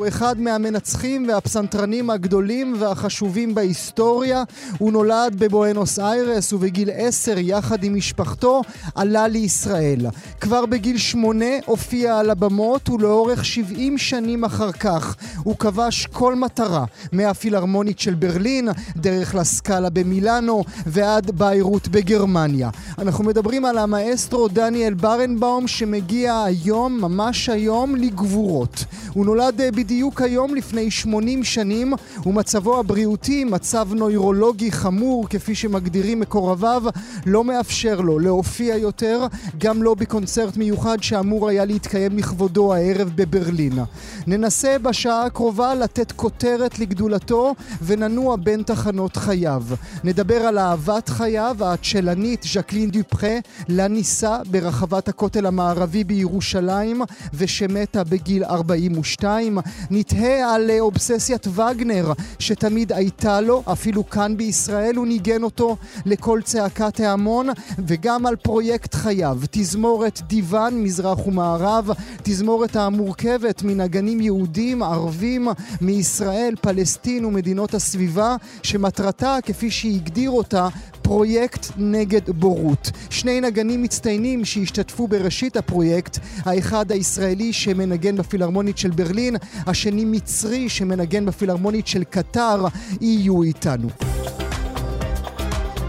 הוא 0.00 0.08
אחד 0.08 0.40
מהמנצחים 0.40 1.28
והפסנתרנים 1.28 2.10
הגדולים 2.10 2.74
והחשובים 2.78 3.54
בהיסטוריה. 3.54 4.44
הוא 4.78 4.92
נולד 4.92 5.34
בבואנוס 5.38 5.98
איירס 5.98 6.52
ובגיל 6.52 6.90
עשר 6.94 7.38
יחד 7.38 7.84
עם 7.84 7.94
משפחתו 7.96 8.62
עלה 8.94 9.28
לישראל. 9.28 10.06
כבר 10.40 10.66
בגיל 10.66 10.98
שמונה 10.98 11.44
הופיע 11.66 12.18
על 12.18 12.30
הבמות 12.30 12.88
ולאורך 12.88 13.44
שבעים 13.44 13.98
שנים 13.98 14.44
אחר 14.44 14.72
כך 14.72 15.16
הוא 15.44 15.56
כבש 15.56 16.06
כל 16.06 16.34
מטרה 16.34 16.84
מהפילהרמונית 17.12 17.98
של 17.98 18.14
ברלין, 18.14 18.68
דרך 18.96 19.34
לסקאלה 19.34 19.90
במילאנו 19.90 20.64
ועד 20.86 21.30
ביירות 21.30 21.88
בגרמניה. 21.88 22.70
אנחנו 22.98 23.24
מדברים 23.24 23.64
על 23.64 23.78
המאסטרו 23.78 24.48
דניאל 24.48 24.94
ברנבאום 24.94 25.68
שמגיע 25.68 26.42
היום, 26.42 27.00
ממש 27.00 27.48
היום, 27.48 27.96
לגבורות. 27.96 28.84
הוא 29.12 29.26
נולד 29.26 29.60
בדיוק 29.74 29.89
בדיוק 29.90 30.22
היום 30.22 30.54
לפני 30.54 30.90
80 30.90 31.44
שנים, 31.44 31.92
ומצבו 32.26 32.78
הבריאותי, 32.78 33.44
מצב 33.44 33.88
נוירולוגי 33.94 34.72
חמור, 34.72 35.28
כפי 35.28 35.54
שמגדירים 35.54 36.20
מקורביו, 36.20 36.82
לא 37.26 37.44
מאפשר 37.44 38.00
לו 38.00 38.18
להופיע 38.18 38.76
יותר, 38.76 39.26
גם 39.58 39.82
לא 39.82 39.94
בקונצרט 39.94 40.56
מיוחד 40.56 41.02
שאמור 41.02 41.48
היה 41.48 41.64
להתקיים 41.64 42.18
לכבודו 42.18 42.74
הערב 42.74 43.10
בברלין. 43.14 43.78
ננסה 44.26 44.78
בשעה 44.78 45.26
הקרובה 45.26 45.74
לתת 45.74 46.12
כותרת 46.12 46.78
לגדולתו, 46.78 47.54
וננוע 47.82 48.36
בין 48.36 48.62
תחנות 48.62 49.16
חייו. 49.16 49.62
נדבר 50.04 50.36
על 50.36 50.58
אהבת 50.58 51.08
חייו, 51.08 51.56
הצ'לנית 51.60 52.42
ז'קלין 52.42 52.90
דופרה, 52.90 53.38
לה 53.68 53.88
נישא 53.88 54.36
ברחבת 54.50 55.08
הכותל 55.08 55.46
המערבי 55.46 56.04
בירושלים, 56.04 57.02
ושמתה 57.34 58.04
בגיל 58.04 58.44
42. 58.44 59.58
נתהה 59.90 60.54
על 60.54 60.70
אה, 60.70 60.80
אובססיית 60.80 61.46
וגנר 61.46 62.12
שתמיד 62.38 62.92
הייתה 62.92 63.40
לו, 63.40 63.62
אפילו 63.72 64.10
כאן 64.10 64.36
בישראל 64.36 64.96
הוא 64.96 65.06
ניגן 65.06 65.42
אותו 65.42 65.76
לכל 66.06 66.40
צעקת 66.44 67.00
ההמון, 67.00 67.48
וגם 67.86 68.26
על 68.26 68.36
פרויקט 68.36 68.94
חייו, 68.94 69.38
תזמורת 69.50 70.20
דיוון 70.26 70.82
מזרח 70.82 71.26
ומערב, 71.26 71.90
תזמורת 72.22 72.76
המורכבת 72.76 73.62
מנגנים 73.62 74.20
יהודים, 74.20 74.82
ערבים, 74.82 75.48
מישראל, 75.80 76.54
פלסטין 76.60 77.24
ומדינות 77.24 77.74
הסביבה, 77.74 78.36
שמטרתה, 78.62 79.38
כפי 79.42 79.70
שהגדיר 79.70 80.30
אותה, 80.30 80.68
פרויקט 81.10 81.66
נגד 81.76 82.30
בורות. 82.30 82.90
שני 83.10 83.40
נגנים 83.40 83.82
מצטיינים 83.82 84.44
שהשתתפו 84.44 85.08
בראשית 85.08 85.56
הפרויקט, 85.56 86.18
האחד 86.44 86.92
הישראלי 86.92 87.52
שמנגן 87.52 88.16
בפילהרמונית 88.16 88.78
של 88.78 88.90
ברלין, 88.90 89.36
השני 89.66 90.04
מצרי 90.04 90.68
שמנגן 90.68 91.26
בפילהרמונית 91.26 91.86
של 91.86 92.04
קטר, 92.04 92.66
יהיו 93.00 93.42
איתנו. 93.42 93.88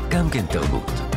גם 0.10 0.30
כן 0.30 0.46
תרבות. 0.50 1.11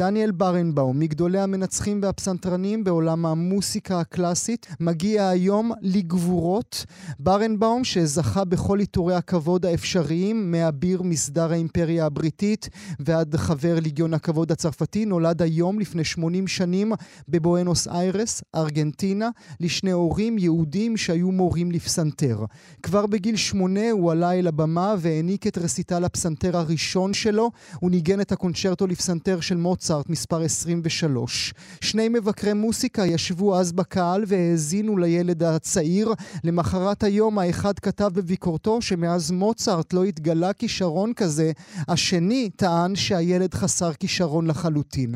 דניאל 0.00 0.30
ברנבאום, 0.30 1.00
מגדולי 1.00 1.40
המנצחים 1.40 2.00
והפסנתרנים 2.02 2.84
בעולם 2.84 3.26
המוסיקה 3.26 4.00
הקלאסית, 4.00 4.66
מגיע 4.80 5.28
היום 5.28 5.72
לגבורות. 5.82 6.84
ברנבאום, 7.18 7.84
שזכה 7.84 8.44
בכל 8.44 8.78
עיטורי 8.78 9.14
הכבוד 9.14 9.66
האפשריים, 9.66 10.52
מאביר 10.52 11.02
מסדר 11.02 11.52
האימפריה 11.52 12.06
הבריטית 12.06 12.68
ועד 13.00 13.36
חבר 13.36 13.80
ליגיון 13.80 14.14
הכבוד 14.14 14.52
הצרפתי, 14.52 15.04
נולד 15.04 15.42
היום 15.42 15.80
לפני 15.80 16.04
80 16.04 16.46
שנים 16.46 16.92
בבואנוס 17.28 17.88
איירס, 17.88 18.42
ארגנטינה, 18.54 19.28
לשני 19.60 19.90
הורים 19.90 20.38
יהודים 20.38 20.96
שהיו 20.96 21.32
מורים 21.32 21.70
לפסנתר. 21.70 22.44
כבר 22.82 23.06
בגיל 23.06 23.36
שמונה 23.36 23.90
הוא 23.90 24.12
עלה 24.12 24.32
אל 24.32 24.46
הבמה 24.46 24.94
והעניק 24.98 25.46
את 25.46 25.58
רסיטל 25.58 26.04
הפסנתר 26.04 26.56
הראשון 26.56 27.14
שלו. 27.14 27.50
הוא 27.80 27.90
ניגן 27.90 28.20
את 28.20 28.32
הקונצ'רטו 28.32 28.86
לפסנתר 28.86 29.40
של 29.40 29.56
מוצרט. 29.56 29.89
מוצרט 29.90 30.08
מספר 30.08 30.42
23. 30.42 31.54
שני 31.80 32.08
מבקרי 32.08 32.52
מוסיקה 32.52 33.06
ישבו 33.06 33.56
אז 33.56 33.72
בקהל 33.72 34.24
והאזינו 34.26 34.96
לילד 34.96 35.42
הצעיר. 35.42 36.14
למחרת 36.44 37.02
היום 37.02 37.38
האחד 37.38 37.78
כתב 37.78 38.10
בביקורתו 38.14 38.82
שמאז 38.82 39.30
מוצרט 39.30 39.92
לא 39.92 40.04
התגלה 40.04 40.52
כישרון 40.52 41.12
כזה, 41.14 41.52
השני 41.88 42.50
טען 42.56 42.96
שהילד 42.96 43.54
חסר 43.54 43.92
כישרון 43.92 44.46
לחלוטין. 44.46 45.14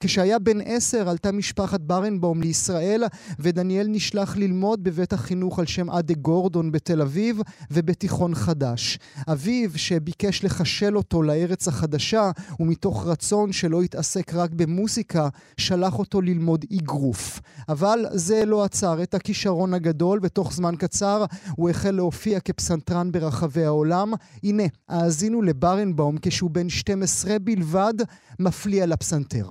כשהיה 0.00 0.38
בן 0.38 0.60
עשר 0.64 1.08
עלתה 1.08 1.32
משפחת 1.32 1.80
ברנבום 1.80 2.40
לישראל 2.40 3.04
ודניאל 3.38 3.86
נשלח 3.86 4.36
ללמוד 4.36 4.84
בבית 4.84 5.12
החינוך 5.12 5.58
על 5.58 5.66
שם 5.66 5.90
אדה 5.90 6.14
גורדון 6.14 6.72
בתל 6.72 7.02
אביב 7.02 7.40
ובתיכון 7.70 8.34
חדש. 8.34 8.98
אביו, 9.28 9.70
שביקש 9.76 10.44
לחשל 10.44 10.96
אותו 10.96 11.22
לארץ 11.22 11.68
החדשה 11.68 12.30
ומתוך 12.60 13.06
רצון 13.06 13.52
שלא 13.52 13.84
יתעסק 13.84 14.13
מתעסק 14.16 14.34
רק 14.34 14.50
במוסיקה, 14.50 15.28
שלח 15.56 15.98
אותו 15.98 16.20
ללמוד 16.20 16.64
אגרוף. 16.72 17.40
אבל 17.68 18.06
זה 18.10 18.44
לא 18.44 18.64
עצר 18.64 19.02
את 19.02 19.14
הכישרון 19.14 19.74
הגדול, 19.74 20.20
ותוך 20.22 20.52
זמן 20.52 20.74
קצר 20.78 21.24
הוא 21.56 21.70
החל 21.70 21.90
להופיע 21.90 22.40
כפסנתרן 22.40 23.12
ברחבי 23.12 23.64
העולם. 23.64 24.12
הנה, 24.42 24.62
האזינו 24.88 25.42
לברנבאום 25.42 26.16
כשהוא 26.22 26.50
בן 26.50 26.68
12 26.68 27.38
בלבד, 27.38 27.94
מפליע 28.38 28.86
לפסנתר. 28.86 29.48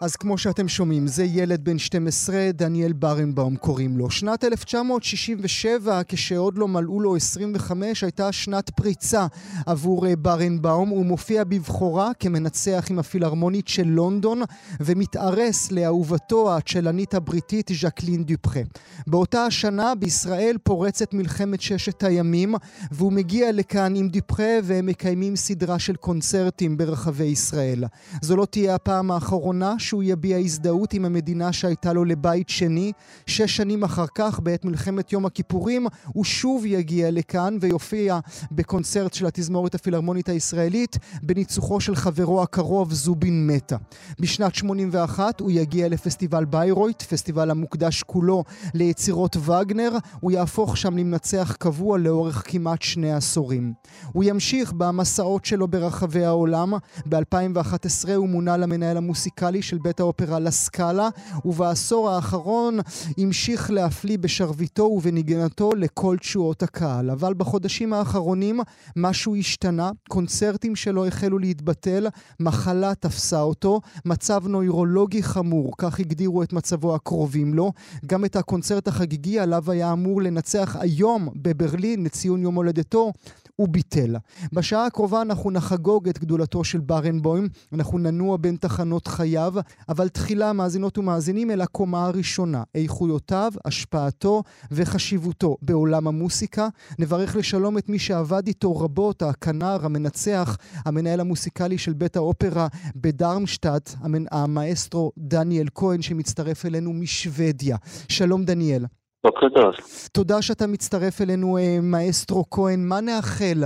אז 0.00 0.16
כמו 0.16 0.38
שאתם 0.38 0.68
שומעים, 0.68 1.06
זה 1.06 1.24
ילד 1.24 1.64
בן 1.64 1.78
12, 1.78 2.50
דניאל 2.54 2.92
ברנבאום 2.92 3.56
קוראים 3.56 3.98
לו. 3.98 4.10
שנת 4.10 4.44
1967, 4.44 6.02
כשעוד 6.08 6.58
לא 6.58 6.68
מלאו 6.68 7.00
לו 7.00 7.16
25, 7.16 8.04
הייתה 8.04 8.32
שנת 8.32 8.70
פריצה 8.70 9.26
עבור 9.66 10.06
אה, 10.06 10.16
ברנבאום. 10.16 10.88
הוא 10.88 11.06
מופיע 11.06 11.44
בבכורה 11.44 12.10
כמנצח 12.20 12.86
עם 12.90 12.98
הפילהרמונית 12.98 13.68
של 13.68 13.86
לונדון, 13.86 14.42
ומתארס 14.80 15.72
לאהובתו 15.72 16.56
הצ'לנית 16.56 17.14
הבריטית 17.14 17.70
ז'קלין 17.80 18.24
דופרה. 18.24 18.62
באותה 19.06 19.44
השנה 19.44 19.94
בישראל 19.94 20.56
פורצת 20.62 21.14
מלחמת 21.14 21.60
ששת 21.60 22.02
הימים, 22.02 22.54
והוא 22.90 23.12
מגיע 23.12 23.52
לכאן 23.52 23.96
עם 23.96 24.08
דופרה, 24.08 24.58
והם 24.62 24.86
מקיימים 24.86 25.36
סדרה 25.36 25.78
של 25.78 25.96
קונצרטים 25.96 26.76
ברחבי 26.76 27.24
ישראל. 27.24 27.84
זו 28.22 28.36
לא 28.36 28.44
תהיה 28.44 28.74
הפעם 28.74 29.10
האחרונה 29.10 29.78
שהוא 29.86 30.02
יביע 30.02 30.38
הזדהות 30.38 30.92
עם 30.92 31.04
המדינה 31.04 31.52
שהייתה 31.52 31.92
לו 31.92 32.04
לבית 32.04 32.48
שני. 32.48 32.92
שש 33.26 33.56
שנים 33.56 33.84
אחר 33.84 34.06
כך, 34.14 34.40
בעת 34.40 34.64
מלחמת 34.64 35.12
יום 35.12 35.26
הכיפורים, 35.26 35.86
הוא 36.06 36.24
שוב 36.24 36.66
יגיע 36.66 37.10
לכאן 37.10 37.56
ויופיע 37.60 38.18
בקונצרט 38.52 39.14
של 39.14 39.26
התזמורת 39.26 39.74
הפילהרמונית 39.74 40.28
הישראלית 40.28 40.96
בניצוחו 41.22 41.80
של 41.80 41.94
חברו 41.96 42.42
הקרוב 42.42 42.92
זובין 42.92 43.46
מטה. 43.46 43.76
בשנת 44.20 44.54
81 44.54 45.40
הוא 45.40 45.50
יגיע 45.50 45.88
לפסטיבל 45.88 46.44
ביירויט, 46.44 47.02
פסטיבל 47.02 47.50
המוקדש 47.50 48.02
כולו 48.02 48.44
ליצירות 48.74 49.36
וגנר. 49.36 49.92
הוא 50.20 50.30
יהפוך 50.30 50.76
שם 50.76 50.96
למנצח 50.96 51.56
קבוע 51.58 51.98
לאורך 51.98 52.42
כמעט 52.46 52.82
שני 52.82 53.12
עשורים. 53.12 53.72
הוא 54.12 54.24
ימשיך 54.24 54.72
במסעות 54.72 55.44
שלו 55.44 55.68
ברחבי 55.68 56.24
העולם. 56.24 56.72
ב-2011 57.08 58.10
הוא 58.16 58.28
מונה 58.28 58.56
למנהל 58.56 58.96
המוסיקלי 58.96 59.62
של 59.62 59.75
בית 59.78 60.00
האופרה 60.00 60.38
לסקאלה, 60.38 61.08
ובעשור 61.44 62.10
האחרון 62.10 62.78
המשיך 63.18 63.70
להפליא 63.70 64.18
בשרביטו 64.18 64.82
ובנגנתו 64.82 65.70
לכל 65.74 66.16
תשואות 66.20 66.62
הקהל. 66.62 67.10
אבל 67.10 67.34
בחודשים 67.34 67.92
האחרונים 67.92 68.60
משהו 68.96 69.36
השתנה, 69.36 69.90
קונצרטים 70.08 70.76
שלו 70.76 71.06
החלו 71.06 71.38
להתבטל, 71.38 72.06
מחלה 72.40 72.94
תפסה 72.94 73.40
אותו, 73.40 73.80
מצב 74.04 74.46
נוירולוגי 74.46 75.22
חמור, 75.22 75.72
כך 75.78 76.00
הגדירו 76.00 76.42
את 76.42 76.52
מצבו 76.52 76.94
הקרובים 76.94 77.54
לו. 77.54 77.72
גם 78.06 78.24
את 78.24 78.36
הקונצרט 78.36 78.88
החגיגי 78.88 79.38
עליו 79.38 79.70
היה 79.70 79.92
אמור 79.92 80.22
לנצח 80.22 80.76
היום 80.80 81.28
בברלין 81.34 82.04
לציון 82.04 82.42
יום 82.42 82.54
הולדתו, 82.54 83.12
הוא 83.56 83.68
ביטל. 83.68 84.16
בשעה 84.52 84.86
הקרובה 84.86 85.22
אנחנו 85.22 85.50
נחגוג 85.50 86.08
את 86.08 86.18
גדולתו 86.18 86.64
של 86.64 86.80
ברנבוים, 86.80 87.48
אנחנו 87.72 87.98
ננוע 87.98 88.36
בין 88.36 88.56
תחנות 88.56 89.06
חייו, 89.08 89.54
אבל 89.88 90.08
תחילה, 90.08 90.52
מאזינות 90.52 90.98
ומאזינים, 90.98 91.50
אל 91.50 91.60
הקומה 91.60 92.06
הראשונה, 92.06 92.62
איכויותיו, 92.74 93.52
השפעתו 93.64 94.42
וחשיבותו 94.70 95.56
בעולם 95.62 96.08
המוסיקה. 96.08 96.68
נברך 96.98 97.36
לשלום 97.36 97.78
את 97.78 97.88
מי 97.88 97.98
שעבד 97.98 98.46
איתו 98.46 98.76
רבות, 98.76 99.22
הכנר, 99.22 99.78
המנצח, 99.84 100.56
המנהל 100.84 101.20
המוסיקלי 101.20 101.78
של 101.78 101.92
בית 101.92 102.16
האופרה 102.16 102.66
בדרמשטט, 102.96 103.94
המאסטרו 104.30 105.12
דניאל 105.18 105.68
כהן, 105.74 106.02
שמצטרף 106.02 106.66
אלינו 106.66 106.92
משוודיה. 106.92 107.76
שלום 108.08 108.44
דניאל. 108.44 108.84
בוקר 109.26 109.48
טוב. 109.48 109.74
תודה 110.12 110.42
שאתה 110.42 110.66
מצטרף 110.66 111.20
אלינו, 111.20 111.58
אה, 111.58 111.78
מאסטרו 111.82 112.44
כהן. 112.50 112.80
מה 112.88 113.00
נאחל 113.00 113.58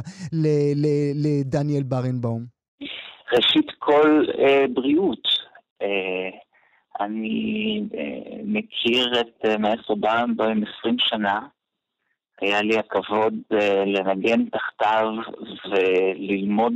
לדניאל 1.25 1.83
ברנבאום? 1.83 2.43
ראשית 3.33 3.67
כל 3.79 4.25
אה, 4.39 4.65
בריאות. 4.75 5.29
אה, 5.83 6.31
אני 7.01 7.83
אה, 7.95 8.41
מכיר 8.45 9.21
את 9.21 9.45
אה, 9.45 9.59
מאסטרו 9.59 9.97
ברנבאום 9.97 10.63
20 10.79 10.97
שנה. 10.99 11.41
היה 12.41 12.63
לי 12.63 12.79
הכבוד 12.79 13.35
אה, 13.53 13.85
לנגן 13.87 14.45
תחתיו 14.45 15.07
וללמוד 15.71 16.73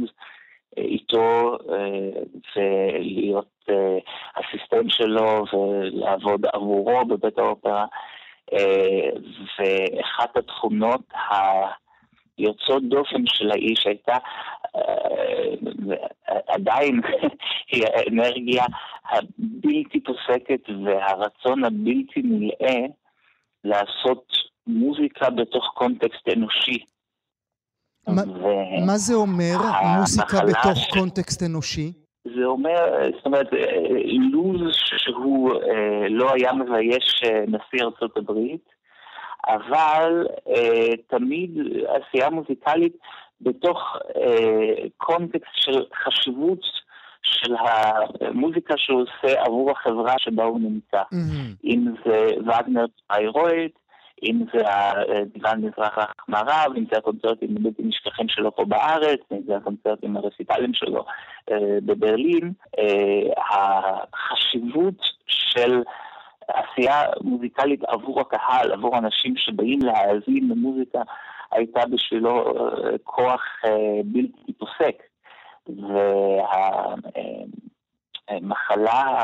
איתו 0.76 1.58
ולהיות 2.56 3.68
אסיסטנט 4.34 4.90
שלו 4.90 5.44
ולעבוד 5.52 6.46
עבורו 6.52 7.04
בבית 7.04 7.38
האופרה. 7.38 7.86
אה, 8.54 9.10
ואחת 9.58 10.36
התכונות 10.36 11.00
היוצאות 12.38 12.82
דופן 12.88 13.26
של 13.26 13.50
האיש 13.50 13.86
הייתה 13.86 14.16
אה, 14.76 15.96
עדיין 16.48 17.00
היא 17.70 17.84
האנרגיה 17.86 18.64
הבלתי 19.04 20.00
פוסקת 20.00 20.60
והרצון 20.84 21.64
הבלתי 21.64 22.22
נלאה 22.24 22.86
לעשות 23.64 24.32
מוזיקה 24.66 25.30
בתוך 25.30 25.72
קונטקסט 25.74 26.28
אנושי. 26.28 26.84
ما, 28.08 28.22
מה 28.86 28.96
זה 28.96 29.14
אומר, 29.14 29.56
מוזיקה 29.98 30.40
בתוך 30.40 30.78
ש... 30.78 30.90
קונטקסט 30.90 31.42
אנושי? 31.42 31.92
זה 32.24 32.44
אומר, 32.44 33.10
זאת 33.16 33.26
אומרת, 33.26 33.46
לוז 34.32 34.72
שהוא 34.74 35.52
אה, 35.52 36.08
לא 36.08 36.32
היה 36.34 36.52
מבייש 36.52 37.22
אה, 37.24 37.44
נשיא 37.46 37.84
ארצות 37.84 38.16
הברית, 38.16 38.68
אבל 39.48 40.26
אה, 40.48 40.96
תמיד 41.06 41.50
עשייה 41.88 42.30
מוזיקלית 42.30 42.96
בתוך 43.40 43.96
קונטקסט 44.96 45.54
של 45.54 45.84
חשיבות 46.04 46.60
של 47.22 47.54
המוזיקה 48.20 48.74
שהוא 48.76 49.02
עושה 49.02 49.42
עבור 49.42 49.70
החברה 49.70 50.14
שבה 50.18 50.44
הוא 50.44 50.60
נמצא. 50.60 51.02
Mm-hmm. 51.02 51.64
אם 51.64 51.84
זה 52.06 52.26
וגנר 52.40 52.84
ציירויד, 53.06 53.70
אם 54.22 54.44
זה 54.52 54.62
הדיוון 54.66 55.64
מזרח 55.64 55.98
מערב, 56.28 56.72
אם 56.76 56.84
זה 56.90 56.98
הקונצרטים 56.98 57.56
הבלתי 57.56 57.82
נשכחים 57.82 58.28
שלו 58.28 58.56
פה 58.56 58.64
בארץ, 58.64 59.20
אם 59.32 59.40
זה 59.46 59.56
הקונצרטים 59.56 60.16
הרסיטליים 60.16 60.74
שלו 60.74 61.04
אה, 61.50 61.78
בברלין, 61.82 62.52
אה, 62.78 63.42
החשיבות 64.12 64.94
של 65.26 65.82
עשייה 66.48 67.02
מוזיקלית 67.20 67.84
עבור 67.84 68.20
הקהל, 68.20 68.72
עבור 68.72 68.98
אנשים 68.98 69.36
שבאים 69.36 69.78
להאזין 69.82 70.48
למוזיקה, 70.48 71.02
הייתה 71.52 71.80
בשבילו 71.86 72.46
אה, 72.46 72.98
כוח 73.04 73.42
בלתי 74.04 74.52
פוסק. 74.58 75.02
וה... 75.68 76.94
מחלה 78.42 79.22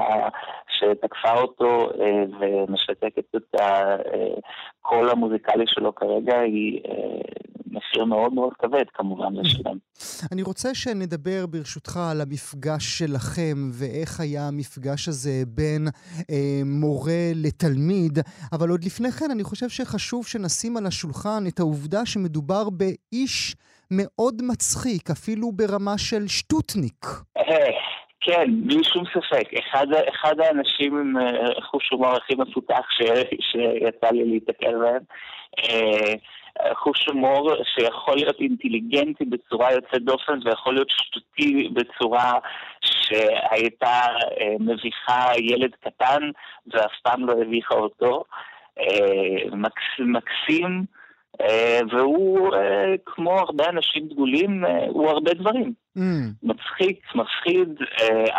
שתקפה 0.68 1.32
אותו 1.32 1.90
אה, 1.90 2.24
ומשתקת 2.40 3.36
את 3.36 3.54
הקול 3.54 5.06
אה, 5.06 5.12
המוזיקלי 5.12 5.64
שלו 5.66 5.94
כרגע 5.94 6.38
היא 6.38 6.80
אה, 6.88 7.20
מחיר 7.70 8.04
מאוד 8.04 8.32
מאוד 8.32 8.52
כבד 8.58 8.84
כמובן 8.94 9.32
לשלם. 9.34 9.76
אני 10.32 10.42
רוצה 10.42 10.74
שנדבר 10.74 11.46
ברשותך 11.46 11.96
על 12.10 12.20
המפגש 12.20 12.98
שלכם 12.98 13.70
ואיך 13.72 14.20
היה 14.20 14.48
המפגש 14.48 15.08
הזה 15.08 15.42
בין 15.46 15.88
אה, 16.30 16.60
מורה 16.64 17.32
לתלמיד, 17.34 18.18
אבל 18.52 18.68
עוד 18.68 18.84
לפני 18.84 19.10
כן 19.10 19.30
אני 19.30 19.44
חושב 19.44 19.68
שחשוב 19.68 20.26
שנשים 20.26 20.76
על 20.76 20.86
השולחן 20.86 21.44
את 21.48 21.58
העובדה 21.58 22.06
שמדובר 22.06 22.70
באיש 22.70 23.56
מאוד 23.90 24.42
מצחיק, 24.42 25.10
אפילו 25.10 25.52
ברמה 25.52 25.98
של 25.98 26.28
שטוטניק. 26.28 27.06
כן, 28.30 28.50
בלי 28.66 28.84
שום 28.84 29.04
ספק. 29.04 29.54
אחד, 29.58 29.86
אחד 30.08 30.40
האנשים 30.40 30.98
עם 30.98 31.18
אה, 31.18 31.62
חוש 31.62 31.88
הומור 31.90 32.16
הכי 32.16 32.34
מפותח 32.34 32.86
ש, 32.90 33.02
שיצא 33.40 34.10
לי 34.12 34.24
להתקל 34.24 34.78
בהם. 34.78 35.02
אה, 35.58 36.74
חוש 36.74 37.06
הומור 37.08 37.52
שיכול 37.64 38.14
להיות 38.16 38.40
אינטליגנטי 38.40 39.24
בצורה 39.24 39.72
יוצאת 39.72 40.02
דופן 40.02 40.38
ויכול 40.44 40.74
להיות 40.74 40.90
שטותי 40.90 41.68
בצורה 41.72 42.32
שהייתה 42.80 44.06
אה, 44.40 44.54
מביכה 44.60 45.24
ילד 45.38 45.70
קטן 45.80 46.30
ואף 46.66 46.92
פעם 47.02 47.26
לא 47.26 47.32
הביכה 47.32 47.74
אותו. 47.74 48.24
מקסים, 49.52 50.12
מקסים 50.12 50.84
והוא, 51.90 52.54
אה, 52.54 52.94
כמו 53.06 53.38
הרבה 53.38 53.68
אנשים 53.68 54.08
דגולים, 54.08 54.64
אה, 54.64 54.86
הוא 54.88 55.08
הרבה 55.10 55.34
דברים. 55.34 55.72
Mm. 55.98 56.00
מצחיק, 56.42 57.00
מפחיד, 57.14 57.68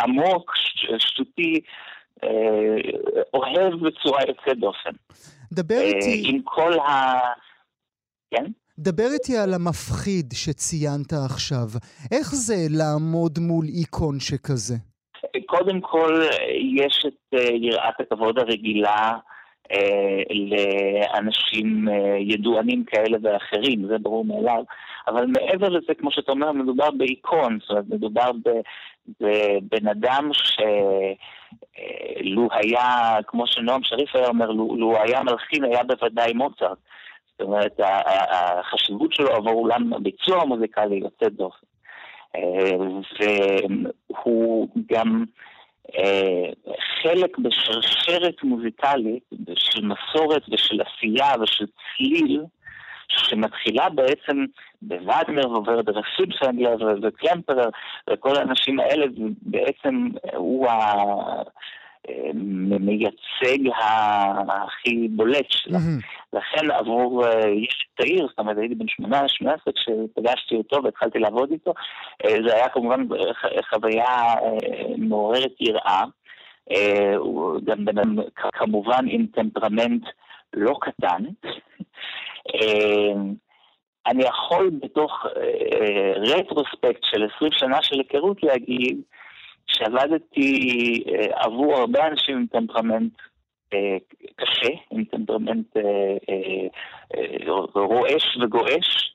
עמוק, 0.02 0.52
שטותי, 0.98 1.60
אוהב 3.34 3.74
בצורה 3.74 4.20
יוצאת 4.28 4.58
דופן. 4.58 4.90
דבר 5.52 5.80
איתי... 5.80 6.22
עם 6.26 6.40
כל 6.44 6.72
ה... 6.72 7.18
כן? 8.30 8.44
דבר 8.78 9.08
איתי 9.12 9.36
על 9.36 9.54
המפחיד 9.54 10.32
שציינת 10.34 11.12
עכשיו. 11.12 11.66
איך 12.12 12.34
זה 12.34 12.54
לעמוד 12.70 13.38
מול 13.38 13.64
איקון 13.66 14.20
שכזה? 14.20 14.74
קודם 15.46 15.80
כל, 15.80 16.22
יש 16.76 17.06
את 17.06 17.40
יראת 17.54 18.00
הכבוד 18.00 18.38
הרגילה 18.38 19.12
אה, 19.12 19.18
לאנשים 21.14 21.88
אה, 21.88 22.16
ידוענים 22.18 22.84
כאלה 22.84 23.18
ואחרים, 23.22 23.86
זה 23.86 23.98
ברור 23.98 24.24
מאליו, 24.24 24.64
אבל 25.08 25.26
מעבר 25.26 25.68
לזה, 25.68 25.94
כמו 25.98 26.12
שאתה 26.12 26.32
אומר, 26.32 26.52
מדובר 26.52 26.90
באיקון, 26.90 27.58
זאת 27.60 27.70
אומרת, 27.70 27.84
מדובר 27.88 28.30
בבן 29.20 29.88
אדם 29.88 30.30
שלו 30.32 32.48
אה, 32.52 32.58
היה, 32.58 33.16
כמו 33.26 33.46
שנועם 33.46 33.82
שריף 33.82 34.16
היה 34.16 34.28
אומר, 34.28 34.50
לו 34.50 34.96
היה 35.02 35.22
מלחין, 35.22 35.64
היה 35.64 35.84
בוודאי 35.84 36.32
מוצרט. 36.32 36.78
זאת 37.32 37.40
אומרת, 37.40 37.80
החשיבות 38.30 39.12
שלו 39.12 39.28
עבור 39.28 39.54
אולם 39.54 39.92
הביצוע 39.92 40.42
המוזיקלי 40.42 40.96
יוצאת 40.96 41.32
דופן. 41.32 41.66
והוא 44.10 44.68
גם... 44.92 45.24
אה, 45.28 45.51
חלק 47.02 47.38
בשרשרת 47.38 48.42
מוזיקלית 48.42 49.22
של 49.54 49.84
מסורת 49.84 50.42
ושל 50.52 50.80
עשייה 50.80 51.32
ושל 51.42 51.66
צליל 51.66 52.42
שמתחילה 53.08 53.88
בעצם 53.88 54.44
בווגנר 54.82 55.50
ועוברת 55.50 55.84
דרך 55.84 56.06
סיבסנגלר 56.16 56.76
וקלמפרר 57.02 57.68
וכל 58.10 58.36
האנשים 58.36 58.80
האלה 58.80 59.06
בעצם 59.42 60.08
הוא 60.36 60.68
ה... 60.68 60.92
מייצג 62.80 63.58
הכי 64.48 65.08
בולט 65.08 65.46
שלה. 65.50 65.78
לכן 66.32 66.70
עבור 66.70 67.26
אה, 67.26 67.48
איש 67.48 67.86
צעיר, 68.00 68.26
זאת 68.28 68.38
אומרת 68.38 68.58
הייתי 68.58 68.74
בן 68.74 68.88
18 68.88 69.72
כשפגשתי 69.72 70.56
אותו 70.56 70.80
והתחלתי 70.84 71.18
לעבוד 71.18 71.50
איתו, 71.50 71.74
אה, 72.24 72.36
זה 72.46 72.54
היה 72.54 72.68
כמובן 72.68 73.06
חוויה 73.70 74.04
אה, 74.04 74.96
מעוררת 74.98 75.60
יראה. 75.60 76.04
הוא 77.16 77.60
גם 77.64 77.84
בן 77.84 77.98
אדם 77.98 78.16
כמובן 78.52 79.04
עם 79.08 79.26
טמפרמנט 79.34 80.02
לא 80.54 80.74
קטן. 80.80 81.24
אני 84.06 84.24
יכול 84.24 84.70
בתוך 84.82 85.26
רטרוספקט 86.16 87.02
של 87.02 87.26
20 87.36 87.52
שנה 87.52 87.82
של 87.82 87.96
היכרות 87.98 88.42
להגיד 88.42 89.00
שעבדתי 89.66 91.04
אה, 91.08 91.44
עבור 91.44 91.76
הרבה 91.76 92.06
אנשים 92.06 92.36
עם 92.36 92.46
טמפרמנט 92.46 93.12
אה, 93.74 93.96
קשה, 94.36 94.74
עם 94.90 95.04
טמפרמנט 95.04 95.76
אה, 95.76 96.66
רועש 97.74 98.36
וגועש, 98.42 99.14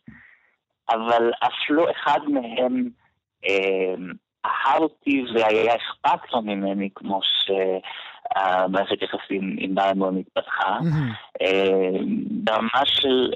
אבל 0.90 1.32
אף 1.40 1.70
לא 1.70 1.92
אחד 1.92 2.20
מהם 2.28 2.90
אהב 4.46 4.82
אותי 4.82 5.24
והיה 5.34 5.76
אכפת 5.76 6.34
לו 6.34 6.42
ממני 6.42 6.90
כמו 6.96 7.20
שהמערכת 7.24 9.02
יחסים 9.02 9.56
עם 9.60 9.76
בעלמו 9.76 10.10
התפתחה. 10.20 10.80
ברמה 12.30 12.86
של 12.86 13.32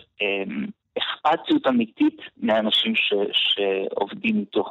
אכפתיות 0.97 1.67
אמיתית 1.67 2.17
מהאנשים 2.37 2.95
ש, 2.95 3.13
שעובדים 3.31 4.37
איתו. 4.39 4.63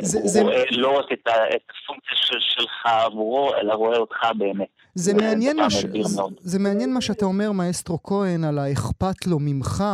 זה, 0.00 0.18
הוא 0.20 0.28
זה... 0.28 0.42
רואה 0.42 0.64
לא 0.70 0.98
רק 0.98 1.12
את, 1.12 1.26
ה, 1.26 1.32
את 1.56 1.62
הפונקציה 1.70 2.16
של, 2.16 2.36
שלך 2.40 2.86
עבורו, 2.86 3.54
אלא 3.54 3.74
רואה 3.74 3.96
אותך 3.96 4.16
באמת. 4.38 4.68
זה, 4.94 5.12
זה 5.12 5.14
מעניין, 5.14 5.56
מה, 5.56 5.70
ש... 5.70 5.84
זה, 5.84 6.22
זה 6.38 6.58
מעניין 6.58 6.94
מה 6.94 7.00
שאתה 7.00 7.24
אומר, 7.24 7.52
מאסטרו 7.52 8.02
כהן, 8.02 8.44
על 8.44 8.58
האכפת 8.58 9.26
לו 9.26 9.38
ממך, 9.40 9.84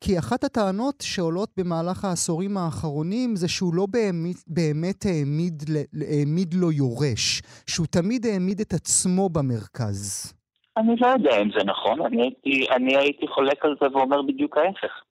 כי 0.00 0.18
אחת 0.18 0.44
הטענות 0.44 0.94
שעולות 1.00 1.48
במהלך 1.56 2.04
העשורים 2.04 2.56
האחרונים 2.56 3.36
זה 3.36 3.48
שהוא 3.48 3.74
לא 3.74 3.86
באמת, 3.90 4.36
באמת 4.46 5.04
העמיד, 5.06 5.62
העמיד 6.10 6.54
לו 6.54 6.72
יורש, 6.72 7.42
שהוא 7.66 7.86
תמיד 7.86 8.26
העמיד 8.26 8.60
את 8.60 8.72
עצמו 8.72 9.28
במרכז. 9.28 10.34
אני 10.76 10.96
לא 11.00 11.06
יודע 11.06 11.42
אם 11.42 11.50
זה 11.58 11.64
נכון, 11.64 12.06
אני 12.06 12.22
הייתי, 12.22 12.66
אני 12.70 12.96
הייתי 12.96 13.28
חולק 13.28 13.64
על 13.64 13.76
זה 13.80 13.86
ואומר 13.92 14.22
בדיוק 14.22 14.56
ההפך. 14.56 15.02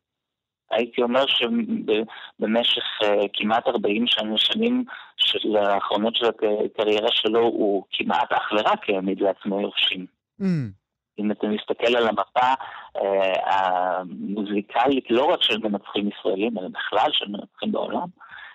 הייתי 0.74 1.02
אומר 1.02 1.26
שבמשך 1.28 2.84
uh, 3.04 3.08
כמעט 3.34 3.68
40 3.68 4.06
שנים 4.36 4.84
של 5.18 5.56
האחרונות 5.58 6.16
של 6.16 6.26
הקריירה 6.26 7.10
שלו, 7.12 7.40
הוא 7.40 7.84
כמעט 7.92 8.32
אך 8.32 8.52
ורק 8.52 8.90
העמיד 8.90 9.22
לעצמו 9.22 9.62
יורשים. 9.62 10.06
Mm. 10.42 10.46
אם 11.20 11.32
אתה 11.32 11.48
מסתכל 11.48 11.96
על 11.96 12.08
המפה 12.08 12.54
uh, 12.98 13.02
המוזיקלית, 13.46 15.06
לא 15.10 15.26
רק 15.26 15.42
של 15.42 15.58
מנצחים 15.58 16.10
ישראלים, 16.10 16.58
אלא 16.58 16.68
בכלל 16.68 17.10
של 17.12 17.26
מנצחים 17.28 17.72
בעולם, 17.72 18.08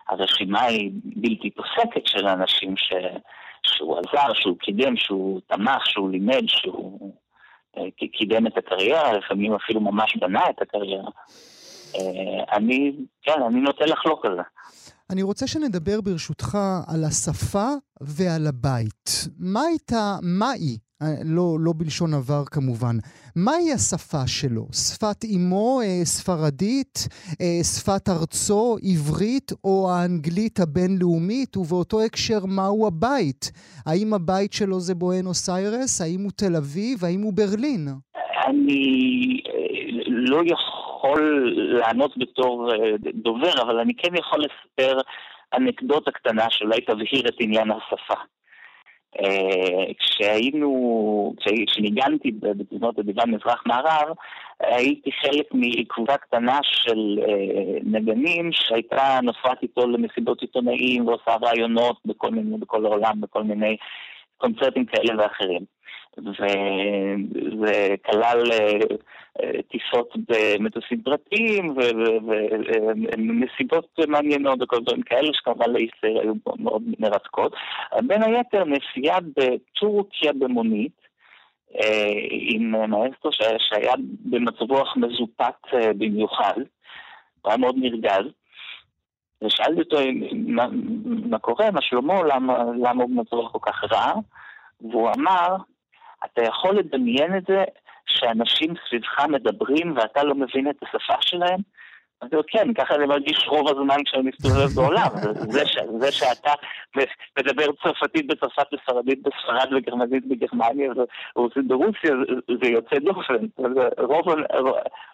הרשימה 0.09 0.63
היא 0.63 0.91
בלתי 1.05 1.51
פוסקת 1.51 2.07
של 2.07 2.27
אנשים 2.27 2.77
ש... 2.77 2.93
שהוא 3.63 3.99
עזר, 3.99 4.35
שהוא 4.35 4.59
קידם, 4.59 4.97
שהוא 4.97 5.41
תמך, 5.47 5.87
שהוא 5.87 6.11
לימד, 6.11 6.43
שהוא 6.47 7.13
uh, 7.77 7.81
קידם 8.13 8.47
את 8.47 8.59
הקריירה, 8.59 9.13
לפעמים 9.13 9.55
אפילו 9.55 9.81
ממש 9.81 10.17
בנה 10.17 10.51
את 10.51 10.63
הקריירה. 10.63 11.11
אה, 11.95 12.57
אני, 12.57 12.97
כן, 13.23 13.43
אני 13.47 13.61
נוטה 13.61 13.85
לחלוק 13.85 14.25
על 14.25 14.37
זה. 14.37 14.43
אני 15.11 15.23
רוצה 15.23 15.47
שנדבר 15.47 16.01
ברשותך 16.01 16.59
על 16.87 17.05
השפה 17.05 17.69
ועל 18.01 18.47
הבית. 18.47 19.29
מה 19.39 19.63
הייתה, 19.63 20.17
מהי, 20.23 20.79
אה, 21.03 21.07
לא, 21.25 21.57
לא 21.61 21.73
בלשון 21.77 22.15
עבר 22.15 22.45
כמובן, 22.45 22.97
מהי 23.37 23.73
השפה 23.73 24.27
שלו? 24.27 24.67
שפת 24.73 25.25
אמו, 25.37 25.81
אה, 25.85 26.05
ספרדית, 26.05 27.09
שפת 27.63 28.09
ארצו, 28.09 28.77
עברית, 28.83 29.53
או 29.65 29.91
האנגלית 29.91 30.61
הבינלאומית? 30.61 31.57
ובאותו 31.57 32.03
הקשר, 32.03 32.47
מהו 32.47 32.87
הבית? 32.87 33.51
האם 33.87 34.15
הבית 34.15 34.53
שלו 34.53 34.81
זה 34.81 34.95
בואנוס 34.95 35.51
איירס? 35.51 36.01
האם 36.01 36.21
הוא 36.23 36.33
תל 36.37 36.57
אביב? 36.57 37.05
האם 37.05 37.23
הוא 37.23 37.33
ברלין? 37.33 37.89
אני 38.47 39.41
לא 40.07 40.37
יכול... 40.37 40.78
יכול 40.99 41.53
לענות 41.57 42.19
בתור 42.19 42.73
אה, 42.73 42.77
דובר, 43.15 43.63
אבל 43.63 43.79
אני 43.79 43.95
כן 43.95 44.17
יכול 44.17 44.41
לספר 44.41 45.01
אנקדוטה 45.55 46.11
קטנה 46.11 46.47
שאולי 46.51 46.81
תבהיר 46.81 47.29
את 47.29 47.35
עניין 47.39 47.71
השפה. 47.71 48.15
Uh, 49.17 49.95
כשהיינו, 49.99 51.35
כשניגנתי 51.67 52.31
בתזמורת 52.31 52.99
הדיבן 52.99 53.31
מזרח 53.31 53.63
מערב, 53.67 54.17
הייתי 54.61 55.11
חלק 55.13 55.47
מקבוצה 55.53 56.17
קטנה 56.17 56.59
של 56.63 57.19
uh, 57.19 57.81
נגנים 57.83 58.53
שהייתה 58.53 59.19
נוסעת 59.23 59.63
איתו 59.63 59.87
למסיבות 59.87 60.41
עיתונאים 60.41 61.09
ועושה 61.09 61.37
רעיונות 61.43 61.97
בכל 62.05 62.31
מיני, 62.31 62.57
בכל 62.57 62.87
העולם, 62.87 63.21
בכל 63.21 63.43
מיני 63.43 63.77
קונצרטים 64.37 64.85
כאלה 64.85 65.15
ואחרים. 65.19 65.78
וזה 66.19 67.95
כלל 68.05 68.43
אה, 68.53 69.63
טיסות 69.71 70.15
במטוסים 70.29 71.03
פרטיים 71.03 71.77
ומסיבות 73.19 73.99
מעניינות 74.09 74.63
וכל 74.63 74.81
דברים 74.81 75.03
כאלה 75.03 75.29
שכמובן 75.33 75.71
לישראל 75.71 76.19
היו 76.23 76.35
מאוד 76.59 76.83
מרתקות. 76.99 77.53
בין 78.07 78.23
היתר 78.23 78.65
נסיעה 78.65 79.19
בטורקיה 79.37 80.33
במונית 80.33 80.99
אה, 81.75 82.11
עם 82.31 82.71
מאסטרו 82.71 83.31
שהיה 83.59 83.95
במצב 84.25 84.71
רוח 84.71 84.97
מזופת 84.97 85.75
אה, 85.75 85.93
במיוחד, 85.93 86.55
הוא 87.43 87.51
היה 87.51 87.57
מאוד 87.57 87.75
נרגז. 87.79 88.25
ושאלתי 89.43 89.81
אותו 89.81 89.97
מה, 90.35 90.67
מה 91.31 91.39
קורה, 91.39 91.71
מה 91.71 91.83
שלמה, 91.83 92.23
למה, 92.23 92.59
למה 92.83 93.03
הוא 93.03 93.11
במצב 93.11 93.35
רוח 93.35 93.53
כל 93.53 93.59
כך 93.63 93.85
רע, 93.93 94.13
והוא 94.81 95.11
אמר, 95.17 95.57
אתה 96.25 96.43
יכול 96.43 96.79
לדמיין 96.79 97.37
את 97.37 97.43
זה 97.49 97.65
שאנשים 98.07 98.75
סביבך 98.89 99.21
מדברים 99.29 99.97
ואתה 99.97 100.25
לא 100.25 100.35
מבין 100.35 100.71
את 100.71 100.77
השפה 100.83 101.15
שלהם? 101.21 101.61
אומר, 102.23 102.43
כן, 102.49 102.75
ככה 102.75 102.95
אני 102.95 103.07
מרגיש 103.07 103.47
רוב 103.49 103.69
הזמן 103.69 104.05
כשאני 104.05 104.23
מסתובב 104.23 104.69
בעולם. 104.75 105.09
זה, 105.51 105.67
ש, 105.67 105.79
זה 105.99 106.13
שאתה 106.13 106.53
מדבר 107.39 107.67
צרפתית 107.83 108.27
בצרפת 108.27 108.67
וספרדית 108.73 109.23
בספרד 109.23 109.73
וגרמנית 109.73 110.27
בגרמניה 110.27 110.91
ורוסית 111.37 111.67
ברוסיה, 111.67 112.11
זה 112.63 112.69
יוצא 112.69 112.99
דופן. 112.99 113.47
רוב, 113.99 114.27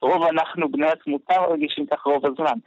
רוב 0.02 0.26
אנחנו 0.26 0.68
בני 0.72 0.86
התמותה 0.86 1.34
מרגישים 1.40 1.86
כך 1.86 2.02
רוב 2.02 2.26
הזמן. 2.26 2.58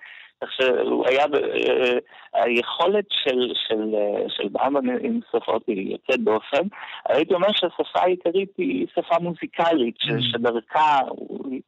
כך 0.44 0.52
שהוא 0.52 1.08
היה, 1.08 1.24
אה, 1.24 1.98
היכולת 2.34 3.06
של, 3.10 3.54
של, 3.68 3.96
אה, 3.96 4.30
של 4.30 4.48
באמן 4.48 4.90
עם 4.90 5.20
שפות 5.32 5.64
היא 5.68 5.92
יוצאת 5.92 6.20
דופן. 6.20 6.68
הייתי 7.06 7.34
אומר 7.34 7.48
שהשפה 7.54 8.00
העיקרית 8.00 8.58
היא 8.58 8.88
שפה 8.96 9.20
מוזיקלית, 9.20 9.96
mm. 10.02 10.22
שדרכה 10.22 11.00
הוא, 11.10 11.60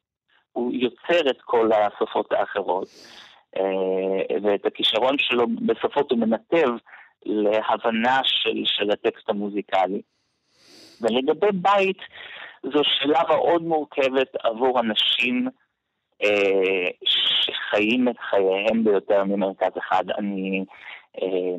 הוא 0.52 0.72
יוצר 0.72 1.30
את 1.30 1.40
כל 1.40 1.70
השפות 1.72 2.32
האחרות. 2.32 2.88
אה, 3.56 4.36
ואת 4.42 4.66
הכישרון 4.66 5.18
שלו 5.18 5.46
בשפות 5.66 6.10
הוא 6.10 6.18
מנתב 6.18 6.68
להבנה 7.26 8.20
של, 8.24 8.62
של 8.64 8.90
הטקסט 8.90 9.28
המוזיקלי. 9.28 10.02
ולגבי 11.00 11.52
בית, 11.52 11.98
זו 12.62 12.80
שאלה 12.84 13.22
מאוד 13.28 13.62
מורכבת 13.62 14.36
עבור 14.42 14.80
אנשים 14.80 15.48
אה, 15.48 15.52
שחיים 17.04 18.08
את 18.08 18.18
חייהם 18.30 18.84
ביותר 18.84 19.24
ממרכז 19.24 19.72
אחד. 19.78 20.04
אני 20.18 20.64
אה, 21.22 21.56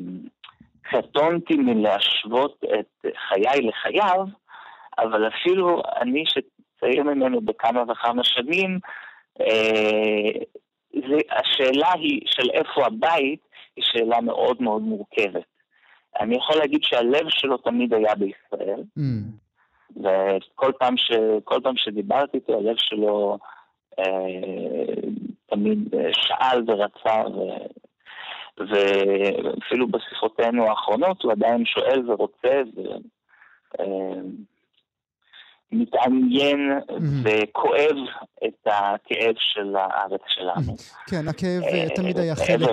קטונתי 0.82 1.54
מלהשוות 1.56 2.64
את 2.64 3.06
חיי 3.28 3.60
לחייו, 3.60 4.24
אבל 4.98 5.28
אפילו 5.28 5.82
אני 6.00 6.24
שצעיר 6.26 7.02
ממנו 7.02 7.40
בכמה 7.40 7.82
וכמה 7.88 8.24
שנים, 8.24 8.78
אה, 9.40 10.30
זה, 10.92 11.16
השאלה 11.30 11.92
היא 11.94 12.20
של 12.26 12.50
איפה 12.50 12.86
הבית, 12.86 13.40
היא 13.76 13.84
שאלה 13.84 14.20
מאוד 14.20 14.62
מאוד 14.62 14.82
מורכבת. 14.82 15.44
אני 16.20 16.36
יכול 16.36 16.56
להגיד 16.56 16.80
שהלב 16.82 17.28
שלו 17.28 17.56
תמיד 17.56 17.94
היה 17.94 18.14
בישראל, 18.14 18.82
mm. 18.98 19.02
וכל 19.96 20.72
פעם, 20.78 20.96
ש, 20.96 21.12
פעם 21.62 21.76
שדיברתי 21.76 22.36
איתו, 22.36 22.58
הלב 22.58 22.76
שלו 22.78 23.38
תמיד 25.46 25.78
שאל 26.12 26.64
ורצה, 26.66 27.28
ו... 27.28 27.40
ואפילו 28.58 29.88
בשיחותינו 29.88 30.68
האחרונות 30.68 31.22
הוא 31.22 31.32
עדיין 31.32 31.64
שואל 31.64 32.10
ורוצה, 32.10 32.62
ו... 32.76 32.80
מתעניין 35.72 36.78
mm-hmm. 36.88 36.94
וכואב 37.22 37.96
את 38.46 38.66
הכאב 38.66 39.34
של 39.38 39.76
הארץ 39.76 40.20
שלנו. 40.28 40.72
Mm-hmm. 40.72 41.10
כן, 41.10 41.28
הכאב 41.28 41.62
אה, 41.62 41.86
תמיד 41.94 42.18
היה 42.18 42.36
חלק. 42.36 42.68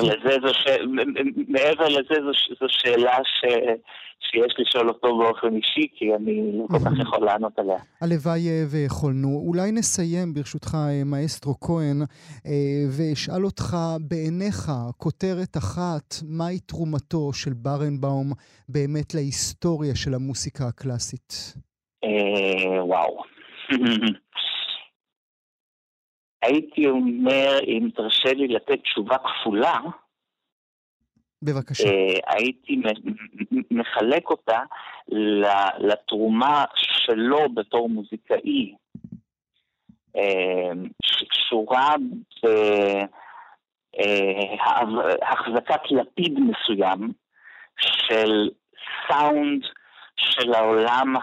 מעבר 1.48 1.88
לזה, 1.88 2.16
זו, 2.60 2.68
שאלה 2.70 3.18
ש... 3.24 3.46
שיש 4.32 4.54
לשאול 4.60 4.90
אותו 4.90 5.18
באופן 5.18 5.56
אישי, 5.56 5.88
כי 5.96 6.16
אני 6.16 6.58
לא 6.58 6.66
כל 6.68 6.80
כך 6.80 6.86
mm-hmm. 6.86 7.02
יכול 7.02 7.26
לענות 7.26 7.60
עליה. 7.60 7.78
הלוואי 8.02 8.48
אה, 8.50 8.64
ויכולנו. 8.70 9.44
אולי 9.48 9.72
נסיים, 9.72 10.34
ברשותך, 10.34 10.76
אה, 10.76 11.04
מאסטרו 11.06 11.60
כהן, 11.60 11.98
ואשאל 12.98 13.46
אותך, 13.46 13.78
בעיניך, 14.02 14.72
כותרת 14.98 15.58
אחת, 15.58 16.16
מהי 16.28 16.60
תרומתו 16.60 17.34
של 17.34 17.54
ברנבאום 17.54 18.32
באמת 18.70 19.14
להיסטוריה 19.14 19.96
של 19.96 20.14
המוסיקה 20.14 20.68
הקלאסית? 20.68 21.54
אה, 22.04 22.84
וואו. 22.84 23.24
הייתי 26.42 26.88
אומר, 26.88 27.60
אם 27.68 27.90
תרשה 27.96 28.34
לי 28.34 28.48
לתת 28.48 28.82
תשובה 28.84 29.18
כפולה, 29.18 29.80
בבקשה. 31.42 31.84
אה, 31.84 32.36
הייתי 32.36 32.82
מחלק 33.72 34.30
אותה 34.30 34.60
לתרומה 35.80 36.66
שלו 36.76 37.50
בתור 37.54 37.90
מוזיקאי, 37.90 38.76
אה, 40.16 40.72
שקשורה 41.04 41.96
בהחזקת 45.20 45.92
לפיד 45.92 46.40
מסוים 46.40 47.14
של 47.82 48.50
סאונד 49.08 49.62
של 50.20 50.54
העולם 50.54 51.16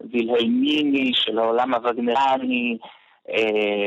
הווילהלמיני, 0.00 1.10
של 1.14 1.38
העולם 1.38 1.74
הווגנרני, 1.74 2.78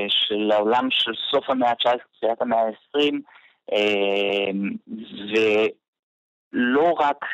של 0.08 0.52
העולם 0.52 0.88
של 0.92 1.12
סוף 1.32 1.50
המאה 1.50 1.70
ה-19, 1.70 1.98
תחילת 2.18 2.42
המאה 2.42 2.62
ה-20, 2.62 3.14
ולא 6.54 6.92
רק 7.00 7.26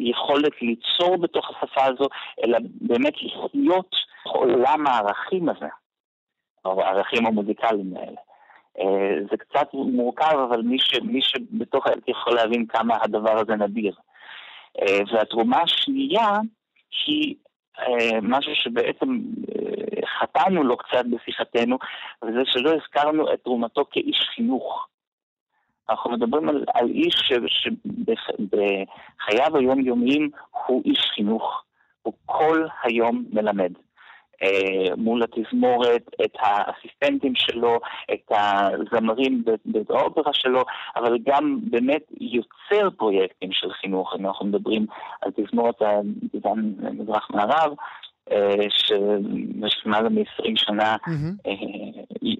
יכולת 0.00 0.62
ליצור 0.62 1.16
בתוך 1.16 1.50
השפה 1.50 1.84
הזו, 1.84 2.08
אלא 2.44 2.58
באמת 2.80 3.14
לחיות 3.22 3.96
עולם 4.24 4.86
הערכים 4.86 5.48
הזה, 5.48 5.68
או 6.64 6.82
הערכים 6.82 7.26
המוזיקליים 7.26 7.96
האלה. 7.96 8.20
אה, 8.78 9.16
זה 9.30 9.36
קצת 9.36 9.68
מורכב, 9.74 10.38
אבל 10.48 10.62
מי, 10.62 10.78
ש, 10.78 10.98
מי 11.02 11.22
שבתוך 11.22 11.86
הילד 11.86 12.02
יכול 12.08 12.34
להבין 12.34 12.66
כמה 12.66 12.96
הדבר 13.02 13.38
הזה 13.38 13.56
נדיר. 13.56 13.94
אה, 14.82 14.98
והתרומה 15.12 15.62
השנייה 15.62 16.38
היא 17.06 17.34
אה, 17.78 18.20
משהו 18.22 18.52
שבעצם 18.54 19.20
חטאנו 20.18 20.62
לו 20.62 20.76
קצת 20.76 21.04
בשיחתנו, 21.10 21.78
וזה 22.22 22.40
שלא 22.44 22.74
הזכרנו 22.74 23.32
את 23.32 23.40
תרומתו 23.44 23.84
כאיש 23.90 24.28
חינוך. 24.34 24.88
אנחנו 25.90 26.10
מדברים 26.10 26.48
על, 26.48 26.64
על 26.74 26.88
איש 26.88 27.14
שבחייו 27.48 28.36
היומיומיים 29.56 30.30
הוא 30.66 30.82
איש 30.84 31.00
חינוך, 31.14 31.62
הוא 32.02 32.14
כל 32.26 32.66
היום 32.82 33.24
מלמד. 33.32 33.72
אה, 34.42 34.94
מול 34.96 35.22
התזמורת, 35.22 36.10
את 36.24 36.36
האסיסטנטים 36.38 37.32
שלו, 37.34 37.80
את 38.12 38.32
הזמרים 38.32 39.44
באופרה 39.64 40.32
שלו, 40.32 40.62
אבל 40.96 41.18
גם 41.26 41.58
באמת 41.70 42.02
יוצר 42.20 42.90
פרויקטים 42.90 43.48
של 43.52 43.72
חינוך. 43.72 44.14
אם 44.18 44.26
אנחנו 44.26 44.46
מדברים 44.46 44.86
על 45.22 45.30
תזמורת 45.36 45.82
הדן 45.82 46.60
מזרח 46.92 47.30
מערב, 47.30 47.72
אה, 48.32 48.66
שבמשך 48.68 49.86
למעלה 49.86 50.08
מ-20 50.08 50.52
שנה 50.56 50.96
mm-hmm. 51.06 51.50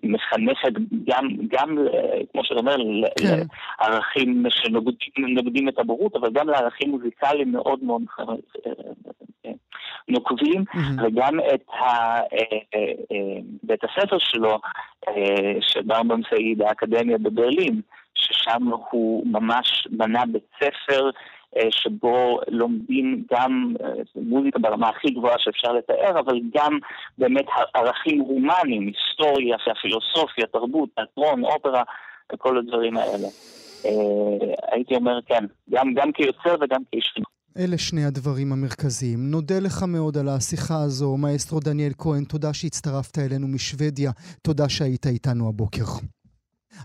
מחנכת 0.03 0.73
גם, 1.05 1.29
גם, 1.49 1.79
כמו 2.33 2.45
שאתה 2.45 2.61
אומר, 2.61 2.77
כן. 3.19 3.41
לערכים 3.81 4.45
שנוגדים 4.49 5.69
את 5.69 5.79
הבורות, 5.79 6.17
אבל 6.17 6.31
גם 6.33 6.49
לערכים 6.49 6.91
מוזיקליים 6.91 7.53
מאוד 7.53 7.83
מאוד 7.83 8.03
נוקבים, 10.09 10.65
mm-hmm. 10.69 11.03
וגם 11.03 11.41
את 11.41 11.69
ה, 11.69 11.83
אה, 11.83 12.23
אה, 12.75 12.93
אה, 13.13 13.41
בית 13.63 13.81
הספר 13.85 14.19
שלו, 14.19 14.59
שברבם 15.61 16.21
סעיד, 16.31 16.63
האקדמיה 16.63 17.19
בברלין, 17.19 17.81
ששם 18.15 18.63
הוא 18.91 19.27
ממש 19.27 19.89
בנה 19.91 20.27
בית 20.27 20.43
ספר 20.57 21.11
שבו 21.71 22.41
לומדים 22.49 23.25
גם 23.33 23.75
מוזיקה 24.17 24.59
ברמה 24.59 24.89
הכי 24.89 25.11
גבוהה 25.11 25.35
שאפשר 25.39 25.73
לתאר, 25.73 26.21
אבל 26.21 26.41
גם 26.55 26.79
באמת 27.19 27.45
ערכים 27.75 28.21
הומניים, 28.21 28.87
היסטוריה, 28.87 29.57
פילוסופיה, 29.83 30.47
תרבות, 30.47 30.89
תיאטרון, 30.95 31.45
אופרה, 31.45 31.83
וכל 32.33 32.59
הדברים 32.59 32.97
האלה. 32.97 33.29
הייתי 34.73 34.97
אומר 34.97 35.19
כן, 35.27 35.45
גם, 35.71 35.95
גם 35.95 36.13
כיוצר 36.13 36.57
וגם 36.61 36.83
כאיש 36.91 37.11
חינוך. 37.15 37.34
אלה 37.59 37.79
שני 37.79 38.05
הדברים 38.05 38.53
המרכזיים. 38.53 39.31
נודה 39.31 39.59
לך 39.59 39.83
מאוד 39.83 40.19
על 40.19 40.29
השיחה 40.29 40.83
הזו, 40.83 41.17
מאסטרו 41.17 41.61
דניאל 41.61 41.93
כהן, 41.99 42.25
תודה 42.25 42.53
שהצטרפת 42.53 43.19
אלינו 43.19 43.49
משוודיה, 43.49 44.11
תודה 44.43 44.69
שהיית 44.69 45.07
איתנו 45.07 45.49
הבוקר. 45.49 45.85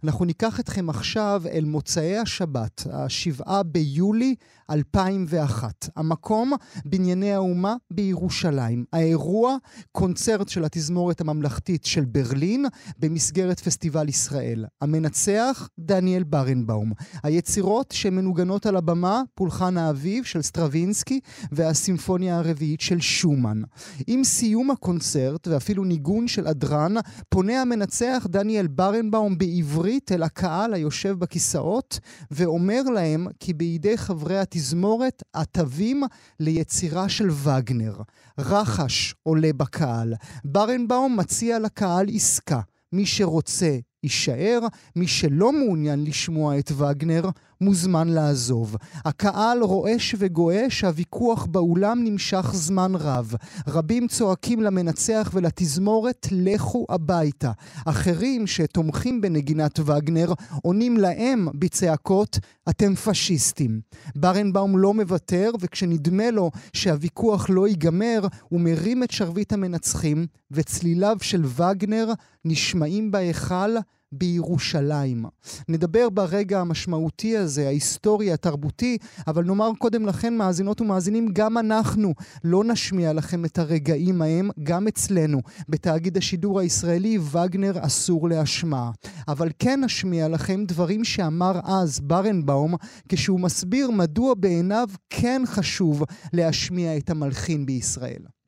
אנחנו 0.04 0.26
ניקח 0.26 0.60
אתכם 0.60 0.90
עכשיו 0.90 1.44
אל 1.52 1.66
מוצאי 1.66 2.18
השבת, 2.18 2.88
השבעה 2.92 3.64
ביולי 3.64 4.36
2001. 4.70 5.90
המקום, 5.96 6.54
בנייני 6.86 7.34
האומה 7.34 7.76
בירושלים. 7.92 8.86
האירוע, 8.94 9.56
קונצרט 9.92 10.50
של 10.50 10.66
התזמורת 10.66 11.22
הממלכתית 11.22 11.86
של 11.86 12.06
ברלין 12.06 12.66
במסגרת 13.00 13.60
פסטיבל 13.60 14.10
ישראל. 14.10 14.66
המנצח, 14.82 15.70
דניאל 15.80 16.24
ברנבוים. 16.24 16.92
היצירות 17.24 17.92
שמנוגנות 17.92 18.66
על 18.66 18.76
הבמה, 18.76 19.22
פולחן 19.36 19.78
האביב 19.78 20.24
של 20.24 20.42
סטרווינסקי 20.42 21.20
והסימפוניה 21.52 22.38
הרביעית 22.38 22.82
של 22.82 23.00
שומאן. 23.00 23.62
עם 24.08 24.24
סיום 24.24 24.72
הקונצרט 24.72 25.48
ואפילו 25.48 25.84
ניגון 25.84 26.28
של 26.28 26.48
הדרן, 26.48 26.94
פונה 27.30 27.62
המנצח 27.62 28.28
דניאל 28.30 28.68
ברנבוים 28.68 29.38
בעברית 29.38 29.79
אל 30.12 30.24
הקהל 30.24 30.74
היושב 30.74 31.16
בכיסאות 31.20 32.00
ואומר 32.32 32.82
להם 32.82 33.28
כי 33.40 33.54
בידי 33.54 33.98
חברי 33.98 34.40
התזמורת 34.40 35.24
התווים 35.34 36.04
ליצירה 36.40 37.10
של 37.10 37.30
וגנר. 37.30 37.96
רחש 38.40 39.16
עולה 39.24 39.54
בקהל. 39.54 40.14
ברנבאום 40.46 41.18
מציע 41.18 41.60
לקהל 41.60 42.06
עסקה. 42.14 42.60
מי 42.94 43.06
שרוצה 43.06 43.78
יישאר, 44.04 44.60
מי 44.96 45.08
שלא 45.08 45.54
מעוניין 45.54 46.04
לשמוע 46.04 46.60
את 46.60 46.72
וגנר 46.72 47.30
מוזמן 47.62 48.08
לעזוב. 48.08 48.76
הקהל 49.06 49.64
רועש 49.64 50.16
וגועש, 50.18 50.84
הוויכוח 50.84 51.46
באולם 51.46 52.04
נמשך 52.04 52.52
זמן 52.54 52.92
רב. 52.96 53.34
רבים 53.68 54.08
צועקים 54.08 54.62
למנצח 54.62 55.32
ולתזמורת, 55.34 56.28
לכו 56.32 56.86
הביתה. 56.90 57.52
אחרים 57.86 58.48
שתומכים 58.48 59.22
בנגינת 59.22 59.80
וגנר 59.80 60.34
עונים 60.64 60.98
להם 60.98 61.48
בצעקות, 61.54 62.40
אתם 62.70 62.96
פשיסטים. 62.96 63.82
ברנבאום 64.16 64.78
לא 64.78 64.94
מוותר, 64.94 65.52
וכשנדמה 65.60 66.32
לו 66.32 66.52
שהוויכוח 66.74 67.50
לא 67.50 67.68
ייגמר, 67.68 68.28
הוא 68.50 68.62
מרים 68.62 69.04
את 69.04 69.12
שרביט 69.12 69.54
המנצחים, 69.54 70.26
וצליליו 70.52 71.18
של 71.22 71.46
וגנר 71.46 72.14
נשמעים 72.46 73.12
בהיכל 73.12 73.76
בירושלים. 74.12 75.26
נדבר 75.70 76.10
ברגע 76.10 76.60
המשמעותי 76.60 77.38
הזה, 77.38 77.68
ההיסטורי, 77.68 78.32
התרבותי, 78.32 78.98
אבל 79.28 79.44
נאמר 79.44 79.72
קודם 79.78 80.06
לכן, 80.06 80.38
מאזינות 80.38 80.82
ומאזינים, 80.82 81.28
גם 81.34 81.58
אנחנו 81.58 82.14
לא 82.44 82.64
נשמיע 82.64 83.14
לכם 83.14 83.46
את 83.46 83.60
הרגעים 83.60 84.22
ההם, 84.22 84.50
גם 84.64 84.88
אצלנו. 84.88 85.42
בתאגיד 85.70 86.18
השידור 86.18 86.60
הישראלי, 86.60 87.18
וגנר 87.18 87.74
אסור 87.86 88.30
להשמעה. 88.30 88.92
אבל 89.28 89.50
כן 89.60 89.84
נשמיע 89.84 90.28
לכם 90.28 90.64
דברים 90.66 91.04
שאמר 91.04 91.60
אז 91.64 92.00
ברנבאום, 92.00 92.76
כשהוא 93.10 93.40
מסביר 93.40 93.92
מדוע 93.92 94.34
בעיניו 94.34 94.90
כן 95.10 95.42
חשוב 95.46 96.04
להשמיע 96.34 96.98
את 96.98 97.10
המלחין 97.10 97.66
בישראל. 97.66 98.39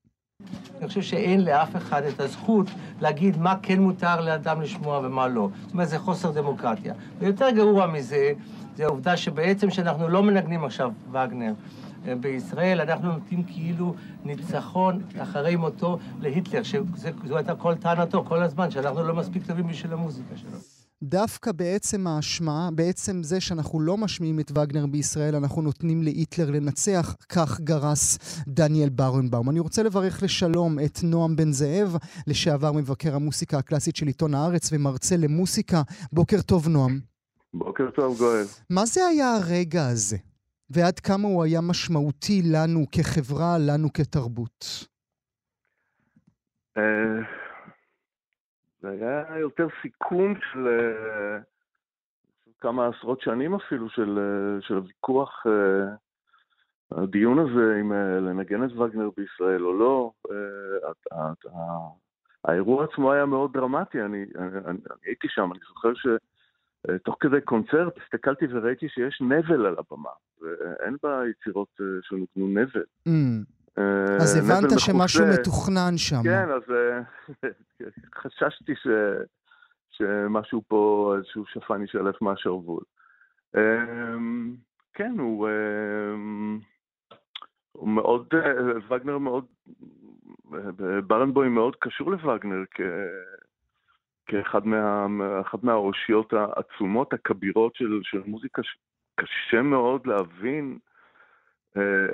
אני 0.79 0.87
חושב 0.87 1.01
שאין 1.01 1.45
לאף 1.45 1.75
אחד 1.75 2.03
את 2.03 2.19
הזכות 2.19 2.67
להגיד 3.01 3.37
מה 3.37 3.55
כן 3.61 3.81
מותר 3.81 4.21
לאדם 4.21 4.61
לשמוע 4.61 4.99
ומה 5.03 5.27
לא. 5.27 5.49
זאת 5.63 5.73
אומרת, 5.73 5.89
זה 5.89 5.99
חוסר 5.99 6.31
דמוקרטיה. 6.31 6.93
ויותר 7.19 7.49
גרוע 7.49 7.87
מזה, 7.87 8.31
זה 8.75 8.85
העובדה 8.85 9.17
שבעצם 9.17 9.69
שאנחנו 9.69 10.09
לא 10.09 10.23
מנגנים 10.23 10.63
עכשיו 10.63 10.91
וגנר 11.11 11.53
בישראל, 12.19 12.81
אנחנו 12.81 13.11
נותנים 13.11 13.43
כאילו 13.43 13.95
ניצחון 14.25 15.01
אחרי 15.19 15.55
מותו 15.55 15.97
להיטלר, 16.21 16.63
שזו 16.63 17.37
הייתה 17.37 17.55
כל 17.55 17.75
טענתו 17.75 18.23
כל 18.23 18.43
הזמן, 18.43 18.71
שאנחנו 18.71 19.03
לא 19.03 19.13
מספיק 19.13 19.47
טובים 19.47 19.67
בשביל 19.67 19.93
המוזיקה 19.93 20.37
שלו. 20.37 20.80
דווקא 21.03 21.51
בעצם 21.51 22.07
ההשמעה, 22.07 22.69
בעצם 22.75 23.23
זה 23.23 23.41
שאנחנו 23.41 23.79
לא 23.79 23.97
משמיעים 23.97 24.39
את 24.39 24.51
וגנר 24.51 24.85
בישראל, 24.85 25.35
אנחנו 25.35 25.61
נותנים 25.61 26.03
להיטלר 26.03 26.49
לנצח, 26.49 27.15
כך 27.29 27.59
גרס 27.59 28.17
דניאל 28.47 28.89
ברנבאום. 28.89 29.49
אני 29.49 29.59
רוצה 29.59 29.83
לברך 29.83 30.23
לשלום 30.23 30.79
את 30.79 30.99
נועם 31.03 31.35
בן 31.35 31.51
זאב, 31.51 31.95
לשעבר 32.27 32.71
מבקר 32.71 33.15
המוסיקה 33.15 33.57
הקלאסית 33.57 33.95
של 33.95 34.07
עיתון 34.07 34.35
הארץ 34.35 34.69
ומרצה 34.73 35.17
למוסיקה. 35.17 35.81
בוקר 36.13 36.41
טוב, 36.41 36.67
נועם. 36.67 36.99
בוקר 37.53 37.89
טוב, 37.95 38.17
גואל. 38.17 38.45
מה 38.69 38.85
זה 38.85 39.05
היה 39.05 39.35
הרגע 39.35 39.87
הזה? 39.87 40.17
ועד 40.69 40.99
כמה 40.99 41.27
הוא 41.27 41.43
היה 41.43 41.61
משמעותי 41.61 42.41
לנו 42.41 42.85
כחברה, 42.91 43.57
לנו 43.57 43.93
כתרבות? 43.93 44.85
Uh... 46.77 47.40
זה 48.81 48.89
היה 48.89 49.39
יותר 49.39 49.67
סיכום 49.81 50.33
של 50.51 50.67
אה, 50.67 51.37
כמה 52.59 52.87
עשרות 52.87 53.21
שנים 53.21 53.55
אפילו 53.55 53.89
של, 53.89 54.19
אה, 54.19 54.61
של 54.61 54.75
הוויכוח, 54.75 55.43
אה, 55.47 55.95
הדיון 56.91 57.39
הזה 57.39 57.77
אם 57.81 57.91
לנגן 57.93 58.63
את 58.63 58.71
וגנר 58.71 59.09
בישראל 59.17 59.65
או 59.65 59.73
לא. 59.73 60.11
האירוע 62.43 62.85
עצמו 62.85 63.11
היה 63.11 63.25
מאוד 63.25 63.53
דרמטי, 63.53 64.01
אני, 64.01 64.25
אני, 64.35 64.57
אני 64.65 64.77
הייתי 65.05 65.27
שם, 65.29 65.49
אני 65.51 65.59
זוכר 65.67 65.91
שתוך 65.93 67.17
כדי 67.19 67.41
קונצרט 67.41 67.93
הסתכלתי 68.03 68.45
וראיתי 68.49 68.89
שיש 68.89 69.21
נבל 69.21 69.65
על 69.65 69.75
הבמה, 69.77 70.09
ואין 70.41 70.97
ביצירות 71.03 71.67
שנותנו 72.01 72.47
נבל. 72.47 72.83
Mm. 73.07 73.60
אז 74.21 74.35
הבנת 74.35 74.79
שמשהו 74.79 75.25
מתוכנן 75.33 75.97
שם. 75.97 76.23
כן, 76.23 76.49
אז 76.51 76.63
חששתי 78.21 78.75
ש... 78.75 78.87
שמשהו 79.91 80.61
פה, 80.67 81.13
איזשהו 81.17 81.45
שפן 81.45 81.81
יישלף 81.81 82.21
מהשרוול. 82.21 82.83
אמ, 83.57 84.55
כן, 84.93 85.15
הוא, 85.19 85.49
אמ, 85.49 86.59
הוא 87.71 87.89
מאוד, 87.89 88.27
וגנר 88.89 89.17
מאוד, 89.17 89.45
ברנבוים 91.07 91.53
מאוד 91.55 91.75
קשור 91.75 92.11
לווגנר, 92.11 92.63
כאחד 94.25 94.67
מה, 94.67 95.07
מהאושיות 95.63 96.33
העצומות, 96.33 97.13
הכבירות 97.13 97.75
של, 97.75 97.99
של 98.03 98.21
מוזיקה, 98.25 98.61
קשה 99.15 99.61
מאוד 99.61 100.07
להבין 100.07 100.77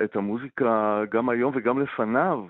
את 0.04 0.16
המוזיקה 0.16 1.02
גם 1.10 1.28
היום 1.28 1.52
וגם 1.56 1.80
לפניו. 1.80 2.46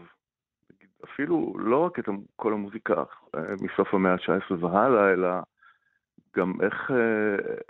אפילו 1.05 1.55
לא 1.59 1.85
רק 1.85 1.99
את 1.99 2.09
כל 2.37 2.53
המוזיקה 2.53 2.94
uh, 3.03 3.38
מסוף 3.62 3.94
המאה 3.94 4.12
ה-19 4.12 4.55
והלאה, 4.64 5.12
אלא 5.12 5.29
גם 6.37 6.53
איך, 6.62 6.90
uh, 6.90 6.94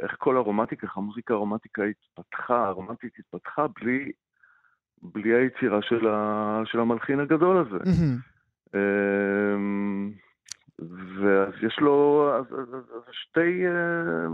איך 0.02 0.14
כל 0.18 0.36
הרומנטיקה, 0.36 0.86
איך 0.86 0.96
המוזיקה 0.96 1.34
הרומנטיקה 1.34 1.82
התפתחה, 1.82 2.66
הרומנטית 2.66 3.12
התפתחה 3.18 3.66
בלי, 3.80 4.12
בלי 5.02 5.34
היצירה 5.34 5.82
של, 5.82 6.08
ה, 6.08 6.60
של 6.64 6.80
המלחין 6.80 7.20
הגדול 7.20 7.56
הזה. 7.56 7.76
Mm-hmm. 7.76 8.74
Uh, 8.74 8.78
ואז 11.22 11.52
יש 11.62 11.78
לו 11.80 12.30
אז, 12.38 12.46
אז, 12.52 12.74
אז 12.74 13.02
שתי, 13.12 13.66
אה, 13.66 13.72
אה, 13.72 14.26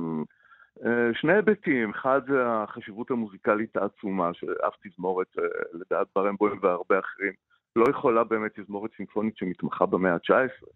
שני 1.12 1.32
היבטים, 1.32 1.90
אחד 1.90 2.20
זה 2.28 2.46
החשיבות 2.46 3.10
המוזיקלית 3.10 3.76
העצומה, 3.76 4.34
שאף 4.34 4.74
תזמורת, 4.84 5.26
אה, 5.38 5.44
לדעת 5.72 6.06
ברמבוים 6.16 6.58
והרבה 6.62 6.98
אחרים, 6.98 7.32
לא 7.76 7.84
יכולה 7.90 8.24
באמת 8.24 8.60
תזמורת 8.60 8.90
סימפונית 8.96 9.36
שמתמחה 9.36 9.86
במאה 9.86 10.12
ה-19 10.12 10.66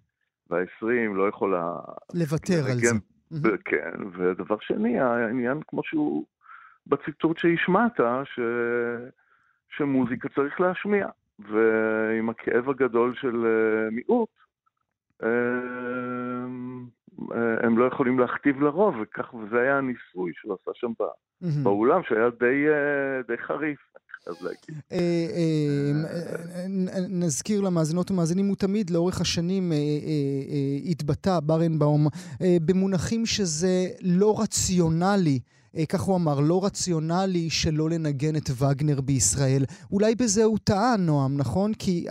וה-20, 0.50 1.14
לא 1.14 1.28
יכולה... 1.28 1.72
לוותר 2.14 2.64
על 2.70 2.78
זה. 2.78 3.50
כן, 3.64 3.92
ודבר 4.12 4.56
שני, 4.60 5.00
העניין 5.00 5.60
כמו 5.68 5.84
שהוא 5.84 6.24
בציטוט 6.86 7.38
שהשמעת, 7.38 8.00
ש... 8.24 8.40
שמוזיקה 9.76 10.28
צריך 10.28 10.60
להשמיע, 10.60 11.08
ועם 11.38 12.30
הכאב 12.30 12.70
הגדול 12.70 13.14
של 13.14 13.46
מיעוט, 13.92 14.28
אה, 15.22 15.28
הם 17.62 17.78
לא 17.78 17.84
יכולים 17.84 18.18
להכתיב 18.18 18.60
לרוב, 18.60 18.94
וכך, 19.02 19.34
וזה 19.34 19.60
היה 19.60 19.78
הניסוי 19.78 20.32
שהוא 20.34 20.56
עשה 20.62 20.70
שם 20.74 20.92
באולם, 21.62 22.00
שהיה 22.08 22.28
די, 22.40 22.68
אה, 22.68 23.22
די 23.28 23.42
חריף. 23.42 23.78
אה, 24.92 24.98
נזכיר 27.08 27.60
למאזינות 27.60 28.10
ומאזינים, 28.10 28.46
הוא 28.46 28.56
תמיד 28.56 28.90
לאורך 28.90 29.20
השנים 29.20 29.72
התבטא, 30.90 31.40
ברנבאום, 31.40 32.06
במונחים 32.64 33.26
שזה 33.26 33.86
לא 34.02 34.40
רציונלי. 34.40 35.40
אה, 35.78 35.86
כך 35.92 36.00
הוא 36.00 36.16
אמר, 36.16 36.38
לא 36.48 36.60
רציונלי 36.66 37.50
שלא 37.50 37.86
לנגן 37.90 38.34
את 38.36 38.48
וגנר 38.60 39.00
בישראל. 39.00 39.62
אולי 39.92 40.14
בזה 40.20 40.44
הוא 40.44 40.58
טעה, 40.64 40.96
נועם, 41.06 41.32
נכון? 41.38 41.70
כי 41.82 42.06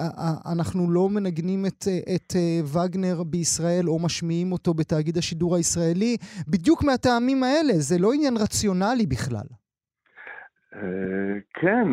אנחנו 0.54 0.92
לא 0.92 1.10
מנגנים 1.10 1.66
את, 1.66 1.82
את 2.16 2.30
אה, 2.36 2.60
וגנר 2.74 3.24
בישראל 3.24 3.86
או 3.88 4.00
משמיעים 4.06 4.52
אותו 4.52 4.74
בתאגיד 4.74 5.18
השידור 5.18 5.56
הישראלי 5.56 6.18
בדיוק 6.52 6.84
מהטעמים 6.84 7.44
האלה, 7.44 7.74
זה 7.90 7.96
לא 8.00 8.10
עניין 8.14 8.34
רציונלי 8.44 9.06
בכלל. 9.06 9.48
אה, 10.76 11.36
כן, 11.54 11.88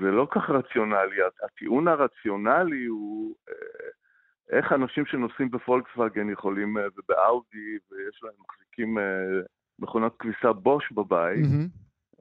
זה 0.00 0.10
לא 0.18 0.26
כך 0.30 0.50
רציונלי. 0.50 1.16
הטיעון 1.44 1.88
הרציונלי 1.88 2.84
הוא 2.84 3.34
איך 4.50 4.72
אנשים 4.72 5.06
שנוסעים 5.06 5.50
בפולקסווגן 5.50 6.30
יכולים, 6.30 6.76
ובאאודי, 6.96 7.70
ויש 7.90 8.20
להם 8.22 8.34
מחזיקים 8.44 8.98
מכונת 9.80 10.12
כביסה 10.18 10.52
בוש 10.52 10.92
בבית, 10.92 11.46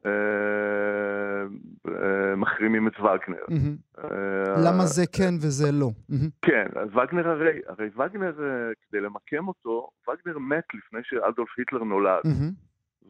אה, 0.06 0.12
אה, 1.88 2.36
מחרימים 2.36 2.88
את 2.88 3.00
וגנר. 3.00 3.45
אה, 4.04 4.10
למה 4.65 4.86
זה 4.86 5.04
כן 5.12 5.34
וזה 5.41 5.72
לא? 5.72 5.89
כן, 6.41 6.67
וגנר 6.88 7.30
הרי, 7.30 7.60
הרי 7.67 7.88
וגנר, 7.88 8.34
כדי 8.89 9.02
למקם 9.02 9.48
אותו, 9.48 9.89
וגנר 10.10 10.39
מת 10.39 10.63
לפני 10.74 11.00
שאדולף 11.04 11.50
היטלר 11.58 11.84
נולד. 11.84 12.22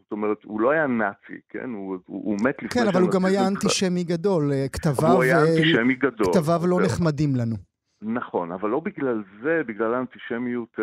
זאת 0.03 0.11
אומרת, 0.11 0.37
הוא 0.43 0.61
לא 0.61 0.71
היה 0.71 0.87
נאצי, 0.87 1.39
כן? 1.49 1.69
הוא, 1.69 1.97
הוא, 2.05 2.25
הוא 2.25 2.37
מת 2.43 2.63
לפני... 2.63 2.69
כן, 2.69 2.87
אבל 2.87 3.01
הוא 3.01 3.11
גם 3.11 3.25
היה 3.25 3.47
אנטישמי 3.47 4.03
גדול. 4.03 4.51
כתביו... 4.71 5.11
הוא 5.11 5.23
היה 5.23 5.41
אנטישמי 5.41 5.95
גדול. 5.95 6.33
כתביו 6.33 6.61
לא 6.67 6.79
נחמדים 6.85 7.35
לנו. 7.35 7.55
נכון, 8.01 8.51
אבל 8.51 8.69
לא 8.69 8.79
בגלל 8.79 9.23
זה, 9.43 9.61
בגלל 9.67 9.93
האנטישמיות 9.93 10.79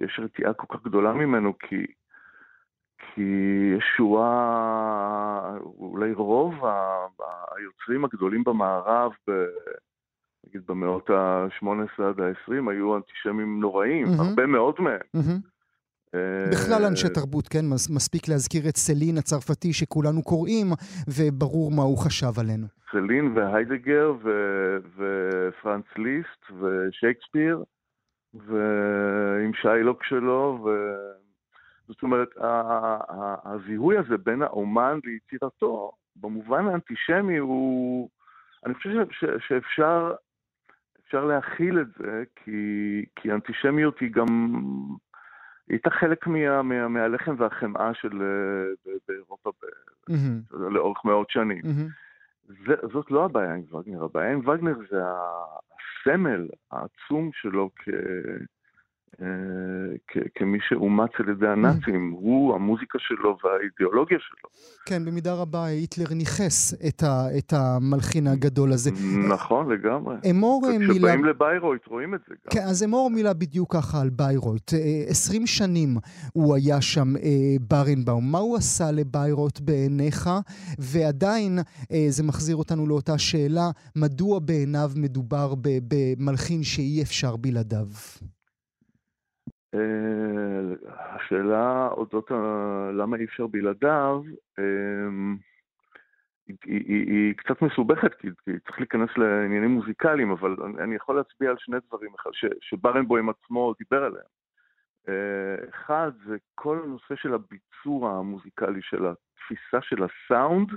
יש 0.00 0.20
רתיעה 0.22 0.52
כל 0.52 0.66
כך 0.76 0.84
גדולה 0.84 1.12
ממנו, 1.12 1.58
כי, 1.58 1.86
כי 2.98 3.22
ישועה, 3.78 5.56
אולי 5.78 6.12
רוב 6.12 6.54
היוצרים 7.56 8.04
הגדולים 8.04 8.44
במערב, 8.44 9.12
ב, 9.28 9.32
נגיד 10.46 10.62
במאות 10.66 11.10
ה-18 11.10 12.02
עד 12.02 12.20
ה-20, 12.20 12.70
היו 12.70 12.96
אנטישמים 12.96 13.60
נוראים, 13.60 14.06
mm-hmm. 14.06 14.22
הרבה 14.22 14.46
מאוד 14.46 14.74
מהם. 14.78 15.00
Mm-hmm. 15.16 15.50
בכלל 16.52 16.84
אנשי 16.84 17.08
תרבות, 17.08 17.48
כן? 17.48 17.64
מספיק 17.94 18.28
להזכיר 18.28 18.68
את 18.68 18.76
סלין 18.76 19.18
הצרפתי 19.18 19.72
שכולנו 19.72 20.22
קוראים, 20.22 20.66
וברור 21.08 21.70
מה 21.70 21.82
הוא 21.82 21.98
חשב 21.98 22.38
עלינו. 22.40 22.66
סלין 22.92 23.36
והיידגר 23.36 24.12
ופרנץ 24.96 25.84
ליסט 25.96 26.42
ושייקספיר. 26.60 27.64
ועם 28.34 29.54
שיילוק 29.54 30.04
שלו, 30.04 30.58
ו... 30.64 30.70
זאת 31.88 32.02
אומרת, 32.02 32.28
הזיהוי 33.44 33.98
הזה 33.98 34.18
בין 34.18 34.42
האומן 34.42 34.98
ליצירתו, 35.04 35.92
במובן 36.16 36.68
האנטישמי 36.68 37.38
הוא... 37.38 38.08
אני 38.66 38.74
חושב 38.74 38.90
ש... 39.10 39.24
שאפשר 39.48 40.12
אפשר 41.06 41.24
להכיל 41.24 41.80
את 41.80 41.86
זה, 41.98 42.24
כי, 42.36 43.04
כי 43.16 43.32
אנטישמיות 43.32 43.98
היא 44.00 44.12
גם... 44.12 44.26
היא 45.68 45.76
הייתה 45.76 45.90
חלק 45.90 46.26
מה, 46.26 46.62
מה, 46.62 46.88
מהלחם 46.88 47.34
והחמאה 47.38 47.94
של 47.94 48.22
אה, 48.22 48.92
באירופה 49.08 49.50
ב, 49.50 49.64
mm-hmm. 50.10 50.56
לאורך 50.56 51.04
מאות 51.04 51.30
שנים. 51.30 51.62
Mm-hmm. 51.62 52.09
זה, 52.66 52.74
זאת 52.92 53.10
לא 53.10 53.24
הבעיה 53.24 53.54
עם 53.54 53.74
וגנר, 53.74 54.04
הבעיה 54.04 54.32
עם 54.32 54.48
וגנר 54.48 54.74
זה 54.90 55.02
הסמל 55.02 56.48
העצום 56.72 57.30
שלו 57.32 57.70
כ... 57.76 57.88
אה, 59.22 59.26
כמי 60.34 60.58
שאומץ 60.68 61.10
על 61.18 61.28
ידי 61.28 61.46
הנאצים, 61.46 62.10
הוא, 62.10 62.54
המוזיקה 62.54 62.98
שלו 62.98 63.36
והאידיאולוגיה 63.44 64.18
שלו. 64.20 64.50
כן, 64.86 65.04
במידה 65.04 65.34
רבה 65.34 65.64
היטלר 65.64 66.14
ניכס 66.14 66.74
את, 66.88 67.02
ה, 67.02 67.38
את 67.38 67.52
המלחין 67.52 68.26
הגדול 68.26 68.72
הזה. 68.72 68.90
נכון, 69.28 69.72
לגמרי. 69.72 70.16
אמור 70.30 70.62
מילה... 70.78 70.94
כשבאים 70.94 71.24
לביירויט 71.24 71.86
רואים 71.86 72.14
את 72.14 72.20
זה 72.28 72.34
גם. 72.34 72.50
כן, 72.50 72.68
אז 72.68 72.82
אמור 72.82 73.10
מילה 73.10 73.32
בדיוק 73.32 73.72
ככה 73.76 74.00
על 74.00 74.10
ביירויט. 74.10 74.74
אה, 74.74 74.78
עשרים 75.08 75.46
שנים 75.46 75.96
הוא 76.32 76.54
היה 76.54 76.80
שם 76.80 77.16
אה, 77.16 77.56
ברנבאום. 77.60 78.32
מה 78.32 78.38
הוא 78.38 78.56
עשה 78.56 78.90
לביירויט 78.90 79.60
בעיניך? 79.60 80.30
ועדיין 80.78 81.58
זה 82.08 82.22
מחזיר 82.22 82.56
אותנו 82.56 82.86
לאותה 82.86 83.18
שאלה, 83.18 83.70
מדוע 83.96 84.38
בעיניו 84.38 84.90
מדובר 84.96 85.54
במלחין 85.88 86.62
שאי 86.62 87.02
אפשר 87.02 87.36
בלעדיו? 87.36 87.86
אה, 89.74 90.90
השאלה 90.94 91.88
אודות 91.92 92.30
למה 92.92 93.16
אי 93.16 93.24
אפשר 93.24 93.46
בלעדיו, 93.46 94.22
אמ, 94.58 95.36
היא, 96.46 96.56
היא, 96.64 97.06
היא 97.06 97.34
קצת 97.34 97.62
מסובכת, 97.62 98.14
כי, 98.14 98.28
כי 98.44 98.50
צריך 98.66 98.78
להיכנס 98.78 99.10
לעניינים 99.16 99.70
מוזיקליים, 99.70 100.30
אבל 100.30 100.56
אני 100.78 100.94
יכול 100.94 101.16
להצביע 101.16 101.50
על 101.50 101.56
שני 101.58 101.76
דברים 101.88 102.10
ש, 102.32 102.44
שברנבוים 102.60 103.28
עצמו 103.28 103.74
דיבר 103.78 104.04
עליהם. 104.04 104.26
אה, 105.08 105.68
אחד, 105.68 106.10
זה 106.26 106.36
כל 106.54 106.80
הנושא 106.84 107.16
של 107.16 107.34
הביצוע 107.34 108.18
המוזיקלי, 108.18 108.82
של 108.82 109.06
התפיסה 109.06 109.82
של 109.82 110.02
הסאונד 110.04 110.68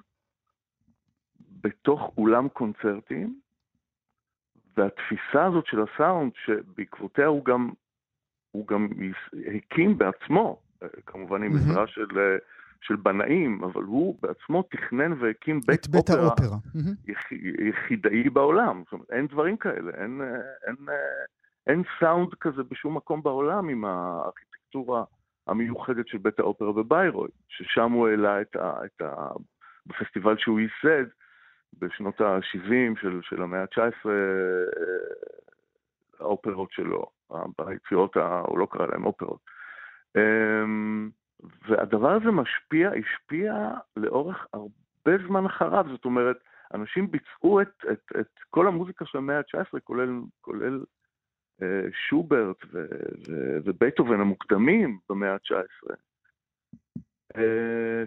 בתוך 1.61 2.13
אולם 2.17 2.49
קונצרטים, 2.49 3.39
והתפיסה 4.77 5.45
הזאת 5.45 5.65
של 5.65 5.79
הסאונד, 5.81 6.31
שבעקבותיה 6.45 7.25
הוא 7.25 7.45
גם 7.45 7.69
הוא 8.53 8.67
גם 8.67 8.87
הקים 9.55 9.97
בעצמו, 9.97 10.61
כמובן 11.05 11.43
עם 11.43 11.55
עזרה 11.55 11.87
של, 11.87 12.05
של 12.81 12.95
בנאים, 12.95 13.63
אבל 13.63 13.83
הוא 13.83 14.17
בעצמו 14.21 14.63
תכנן 14.63 15.13
והקים 15.21 15.59
בית, 15.67 15.87
בית 15.87 16.09
אופרה, 16.09 16.23
האופרה. 16.23 16.57
יח, 17.07 17.31
יחידאי 17.69 18.29
בעולם. 18.29 18.83
זאת 18.83 18.93
אומרת, 18.93 19.11
אין 19.11 19.27
דברים 19.27 19.57
כאלה, 19.57 19.91
אין, 19.93 20.21
אין, 20.67 20.75
אין 21.67 21.83
סאונד 21.99 22.33
כזה 22.39 22.63
בשום 22.71 22.97
מקום 22.97 23.23
בעולם 23.23 23.69
עם 23.69 23.85
הארכיטקטורה 23.85 25.03
המיוחדת 25.47 26.07
של 26.07 26.17
בית 26.17 26.39
האופרה 26.39 26.73
בביירוי, 26.73 27.29
ששם 27.47 27.91
הוא 27.91 28.07
העלה 28.07 28.41
את 28.41 28.55
ה... 28.55 28.85
את 28.85 29.01
ה 29.01 29.27
בפסטיבל 29.85 30.37
שהוא 30.37 30.59
ייסד 30.59 31.05
בשנות 31.79 32.21
ה-70 32.21 33.01
של, 33.01 33.19
של 33.23 33.41
המאה 33.41 33.61
ה-19, 33.61 34.09
האופרות 36.23 36.71
שלו. 36.71 37.05
ביצירות, 37.57 38.17
הוא 38.47 38.59
לא 38.59 38.67
קרא 38.71 38.87
להם 38.87 39.05
אופרות. 39.05 39.39
אמ, 40.17 41.09
והדבר 41.67 42.11
הזה 42.11 42.31
משפיע, 42.31 42.91
השפיע 42.91 43.53
לאורך 43.95 44.47
הרבה 44.53 45.27
זמן 45.27 45.45
אחריו, 45.45 45.85
זאת 45.91 46.05
אומרת, 46.05 46.37
אנשים 46.73 47.11
ביצעו 47.11 47.61
את, 47.61 47.85
את, 47.91 48.01
את 48.19 48.29
כל 48.49 48.67
המוזיקה 48.67 49.05
של 49.05 49.17
המאה 49.17 49.37
ה-19, 49.37 49.79
כולל, 49.83 50.09
כולל 50.41 50.83
שוברט 52.09 52.57
ובייטהובן 53.65 54.21
המוקדמים 54.21 54.99
במאה 55.09 55.33
ה-19, 55.33 55.93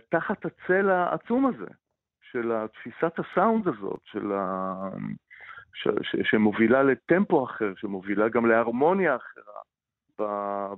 תחת 0.08 0.44
הצל 0.44 0.90
העצום 0.90 1.46
הזה 1.46 1.70
של 2.32 2.52
תפיסת 2.66 3.18
הסאונד 3.18 3.68
הזאת, 3.68 4.00
של 4.04 4.32
ה... 4.32 4.74
ש... 5.82 5.88
ש... 6.02 6.16
שמובילה 6.30 6.82
לטמפו 6.82 7.44
אחר, 7.44 7.72
שמובילה 7.76 8.28
גם 8.28 8.46
להרמוניה 8.46 9.16
אחרה 9.16 9.60
ב... 10.18 10.22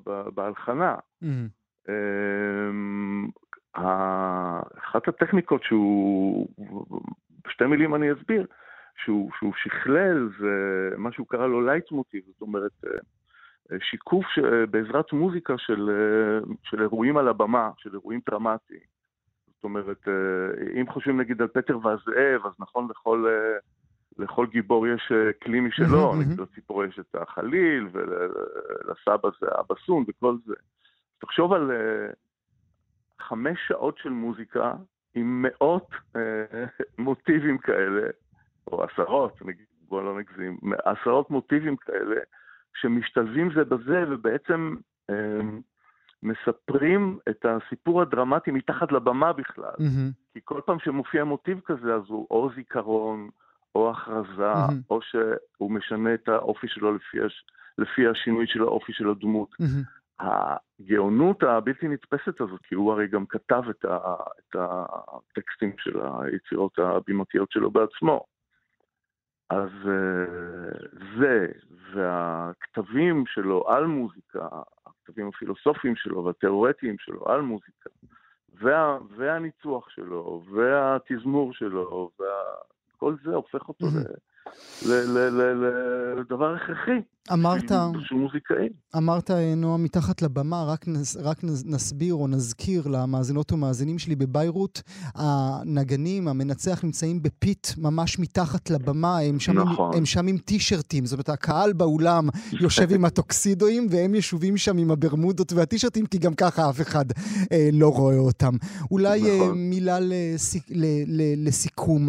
ב... 0.04 0.28
בהלחנה. 0.34 0.94
Mm-hmm. 1.22 1.58
אחת 4.78 5.08
הטכניקות 5.08 5.62
שהוא, 5.62 6.48
בשתי 7.46 7.64
מילים 7.64 7.94
אני 7.94 8.12
אסביר, 8.12 8.46
שהוא, 9.04 9.30
שהוא 9.38 9.52
שכלל 9.56 10.28
זה 10.40 10.90
מה 10.96 11.12
שהוא 11.12 11.26
קרא 11.26 11.46
לו 11.46 11.66
לייטמוטיב, 11.66 12.22
זאת 12.26 12.40
אומרת 12.40 12.72
אה, 12.86 13.76
שיקוף 13.80 14.26
ש... 14.26 14.38
בעזרת 14.70 15.12
מוזיקה 15.12 15.54
של, 15.58 15.90
אה, 15.90 16.54
של 16.62 16.80
אירועים 16.80 17.16
על 17.16 17.28
הבמה, 17.28 17.70
של 17.76 17.90
אירועים 17.92 18.20
דרמטיים. 18.30 18.80
זאת 19.54 19.64
אומרת, 19.64 20.08
אה, 20.08 20.80
אם 20.80 20.86
חושבים 20.90 21.20
נגיד 21.20 21.42
על 21.42 21.48
פטר 21.48 21.78
והזאב, 21.78 22.46
אז 22.46 22.52
נכון 22.58 22.88
לכל, 22.90 23.26
לכל 24.18 24.46
גיבור 24.46 24.86
יש 24.86 25.12
כלי 25.42 25.60
משלו, 25.60 26.12
לציפור 26.38 26.84
יש 26.84 26.98
את 26.98 27.14
החליל, 27.14 27.88
ולסבא 27.92 29.28
זה 29.40 29.46
הבסון 29.58 30.04
וכל 30.08 30.36
זה. 30.46 30.54
תחשוב 31.18 31.52
על 31.52 31.70
חמש 33.20 33.58
שעות 33.68 33.98
של 33.98 34.10
מוזיקה 34.10 34.72
עם 35.14 35.42
מאות 35.42 35.90
מוטיבים 36.98 37.58
כאלה, 37.58 38.06
או 38.66 38.84
עשרות, 38.84 39.42
בואו 39.88 40.02
לא 40.02 40.18
נגזים, 40.18 40.58
עשרות 40.84 41.30
מוטיבים 41.30 41.76
כאלה, 41.76 42.16
שמשתלבים 42.74 43.50
זה 43.54 43.64
בזה 43.64 44.04
ובעצם 44.10 44.76
אה, 45.10 45.40
מספרים 46.22 47.18
את 47.28 47.44
הסיפור 47.44 48.02
הדרמטי 48.02 48.50
מתחת 48.50 48.92
לבמה 48.92 49.32
בכלל. 49.32 49.74
כי 50.32 50.40
כל 50.44 50.60
פעם 50.66 50.78
שמופיע 50.78 51.24
מוטיב 51.24 51.60
כזה, 51.64 51.94
אז 51.94 52.02
הוא 52.08 52.26
או 52.30 52.50
זיכרון, 52.54 53.28
או 53.74 53.90
הכרזה, 53.90 54.52
mm-hmm. 54.52 54.90
או 54.90 55.00
שהוא 55.02 55.70
משנה 55.70 56.14
את 56.14 56.28
האופי 56.28 56.68
שלו 56.68 56.94
לפי, 56.94 57.22
הש... 57.22 57.44
לפי 57.78 58.08
השינוי 58.08 58.46
של 58.46 58.62
האופי 58.62 58.92
של 58.92 59.10
הדמות. 59.10 59.48
Mm-hmm. 59.62 59.98
הגאונות 60.20 61.42
הבלתי 61.42 61.88
נתפסת 61.88 62.40
הזאת, 62.40 62.60
כי 62.62 62.74
הוא 62.74 62.92
הרי 62.92 63.08
גם 63.08 63.26
כתב 63.26 63.62
את, 63.70 63.84
ה... 63.84 64.14
את 64.38 64.56
הטקסטים 64.58 65.72
של 65.78 66.00
היצירות 66.00 66.78
הבימתיות 66.78 67.50
שלו 67.50 67.70
בעצמו. 67.70 68.24
אז 69.50 69.70
אה, 69.86 70.88
זה, 71.18 71.46
והכתבים 71.92 73.24
שלו 73.26 73.68
על 73.68 73.86
מוזיקה, 73.86 74.48
הכתבים 74.86 75.28
הפילוסופיים 75.28 75.96
שלו 75.96 76.24
והתיאורטיים 76.24 76.96
שלו 76.98 77.28
על 77.28 77.40
מוזיקה, 77.40 77.90
וה, 78.60 78.98
והניצוח 79.16 79.90
שלו, 79.90 80.42
והתזמור 80.52 81.52
שלו, 81.52 82.10
וכל 82.98 83.14
זה 83.24 83.34
הופך 83.34 83.68
אותו 83.68 83.86
לדבר 86.16 86.54
הכרחי. 86.54 87.00
אמרת, 87.32 87.72
שהוא 88.04 88.20
מוזיקאי. 88.20 88.68
אמרת, 88.96 89.30
נועה, 89.56 89.78
מתחת 89.78 90.22
לבמה, 90.22 90.64
רק, 90.64 90.88
נס, 90.88 91.16
רק 91.16 91.44
נסביר 91.44 92.14
או 92.14 92.28
נזכיר 92.28 92.88
למאזינות 92.88 93.52
ומאזינים 93.52 93.98
שלי 93.98 94.16
בביירות, 94.16 94.82
הנגנים, 95.14 96.28
המנצח 96.28 96.84
נמצאים 96.84 97.22
בפית 97.22 97.74
ממש 97.78 98.18
מתחת 98.18 98.70
לבמה, 98.70 99.18
הם 99.18 99.40
שם, 99.40 99.58
נכון. 99.58 99.90
הם, 99.92 99.98
הם 99.98 100.06
שם 100.06 100.26
עם 100.26 100.38
טישרטים, 100.38 101.06
זאת 101.06 101.12
אומרת, 101.12 101.28
הקהל 101.28 101.72
באולם 101.72 102.28
יושב 102.52 102.92
עם 102.94 103.04
הטוקסידואים, 103.04 103.86
והם 103.90 104.14
ישובים 104.14 104.56
שם 104.56 104.78
עם 104.78 104.90
הברמודות 104.90 105.52
והטישרטים, 105.52 106.06
כי 106.06 106.18
גם 106.18 106.34
ככה 106.34 106.70
אף 106.70 106.80
אחד 106.80 107.04
אה, 107.52 107.68
לא 107.72 107.88
רואה 107.88 108.18
אותם. 108.18 108.54
אולי 108.90 109.30
אה, 109.30 109.36
נכון. 109.36 109.48
אה, 109.48 109.54
מילה 109.54 109.98
לסיק, 110.00 110.62
ל, 110.70 110.84
ל, 111.06 111.46
לסיכום. 111.48 112.08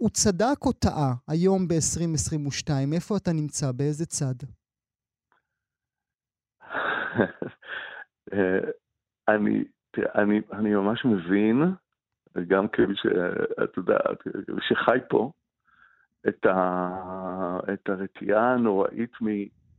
הוא 0.00 0.10
צדק 0.10 0.66
או 0.66 0.72
טעה 0.72 1.14
היום 1.28 1.68
ב-2022? 1.68 2.70
איפה 2.94 3.16
אתה 3.16 3.32
נמצא? 3.32 3.72
באיזה 3.72 4.06
צד? 4.06 4.34
אה, 8.32 8.70
אני, 9.28 9.64
אני, 10.14 10.40
אני 10.52 10.74
ממש 10.74 11.04
מבין, 11.04 11.62
גם 12.48 12.68
כמי 12.68 12.94
שאת 12.96 13.76
יודעת, 13.76 14.18
שחי 14.68 14.98
פה, 15.08 15.32
את, 16.28 16.46
ה, 16.46 17.58
את 17.72 17.88
הרתיעה 17.88 18.52
הנוראית 18.52 19.12
מ, 19.22 19.26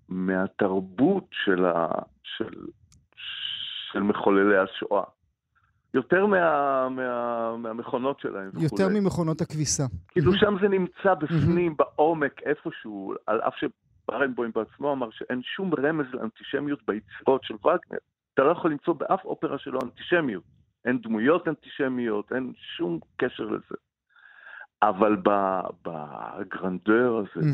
מהתרבות 0.10 1.28
של, 1.32 1.66
ה, 1.66 1.88
של, 2.24 2.66
של 3.92 4.00
מחוללי 4.00 4.58
השואה. 4.58 5.04
יותר 5.93 6.25
מה, 6.25 6.89
מה, 6.89 7.58
מהמכונות 7.58 8.19
שלהם. 8.19 8.49
יותר 8.54 8.84
וכולי. 8.84 8.99
ממכונות 8.99 9.41
הכביסה. 9.41 9.84
כאילו 10.08 10.34
שם 10.34 10.56
זה 10.62 10.67
נמצא 10.67 11.13
בפנים, 11.13 11.75
בעומק, 11.77 12.41
איפשהו, 12.45 13.13
על 13.27 13.41
אף 13.41 13.54
שברנבוים 13.56 14.51
בעצמו 14.56 14.93
אמר 14.93 15.10
שאין 15.12 15.41
שום 15.43 15.71
רמז 15.73 16.06
לאנטישמיות 16.13 16.80
ביצירות 16.88 17.43
של 17.43 17.54
וגנר. 17.54 17.99
אתה 18.34 18.43
לא 18.43 18.51
יכול 18.51 18.71
למצוא 18.71 18.93
באף 18.93 19.25
אופרה 19.25 19.58
שלו 19.58 19.80
אנטישמיות. 19.84 20.43
אין 20.86 21.01
דמויות 21.01 21.47
אנטישמיות, 21.47 22.32
אין 22.34 22.54
שום 22.77 22.99
קשר 23.17 23.43
לזה. 23.43 23.75
אבל 24.84 25.17
בגרנדר 25.84 27.17
הזה, 27.17 27.47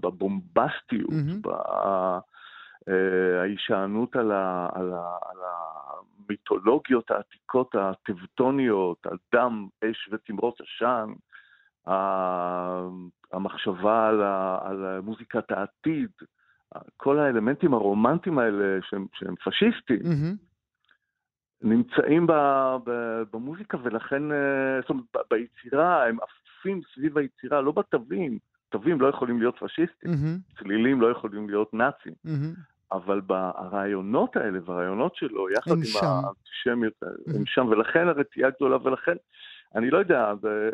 בבומבסטיות, 0.00 1.10
בהישענות 2.86 4.16
על, 4.16 4.32
על, 4.32 4.92
על 5.22 5.38
המיתולוגיות 6.28 7.10
העתיקות 7.10 7.74
הטבטוניות, 7.74 9.06
על 9.06 9.16
דם, 9.34 9.66
אש 9.84 10.08
ותמרות 10.12 10.60
עשן, 10.60 11.12
המחשבה 13.32 14.08
על, 14.08 14.22
על 14.62 15.00
מוזיקת 15.00 15.50
העתיד, 15.50 16.10
כל 16.96 17.18
האלמנטים 17.18 17.74
הרומנטיים 17.74 18.38
האלה 18.38 18.78
שהם, 18.82 19.06
שהם 19.14 19.34
פשיסטיים, 19.44 20.00
mm-hmm. 20.00 20.36
נמצאים 21.62 22.26
ב, 22.26 22.32
ב, 22.84 23.22
במוזיקה 23.32 23.78
ולכן, 23.82 24.32
אה, 24.32 24.80
זאת 24.80 24.90
אומרת, 24.90 25.04
ביצירה, 25.30 26.06
הם 26.06 26.16
עפים 26.20 26.80
סביב 26.94 27.18
היצירה, 27.18 27.60
לא 27.60 27.72
בתווים. 27.72 28.38
תווים 28.68 29.00
לא 29.00 29.06
יכולים 29.06 29.38
להיות 29.38 29.58
פשיסטים, 29.58 30.10
mm-hmm. 30.10 30.58
צלילים 30.58 31.00
לא 31.00 31.10
יכולים 31.10 31.48
להיות 31.50 31.74
נאצים. 31.74 32.12
Mm-hmm. 32.26 32.75
אבל 32.92 33.20
ברעיונות 33.20 34.36
האלה, 34.36 34.60
ברעיונות 34.60 35.16
שלו, 35.16 35.50
יחד 35.50 35.70
עם 35.70 35.84
שם. 35.84 35.98
האנטישמיות, 36.02 36.92
mm-hmm. 37.04 37.36
הם 37.36 37.46
שם, 37.46 37.66
ולכן 37.66 38.08
הרתיעה 38.08 38.50
גדולה, 38.50 38.76
ולכן, 38.82 39.16
אני 39.74 39.90
לא 39.90 39.98
יודע, 39.98 40.32
זה, 40.42 40.70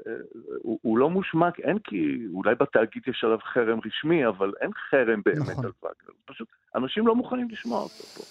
הוא, 0.63 0.79
הוא 0.83 0.99
לא 0.99 1.11
מושמק, 1.11 1.61
אין 1.61 1.79
כי, 1.79 2.27
אולי 2.35 2.55
בתאגיד 2.55 3.03
יש 3.07 3.25
עליו 3.25 3.39
חרם 3.43 3.79
רשמי, 3.87 4.27
אבל 4.27 4.53
אין 4.61 4.71
חרם 4.91 5.21
באמת 5.25 5.51
נכון. 5.51 5.65
על 5.65 5.71
וגנר, 5.79 6.15
פשוט 6.25 6.49
אנשים 6.75 7.07
לא 7.07 7.15
מוכנים 7.15 7.49
לשמוע 7.51 7.79
אותו 7.79 8.05
פה. 8.05 8.23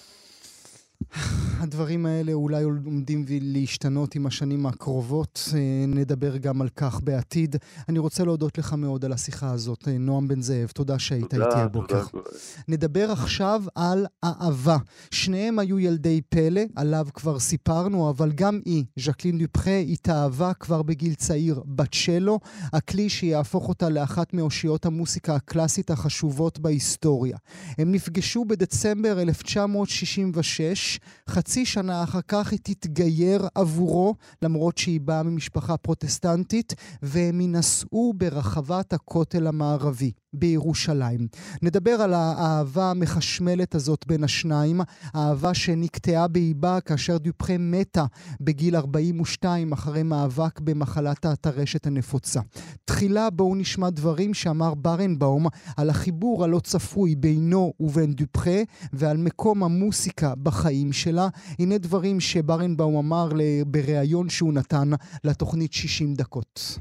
הדברים 1.62 2.06
האלה 2.06 2.34
אולי 2.34 2.63
עומדים 2.63 3.26
להשתנות 3.30 4.15
עם 4.15 4.26
השנים 4.26 4.65
הקרובות. 4.65 5.50
אה, 5.54 5.60
נדבר 5.88 6.38
גם 6.38 6.62
על 6.62 6.69
כך 6.76 7.02
בעתיד. 7.04 7.56
אני 7.89 8.00
רוצה 8.00 8.24
להודות 8.24 8.58
לך 8.58 8.74
מאוד 8.74 9.06
על 9.06 9.13
השיחה 9.13 9.52
הזאת, 9.52 9.88
אה, 9.88 9.97
נועם 9.97 10.28
בן 10.28 10.41
זאב. 10.41 10.67
תודה 10.67 11.00
שהיית 11.00 11.34
איתי 11.34 11.45
הבוקר. 11.56 12.04
נדבר 12.67 13.12
עכשיו 13.12 13.63
על 13.76 14.06
אהבה. 14.24 14.78
שניהם 15.12 15.60
היו 15.60 15.80
ילדי 15.80 16.21
פלא, 16.30 16.62
עליו 16.76 17.08
כבר 17.13 17.39
סיפרנו, 17.39 18.10
אבל 18.10 18.32
גם 18.32 18.60
היא, 18.65 18.84
ז'קלין 19.00 19.38
דופחה, 19.38 19.78
התאהבה 19.78 20.54
כבר 20.54 20.82
בגיל 20.82 21.13
צעיר 21.13 21.62
בצ'לו, 21.65 22.39
הכלי 22.74 23.10
שיהפוך 23.10 23.69
אותה 23.69 23.89
לאחת 23.89 24.34
מאושיות 24.34 24.86
המוסיקה 24.86 25.36
הקלאסית 25.36 25.91
החשובות 25.91 26.60
בהיסטוריה. 26.60 27.38
הם 27.78 27.91
נפגשו 27.91 28.45
בדצמבר 28.45 29.21
1966, 29.21 31.00
חצי 31.30 31.51
שנה 31.66 32.04
אחר 32.04 32.22
כך 32.28 32.52
היא 32.52 32.60
תתגייר 32.64 33.48
עבורו, 33.56 34.16
למרות 34.42 34.78
שהיא 34.78 35.02
באה 35.02 35.24
ממשפחה 35.24 35.78
פרוטסטנטית, 35.78 36.74
והם 37.02 37.42
יינשאו 37.42 38.14
ברחבת 38.14 38.94
הכותל 38.94 39.48
המערבי. 39.48 40.12
בירושלים. 40.34 41.28
נדבר 41.62 41.91
על 41.91 42.13
האהבה 42.13 42.91
המחשמלת 42.91 43.76
הזאת 43.76 44.06
בין 44.08 44.24
השניים, 44.24 44.82
האהבה 45.13 45.54
שנקטעה 45.54 46.28
באיבה 46.28 46.82
כאשר 46.82 47.17
דופחה 47.17 47.54
מתה 47.60 48.06
בגיל 48.41 48.76
42 48.76 49.72
אחרי 49.72 50.04
מאבק 50.04 50.60
במחלת 50.60 51.26
הטרשת 51.26 51.88
הנפוצה. 51.88 52.39
תחילה 52.86 53.30
בואו 53.30 53.56
נשמע 53.56 53.89
דברים 53.89 54.34
שאמר 54.34 54.74
ברנבאום 54.74 55.48
על 55.78 55.89
החיבור 55.89 56.44
הלא 56.44 56.60
צפוי 56.60 57.15
בינו 57.15 57.74
ובין 57.80 58.13
דופחה 58.13 58.62
ועל 58.94 59.17
מקום 59.17 59.63
המוסיקה 59.63 60.36
בחיים 60.36 60.94
שלה. 60.94 61.28
הנה 61.60 61.78
דברים 61.78 62.20
שברנבאום 62.20 62.96
אמר 62.96 63.30
בריאיון 63.67 64.30
שהוא 64.30 64.54
נתן 64.54 64.89
לתוכנית 65.24 65.74
60 65.74 66.13
דקות. 66.13 66.80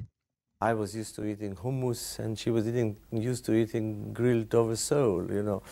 I 0.63 0.75
was 0.75 0.95
used 0.95 1.15
to 1.15 1.25
eating 1.25 1.57
hummus, 1.57 2.19
and 2.19 2.39
she 2.39 2.51
was 2.51 2.69
eating, 2.69 2.97
used 3.11 3.47
to 3.47 3.55
eating 3.55 4.13
grilled 4.13 4.55
over 4.55 4.77
sole, 4.77 5.27
you 5.31 5.43
know. 5.43 5.63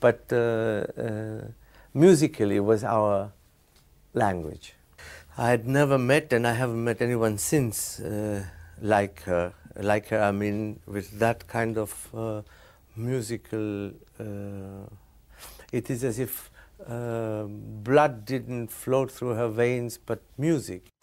But 0.00 0.26
uh, 0.30 0.84
uh, 1.00 1.46
musically 1.94 2.60
was 2.60 2.84
our 2.84 3.32
language. 4.12 4.74
I 5.38 5.48
had 5.48 5.66
never 5.66 5.96
met, 5.96 6.32
and 6.34 6.46
I 6.46 6.52
haven't 6.52 6.84
met 6.84 7.00
anyone 7.00 7.38
since 7.38 8.00
uh, 8.00 8.44
like 8.82 9.22
her. 9.22 9.54
Like 9.76 10.08
her, 10.08 10.20
I 10.20 10.30
mean, 10.30 10.78
with 10.86 11.18
that 11.18 11.46
kind 11.48 11.78
of 11.78 12.08
uh, 12.14 12.42
musical. 12.96 13.92
Uh, 14.20 14.86
it 15.72 15.90
is 15.90 16.04
as 16.04 16.18
if 16.18 16.50
uh, 16.86 17.44
blood 17.44 18.24
didn't 18.26 18.70
flow 18.70 19.06
through 19.06 19.34
her 19.34 19.48
veins, 19.48 19.98
but 19.98 20.20
music. 20.36 20.93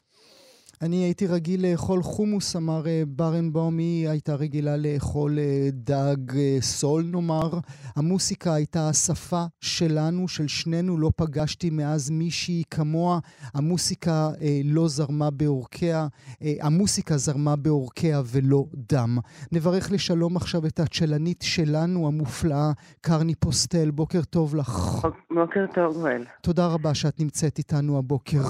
אני 0.81 0.95
הייתי 0.95 1.27
רגיל 1.27 1.71
לאכול 1.71 2.03
חומוס, 2.03 2.55
אמר 2.55 2.87
אה, 2.87 3.03
ברנבאום, 3.07 3.77
היא 3.77 4.09
הייתה 4.09 4.35
רגילה 4.35 4.77
לאכול 4.77 5.39
אה, 5.39 5.69
דג 5.73 6.37
אה, 6.37 6.57
סול, 6.61 7.03
נאמר. 7.03 7.49
המוסיקה 7.95 8.53
הייתה 8.53 8.89
השפה 8.89 9.43
שלנו, 9.59 10.27
של 10.27 10.47
שנינו, 10.47 10.97
לא 10.97 11.11
פגשתי 11.15 11.69
מאז 11.69 12.09
מישהי 12.09 12.63
כמוה. 12.71 13.19
המוסיקה 13.53 14.29
אה, 14.41 14.61
לא 14.65 14.87
זרמה 14.87 15.29
בעורקיה, 15.29 16.07
אה, 16.41 16.53
המוסיקה 16.61 17.17
זרמה 17.17 17.55
בעורקיה 17.55 18.21
ולא 18.25 18.65
דם. 18.73 19.17
נברך 19.51 19.91
לשלום 19.91 20.37
עכשיו 20.37 20.65
את 20.65 20.79
הצ'לנית 20.79 21.41
שלנו, 21.41 22.07
המופלאה, 22.07 22.71
קרני 23.01 23.35
פוסטל. 23.35 23.91
בוקר 23.91 24.21
טוב 24.21 24.55
לך. 24.55 25.07
בוקר 25.31 25.65
טוב, 25.73 25.93
גואל. 25.93 26.23
תודה 26.41 26.67
רבה 26.67 26.93
שאת 26.93 27.19
נמצאת 27.19 27.57
איתנו 27.57 27.97
הבוקר. 27.97 28.41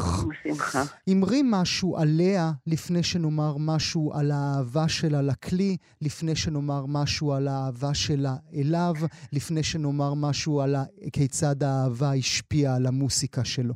בשמחה. 0.45 0.83
אמרי 1.09 1.41
משהו 1.45 1.97
עליה 2.21 2.51
לפני 2.67 3.03
שנאמר 3.03 3.53
משהו 3.59 4.11
על 4.13 4.31
האהבה 4.31 4.87
שלה 4.87 5.21
לכלי, 5.21 5.77
לפני 6.01 6.35
שנאמר 6.35 6.83
משהו 6.87 7.33
על 7.33 7.47
האהבה 7.47 7.93
שלה 7.93 8.35
אליו, 8.57 8.93
לפני 9.33 9.63
שנאמר 9.63 10.13
משהו 10.25 10.61
על. 10.61 10.75
כיצד 11.13 11.63
האהבה 11.63 12.11
השפיעה 12.19 12.75
על 12.75 12.85
המוסיקה 12.87 13.45
שלו. 13.45 13.73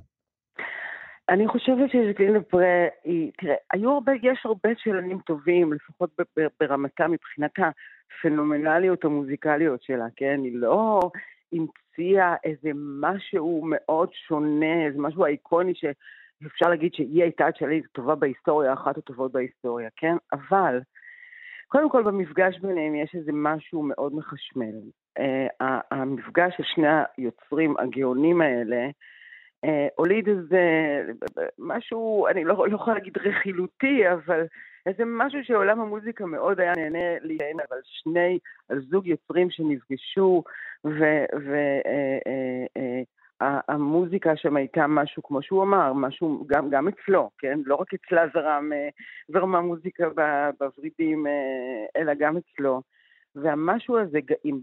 אני 1.30 1.48
חושבת 1.48 1.90
שז'קלין 1.92 2.34
לפרה 2.34 2.86
היא, 3.04 3.32
תראה, 3.38 3.56
היו 3.74 3.92
הרבה, 3.92 4.12
יש 4.24 4.40
הרבה 4.46 4.70
צ'לנים 4.84 5.20
טובים, 5.20 5.74
לפחות 5.74 6.10
ברמתה 6.60 7.08
מבחינת 7.08 7.52
הפנומנליות 7.58 9.06
המוזיקליות 9.06 9.84
שלה, 9.84 10.06
כן? 10.16 10.40
היא 10.44 10.56
לא 10.56 11.00
המציאה 11.54 12.36
איזה 12.44 12.70
משהו 13.02 13.62
מאוד 13.66 14.10
שונה, 14.28 14.86
איזה 14.86 15.00
משהו 15.00 15.26
איקוני 15.26 15.74
שאפשר 16.46 16.70
להגיד 16.70 16.94
שהיא 16.94 17.24
הייתה 17.24 17.48
צ'לנית 17.60 17.86
טובה 17.92 18.16
בהיסטוריה, 18.16 18.74
אחת 18.74 18.98
הטובות 18.98 19.32
בהיסטוריה, 19.32 19.90
כן? 19.96 20.16
אבל, 20.34 20.80
קודם 21.68 21.90
כל 21.90 22.04
במפגש 22.04 22.60
ביניהם 22.60 22.96
יש 22.96 23.16
איזה 23.16 23.32
משהו 23.34 23.84
מאוד 23.84 24.16
מחשמל. 24.16 24.76
Uh, 25.20 25.64
המפגש 25.92 26.54
של 26.58 26.64
שני 26.64 26.88
היוצרים 27.18 27.76
הגאונים 27.78 28.42
האלה, 28.42 28.88
אה, 29.66 29.88
הוליד 29.96 30.28
איזה 30.30 30.62
משהו, 31.60 32.28
אני 32.28 32.44
לא, 32.44 32.68
לא 32.68 32.76
יכולה 32.76 32.98
להגיד 32.98 33.18
רכילותי, 33.18 34.12
אבל 34.12 34.46
איזה 34.86 35.04
משהו 35.06 35.40
שעולם 35.44 35.80
המוזיקה 35.80 36.26
מאוד 36.26 36.60
היה 36.60 36.74
נהנה 36.78 37.20
להיהנה, 37.22 37.64
אבל 37.70 37.78
שני, 37.84 38.40
על 38.70 38.82
זוג 38.90 39.08
יוצרים 39.08 39.50
שנפגשו, 39.52 40.44
והמוזיקה 43.42 44.36
שם 44.36 44.56
הייתה 44.56 44.88
משהו, 44.88 45.24
כמו 45.24 45.42
שהוא 45.42 45.64
אמר, 45.64 45.94
משהו 45.94 46.44
גם, 46.48 46.70
גם 46.70 46.88
אצלו, 46.88 47.30
כן? 47.38 47.60
לא 47.66 47.76
רק 47.76 47.94
אצלה 47.94 48.24
זרם, 48.34 48.74
אה, 48.74 48.90
זרמה 49.28 49.62
מוזיקה 49.62 50.04
בוורידים, 50.60 51.28
אה, 51.28 52.02
אלא 52.02 52.14
גם 52.20 52.38
אצלו. 52.38 52.82
והמשהו 53.36 54.00
הזה, 54.00 54.20
אם 54.46 54.60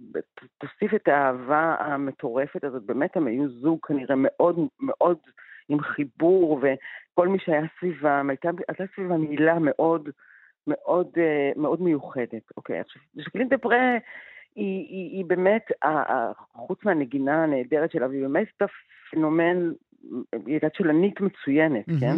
תוסיף 0.58 0.94
את 0.94 1.08
האהבה 1.08 1.76
המטורפת 1.78 2.64
הזאת, 2.64 2.82
באמת 2.82 3.16
הם 3.16 3.26
היו 3.26 3.48
זוג 3.48 3.78
כנראה 3.86 4.14
מאוד 4.18 4.58
מאוד 4.80 5.18
עם 5.68 5.80
חיבור, 5.80 6.60
וכל 6.62 7.28
מי 7.28 7.38
שהיה 7.38 7.62
סביבם, 7.78 8.30
הייתה, 8.30 8.50
הייתה 8.68 8.84
סביבם 8.94 9.20
מילה 9.20 9.58
מאוד 9.58 10.08
מאוד 10.66 11.08
מאוד 11.56 11.82
מיוחדת. 11.82 12.42
אוקיי, 12.56 12.80
עכשיו, 12.80 13.02
ז'קלין 13.14 13.48
דה 13.48 13.58
פרה 13.58 13.96
היא, 14.56 14.86
היא, 14.88 15.10
היא 15.10 15.24
באמת, 15.24 15.70
חוץ 16.54 16.84
מהנגינה 16.84 17.42
הנהדרת 17.44 17.90
שלה, 17.90 18.08
והיא 18.08 18.22
באמת 18.22 18.46
הייתה 18.48 18.64
פנומן, 19.10 19.70
היא 20.32 20.40
הייתה 20.46 20.68
צ'לנית 20.68 21.20
מצוינת, 21.20 21.88
mm-hmm. 21.88 22.00
כן? 22.00 22.16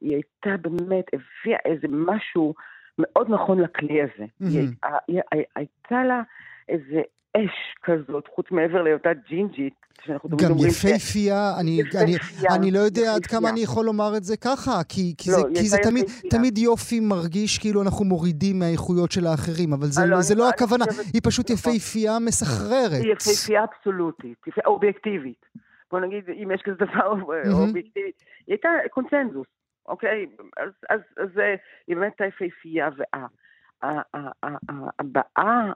היא 0.00 0.14
הייתה 0.14 0.56
באמת, 0.56 1.04
הביאה 1.12 1.58
איזה 1.64 1.86
משהו 1.90 2.54
מאוד 2.98 3.30
נכון 3.30 3.60
לכלי 3.60 4.02
הזה. 4.02 4.24
Mm-hmm. 4.24 4.88
היא, 5.08 5.20
היא, 5.32 5.44
הייתה 5.56 6.04
לה 6.04 6.22
איזה 6.68 7.00
אש 7.36 7.74
כזאת, 7.82 8.24
חוץ 8.34 8.46
מעבר 8.50 8.82
להיותה 8.82 9.10
ג'ינג'ית, 9.28 9.74
שאנחנו 10.04 10.28
תמיד 10.28 10.50
אומרים... 10.50 10.64
גם 10.64 10.68
יפייפייה, 10.70 11.52
אני, 11.60 11.80
אני, 12.02 12.14
אני 12.56 12.70
לא 12.70 12.78
יודע 12.78 13.14
עד 13.14 13.26
כמה 13.26 13.50
אני 13.50 13.60
יכול 13.60 13.84
לומר 13.84 14.16
את 14.16 14.24
זה 14.24 14.36
ככה, 14.36 14.84
כי, 14.88 15.14
כי, 15.18 15.30
לא, 15.30 15.36
זה, 15.36 15.42
כי 15.54 15.68
זה 15.68 15.76
תמיד, 15.82 16.04
תמיד 16.30 16.58
יופי 16.58 17.00
מרגיש 17.00 17.58
כאילו 17.58 17.82
אנחנו 17.82 18.04
מורידים 18.04 18.58
מהאיכויות 18.58 19.12
של 19.12 19.26
האחרים, 19.26 19.72
אבל 19.72 19.86
זה, 19.86 20.06
לא, 20.06 20.20
זה 20.20 20.34
לא 20.34 20.48
הכוונה, 20.48 20.84
חושבת... 20.84 21.04
היא 21.14 21.22
פשוט 21.24 21.50
יפייפייה 21.50 22.18
מסחררת. 22.26 23.02
היא 23.02 23.12
יפייפייה 23.12 23.64
אבסולוטית, 23.64 24.38
אובייקטיבית. 24.66 25.46
בוא 25.90 26.00
נגיד, 26.00 26.24
אם 26.42 26.50
יש 26.54 26.62
כזה 26.64 26.76
דבר 26.76 27.08
אובייקטיבי, 27.52 28.12
היא 28.46 28.54
הייתה 28.54 28.68
קונצנזוס. 28.90 29.46
אוקיי? 29.88 30.26
אז, 30.56 30.70
אז, 30.90 31.00
אז 31.16 31.28
היא 31.86 31.96
באמת 31.96 32.20
הייתה 32.20 32.44
יפהפייה, 32.44 32.88
והבעה 33.82 35.72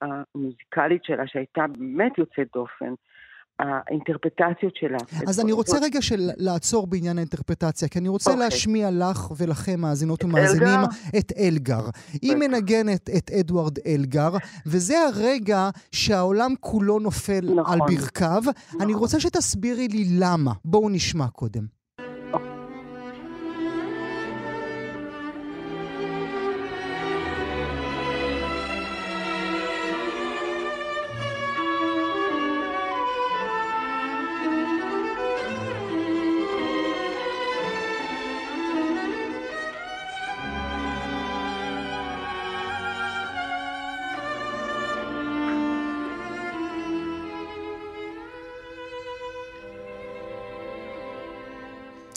המוזיקלית 0.00 1.04
שלה, 1.04 1.22
שהייתה 1.26 1.64
באמת 1.78 2.18
יוצאת 2.18 2.48
דופן, 2.54 2.94
האינטרפטציות 3.58 4.76
שלה. 4.76 4.98
אז 5.28 5.40
אני 5.40 5.52
רוצה 5.52 5.76
רגע 5.82 6.02
של 6.02 6.30
לעצור 6.36 6.86
בעניין 6.86 7.18
האינטרפטציה, 7.18 7.88
כי 7.88 7.98
אני 7.98 8.08
רוצה 8.08 8.30
okay. 8.30 8.32
אוקיי. 8.32 8.48
להשמיע 8.48 8.88
לך 8.90 9.30
ולכם, 9.36 9.80
מאזינות 9.80 10.24
ומאזינים? 10.24 10.80
את 11.18 11.32
אלגר. 11.38 11.82
היא 12.22 12.36
מנגנת 12.36 13.10
את 13.18 13.30
אדוארד 13.30 13.78
אלגר, 13.86 14.30
וזה 14.66 14.94
הרגע 14.98 15.70
שהעולם 15.92 16.54
כולו 16.60 16.98
נופל 16.98 17.54
נכון. 17.54 17.72
על 17.72 17.78
ברכיו. 17.78 18.42
נכון. 18.46 18.80
אני 18.80 18.94
רוצה 18.94 19.20
שתסבירי 19.20 19.88
לי 19.88 20.04
למה. 20.20 20.52
בואו 20.64 20.88
נשמע 20.88 21.28
קודם. 21.28 21.75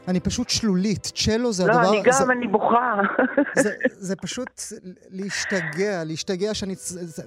אני 0.10 0.20
פשוט 0.20 0.50
שלולית. 0.50 1.04
צ'לו 1.04 1.52
זה 1.52 1.64
לא, 1.68 1.72
הדבר... 1.72 1.84
לא, 1.84 1.90
אני 1.90 2.02
גם, 2.04 2.12
זה, 2.12 2.34
אני 2.34 2.48
בוכה. 2.48 3.02
זה, 3.64 3.70
זה 3.88 4.16
פשוט 4.16 4.52
להשתגע, 5.10 6.04
להשתגע 6.06 6.54
שאני... 6.54 6.74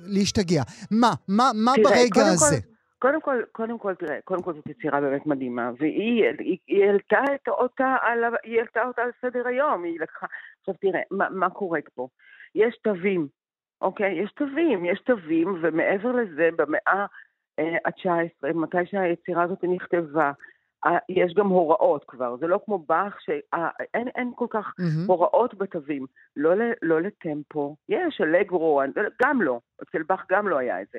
להשתגע. 0.07 0.63
מה? 0.91 1.13
מה, 1.29 1.51
מה 1.55 1.73
תראה, 1.75 1.85
ברגע 1.85 2.09
קודם 2.15 2.27
הזה? 2.27 2.57
כל, 2.61 2.69
קודם 2.99 3.21
כל, 3.21 3.43
קודם 3.53 3.79
כל, 3.79 3.95
תראה, 3.95 4.19
קודם 4.25 4.43
כל 4.43 4.55
זאת 4.55 4.67
יצירה 4.67 5.01
באמת 5.01 5.27
מדהימה, 5.27 5.71
והיא 5.79 6.25
היא, 6.39 6.59
היא 6.67 6.85
העלתה 6.85 7.23
את 7.35 7.49
אותה 7.49 7.97
על, 8.03 8.19
היא 8.43 8.59
העלתה 8.59 8.83
אותה 8.85 9.03
על 9.03 9.11
סדר 9.21 9.49
היום, 9.49 9.85
היא 9.85 10.01
לקחה... 10.01 10.27
עכשיו 10.61 10.75
תראה, 10.81 11.01
מה, 11.11 11.31
מה 11.31 11.51
קורה 11.51 11.81
פה? 11.95 12.09
יש 12.55 12.79
תווים, 12.83 13.27
אוקיי? 13.81 14.23
יש 14.23 14.33
תווים, 14.33 14.85
יש 14.85 15.01
תווים, 15.01 15.59
ומעבר 15.63 16.13
לזה, 16.13 16.49
במאה 16.57 17.07
ה-19, 17.59 18.55
מתי 18.55 18.87
שהיצירה 18.87 19.43
הזאת 19.43 19.65
נכתבה, 19.65 20.33
יש 21.09 21.35
גם 21.35 21.47
הוראות 21.47 22.05
כבר, 22.09 22.37
זה 22.37 22.47
לא 22.47 22.61
כמו 22.65 22.79
באך 22.79 23.19
שאין 23.21 24.09
אין 24.09 24.33
כל 24.37 24.47
כך 24.51 24.67
mm-hmm. 24.67 25.07
הוראות 25.07 25.55
בתווים, 25.55 26.07
לא, 26.37 26.51
לא 26.83 27.01
לטמפו, 27.01 27.77
יש 27.89 28.21
אלגרו, 28.21 28.83
גם 29.23 29.43
לא, 29.43 29.61
אצל 29.83 30.03
באך 30.03 30.25
גם 30.31 30.49
לא 30.49 30.59
היה 30.59 30.83
את 30.83 30.87
זה, 30.93 30.99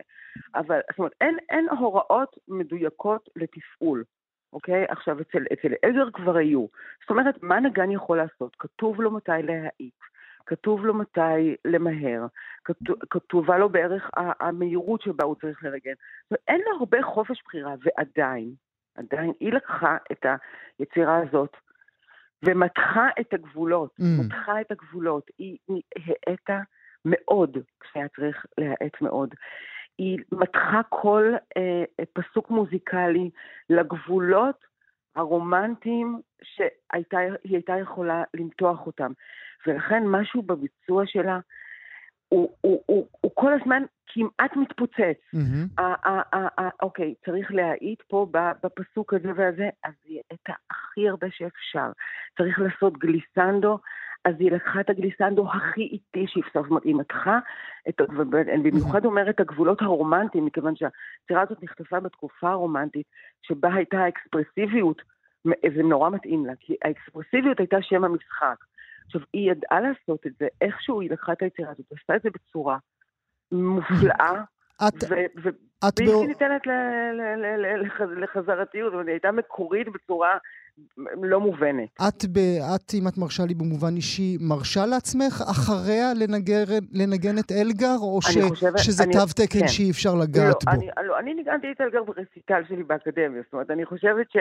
אבל 0.55 0.79
זאת 0.91 0.99
אומרת, 0.99 1.13
אין, 1.21 1.37
אין 1.49 1.69
הוראות 1.69 2.37
מדויקות 2.47 3.29
לתפעול, 3.35 4.03
אוקיי? 4.53 4.85
עכשיו, 4.89 5.21
אצל, 5.21 5.43
אצל 5.53 5.73
אלגר 5.83 6.11
כבר 6.13 6.37
היו, 6.37 6.65
זאת 7.01 7.09
אומרת, 7.09 7.43
מה 7.43 7.59
נגן 7.59 7.91
יכול 7.91 8.17
לעשות? 8.17 8.55
כתוב 8.59 9.01
לו 9.01 9.11
מתי 9.11 9.31
להעיק. 9.43 10.03
כתוב 10.45 10.85
לו 10.85 10.93
מתי 10.93 11.55
למהר, 11.65 12.25
כתוב, 12.65 12.95
כתובה 13.09 13.57
לו 13.57 13.69
בערך 13.69 14.09
המהירות 14.39 15.01
שבה 15.01 15.25
הוא 15.25 15.35
צריך 15.41 15.63
לרגן. 15.63 15.93
אין 16.47 16.61
לו 16.65 16.77
הרבה 16.79 17.03
חופש 17.03 17.43
בחירה, 17.45 17.75
ועדיין, 17.83 18.53
עדיין 18.95 19.31
היא 19.39 19.53
לקחה 19.53 19.97
את 20.11 20.25
היצירה 20.79 21.17
הזאת 21.17 21.57
ומתחה 22.45 23.07
את 23.19 23.33
הגבולות, 23.33 23.91
Mm. 23.99 24.03
מתחה 24.25 24.61
את 24.61 24.71
הגבולות. 24.71 25.31
היא 25.37 25.57
היא 25.67 25.81
האטה 26.27 26.59
מאוד, 27.05 27.57
כשהיה 27.79 28.07
צריך 28.15 28.45
להאט 28.57 29.01
מאוד. 29.01 29.35
היא 29.97 30.19
מתחה 30.31 30.81
כל 30.89 31.33
אה, 31.57 31.83
פסוק 32.13 32.49
מוזיקלי 32.49 33.29
לגבולות 33.69 34.65
הרומנטיים 35.15 36.21
שהיא 36.43 36.67
הייתה 37.43 37.77
יכולה 37.81 38.23
למתוח 38.33 38.85
אותם. 38.85 39.11
ולכן 39.67 40.03
משהו 40.07 40.41
בביצוע 40.41 41.03
שלה, 41.05 41.39
הוא, 42.33 42.49
הוא, 42.61 42.83
הוא, 42.85 43.07
הוא 43.21 43.31
כל 43.35 43.53
הזמן 43.61 43.83
כמעט 44.07 44.55
מתפוצץ. 44.55 45.19
ה- 46.61 46.69
אוקיי, 46.81 47.13
צריך 47.25 47.51
להאיט 47.51 48.01
פה 48.07 48.27
בפסוק 48.63 49.13
הזה 49.13 49.29
והזה, 49.35 49.69
אז 49.83 49.93
היא 50.05 50.21
את 50.33 50.49
הכי 50.69 51.09
הרבה 51.09 51.27
שאפשר. 51.31 51.91
צריך 52.37 52.59
לעשות 52.59 52.97
גליסנדו, 52.97 53.79
אז 54.25 54.35
היא 54.39 54.51
לקחה 54.51 54.79
את 54.79 54.89
הגליסנדו 54.89 55.47
הכי 55.51 55.81
איטי 55.81 56.27
אומרת, 56.69 56.83
היא 56.83 56.95
מתחה 56.95 57.39
את, 57.89 58.01
במיוחד 58.63 59.05
אומרת 59.05 59.39
הגבולות 59.39 59.81
הרומנטיים, 59.81 60.45
מכיוון 60.45 60.75
שהסירה 60.75 61.41
הזאת 61.41 61.63
נכתבה 61.63 61.99
בתקופה 61.99 62.49
הרומנטית, 62.49 63.07
שבה 63.41 63.73
הייתה 63.73 63.97
האקספרסיביות, 63.99 65.01
זה 65.45 65.83
נורא 65.83 66.09
מתאים 66.09 66.45
לה, 66.45 66.53
כי 66.59 66.75
האקספרסיביות 66.83 67.59
הייתה 67.59 67.77
שם 67.81 68.03
המשחק. 68.03 68.55
עכשיו, 69.05 69.21
היא 69.33 69.51
ידעה 69.51 69.79
לעשות 69.81 70.27
את 70.27 70.31
זה, 70.39 70.47
איכשהו 70.61 71.01
היא 71.01 71.09
לקחה 71.11 71.33
את 71.33 71.41
היצירה 71.41 71.71
הזאת, 71.71 71.85
עשתה 71.91 72.15
את 72.15 72.21
זה 72.21 72.29
בצורה 72.29 72.77
מופלאה, 73.51 74.43
את, 74.87 75.03
ובלתי 75.37 76.27
ניתנת 76.27 76.61
לחזרתיות, 78.17 78.93
אומרת, 78.93 79.07
היא 79.07 79.13
הייתה 79.13 79.31
מקורית 79.31 79.87
בצורה 79.87 80.37
לא 81.23 81.39
מובנת. 81.39 81.89
את, 82.07 82.25
ב, 82.25 82.37
את, 82.75 82.93
אם 82.93 83.07
את 83.07 83.17
מרשה 83.17 83.43
לי 83.45 83.53
במובן 83.53 83.95
אישי, 83.95 84.37
מרשה 84.41 84.85
לעצמך 84.85 85.41
אחריה 85.51 86.13
לנגר, 86.13 86.63
לנגן 86.93 87.37
את 87.39 87.51
אלגר, 87.51 87.95
או 88.01 88.19
ש, 88.21 88.25
חושבת- 88.49 88.77
שזה 88.77 89.03
אני- 89.03 89.13
תו 89.13 89.25
תקן 89.35 89.59
כן. 89.59 89.67
שאי 89.67 89.91
אפשר 89.91 90.15
לגעת 90.15 90.63
לא, 90.67 90.71
בו? 90.71 90.77
אני, 90.77 91.07
לא, 91.07 91.19
אני 91.19 91.33
ניגנתי 91.33 91.67
את 91.71 91.81
אלגר 91.81 92.03
ברסיטל 92.03 92.61
שלי 92.67 92.83
באקדמיה, 92.83 93.41
זאת 93.43 93.53
אומרת, 93.53 93.71
אני 93.71 93.85
חושבת 93.85 94.31
ש- 94.31 94.37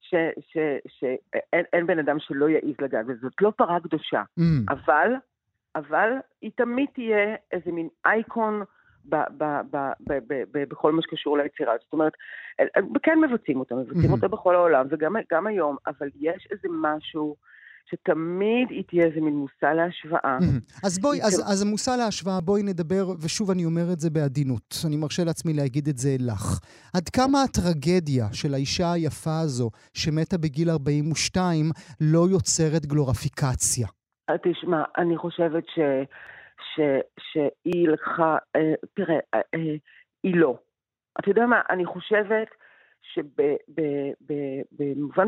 ש- 0.00 0.14
ש- 0.52 0.98
שאין 0.98 1.64
אין 1.72 1.86
בן 1.86 1.98
אדם 1.98 2.16
שלא 2.18 2.48
יעז 2.48 2.74
לגעת, 2.80 3.04
וזאת 3.08 3.32
לא 3.40 3.52
פרה 3.56 3.80
קדושה. 3.80 4.22
Mm, 4.40 4.42
אבל, 4.68 5.12
אבל 5.76 6.08
היא 6.42 6.50
תמיד 6.56 6.86
תהיה 6.94 7.18
איזה 7.52 7.72
מין 7.72 7.88
אייקון 8.06 8.62
ב, 9.08 9.16
ב, 9.38 9.44
ב, 9.70 9.76
ב, 10.08 10.12
ב, 10.28 10.42
ב, 10.52 10.64
בכל 10.70 10.92
מה 10.92 11.02
שקשור 11.02 11.38
ליצירה. 11.38 11.72
זאת 11.84 11.92
אומרת, 11.92 12.12
הם 12.74 12.88
כן 13.02 13.18
מבצעים 13.30 13.58
אותה, 13.60 13.74
מבצעים 13.74 14.10
Mhm. 14.10 14.12
אותה 14.12 14.28
בכל 14.28 14.54
העולם, 14.54 14.86
וגם 14.90 15.12
גם 15.32 15.46
היום, 15.46 15.76
אבל 15.86 16.08
יש 16.20 16.48
איזה 16.50 16.68
משהו 16.82 17.36
שתמיד 17.90 18.70
היא 18.70 18.84
תהיה 18.88 19.04
איזה 19.06 19.20
מין 19.20 19.34
מושא 19.36 19.66
להשוואה. 19.66 20.38
מהמם. 20.40 20.58
אז 20.84 20.98
בואי, 20.98 21.22
אז, 21.22 21.42
אז 21.52 21.62
המושא 21.62 21.90
להשוואה, 21.90 22.40
בואי 22.40 22.62
נדבר, 22.62 23.04
ושוב 23.20 23.50
אני 23.50 23.64
אומר 23.64 23.92
את 23.92 24.00
זה 24.00 24.10
בעדינות, 24.10 24.74
אני 24.86 24.96
מרשה 24.96 25.24
לעצמי 25.24 25.52
להגיד 25.52 25.88
את 25.88 25.98
זה 25.98 26.16
לך. 26.20 26.60
עד 26.96 27.08
כמה 27.08 27.42
הטרגדיה 27.42 28.26
של 28.32 28.54
האישה 28.54 28.92
היפה 28.92 29.40
הזו, 29.40 29.70
שמתה 29.94 30.38
בגיל 30.38 30.70
42, 30.70 31.70
לא 32.00 32.26
יוצרת 32.30 32.86
גלוריפיקציה? 32.86 33.86
אה, 34.30 34.34
תשמע, 34.42 34.82
אני 34.98 35.16
חושבת 35.18 35.64
ש, 35.74 35.78
שהיא 37.20 37.88
לקחה, 37.88 38.36
אה, 38.56 38.72
תראה, 38.94 39.18
אה, 39.34 39.40
אה, 39.54 39.74
היא 40.22 40.36
לא. 40.36 40.58
אתה 41.20 41.30
יודע 41.30 41.46
מה, 41.46 41.60
אני 41.70 41.86
חושבת 41.86 42.48
שבמובן 43.02 44.08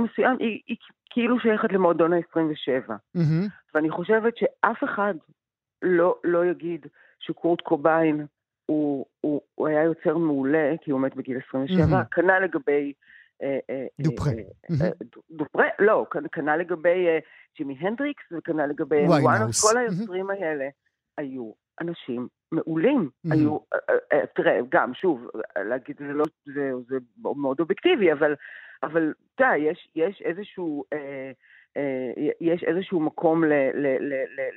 מסוים 0.01 0.37
היא, 0.41 0.61
היא 0.67 0.77
כאילו 1.11 1.41
שייכת 1.41 1.73
למועדון 1.73 2.13
ה-27. 2.13 2.93
מהמם. 3.15 3.47
ואני 3.75 3.91
חושבת 3.91 4.37
שאף 4.37 4.85
אחד 4.85 5.15
לא, 5.83 6.19
לא 6.25 6.47
יגיד 6.47 6.87
שקורט 7.21 7.61
קוביין 7.61 8.27
הוא, 8.67 9.07
הוא, 9.21 9.41
הוא 9.55 9.69
היה 9.69 9.83
יוצר 9.83 10.17
מעולה, 10.17 10.73
כי 10.83 10.91
הוא 10.91 11.01
מת 11.01 11.15
בגיל 11.15 11.39
27, 11.49 11.87
מהמם. 11.87 12.05
כנ"ל 12.05 12.39
לגבי... 12.45 12.93
דופרה. 14.01 14.33
דו- 15.03 15.23
דופרה, 15.31 15.67
לא, 15.79 16.07
כנ"ל 16.33 16.57
לגבי 16.57 17.07
ג'ימי 17.57 17.77
הנדריקס 17.81 18.25
וכנ"ל 18.33 18.67
לגבי. 18.67 19.05
וואנוס, 19.07 19.73
כל. 19.73 19.79
היוצרים 19.79 20.31
האלה 20.31 20.69
היו 21.19 21.53
אנשים 21.81 22.29
מעולים. 22.53 23.11
מהמם. 23.25 23.41
היו, 23.41 23.59
אה, 23.73 23.79
אה, 23.91 24.19
אה, 24.19 24.27
תראה, 24.35 24.61
גם, 24.69 24.95
שוב, 24.95 25.29
להגיד 25.69 25.97
זה 25.99 26.05
לא, 26.13 26.25
זה, 26.45 26.73
זה 26.89 26.97
מאוד 27.37 27.61
אובייקטיבי, 27.61 28.13
אבל, 28.13 28.35
אבל 28.83 29.13
אתה 29.35 29.45
יודע, 29.45 29.57
יש, 29.57 29.89
יש 29.97 30.23
איזשהו... 30.23 30.85
אה, 30.93 31.33
יש 32.41 32.65
איזשהו 32.65 33.01
מקום 33.01 33.45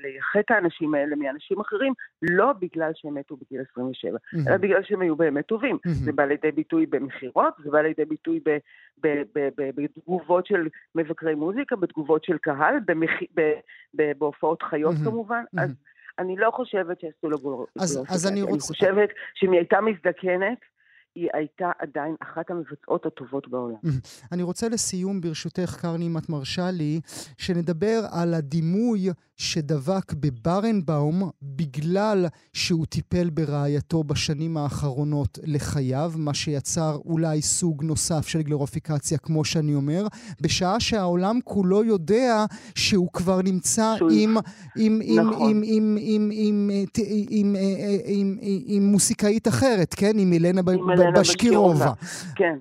לייחד 0.04 0.40
את 0.40 0.52
האנשים 0.52 0.94
האלה 0.94 1.16
מאנשים 1.16 1.60
אחרים, 1.60 1.94
לא 2.22 2.54
בגלל 2.54 2.92
שהם 2.96 3.14
מתו 3.14 3.38
בגיל 3.38 3.62
27, 3.72 4.18
מהמם. 4.34 4.48
אלא 4.48 4.58
בגלל 4.58 4.84
שהם 4.84 5.02
היו 5.02 5.16
באמת 5.16 5.46
טובים. 5.46 5.78
מהמם. 5.86 5.98
זה 5.98 6.12
בא 6.12 6.26
לידי 6.26 6.52
ביטוי 6.52 6.86
במכירות, 6.86 7.54
זה 7.64 7.72
בא 7.72 7.82
לידי 7.82 8.06
ביטוי 8.06 8.40
ב- 8.46 8.58
ב- 9.04 9.22
ב- 9.36 9.50
ב- 9.58 9.70
בתגובות 9.82 10.46
של 10.46 10.68
מבקרי 10.96 11.36
מוזיקה, 11.36 11.76
בתגובות 11.76 12.24
של 12.24 12.38
קהל, 12.38 12.76
במח- 12.86 13.24
בהופעות 13.94 14.64
חיות 14.64 14.94
מהמם. 14.94 15.06
כמובן. 15.06 15.44
אז 15.58 15.76
אני 16.20 16.36
לא 16.38 16.52
חושבת 16.56 17.00
שעשו 17.02 17.30
לו 17.30 17.38
גלור... 17.40 17.68
אז-. 17.80 18.00
אז 18.10 18.28
אני 18.28 18.42
אני 18.42 18.52
רוצה- 18.52 18.68
חושבת 18.68 19.10
שאם 19.36 19.52
היא 19.52 19.60
הייתה 19.60 19.78
מזדקנת, 19.82 20.58
היא 21.16 21.30
הייתה 21.34 21.72
עדיין 21.80 22.16
אחת 22.20 22.52
המבצעות 22.52 23.06
הטובות 23.06 23.48
בעולם. 23.48 23.76
אני 24.32 24.44
רוצה 24.44 24.70
לסיום, 24.70 25.22
ברשותך, 25.22 25.78
קרני, 25.82 26.08
אם 26.08 26.18
את 26.18 26.30
מרשה 26.30 26.72
לי, 26.72 27.00
שנדבר 27.38 28.00
על 28.12 28.34
הדימוי 28.34 29.10
שדבק 29.38 30.14
בברנבאום 30.14 31.30
בגלל 31.42 32.26
שהוא 32.54 32.86
טיפל 32.86 33.30
ברעייתו 33.30 34.04
בשנים 34.04 34.58
האחרונות 34.58 35.40
לחייו, 35.44 36.12
מה 36.16 36.34
שיצר 36.34 36.98
אולי 37.06 37.42
סוג 37.42 37.84
נוסף 37.84 38.28
של 38.28 38.42
גלוריפיקציה, 38.42 39.18
כמו 39.18 39.46
שאני 39.46 39.76
אומר, 39.76 40.08
בשעה 40.42 40.80
שהעולם 40.80 41.40
כולו 41.44 41.84
יודע 41.84 42.46
שהוא 42.76 43.10
כבר 43.14 43.42
נמצא 43.42 43.96
עם, 44.10 44.38
מוסיקאית 48.82 49.48
אחרת, 49.48 49.94
כן? 49.94 50.20
עם 50.20 50.34
אלנה. 50.34 50.62
בשקירובה. 51.20 51.92
כן, 52.36 52.58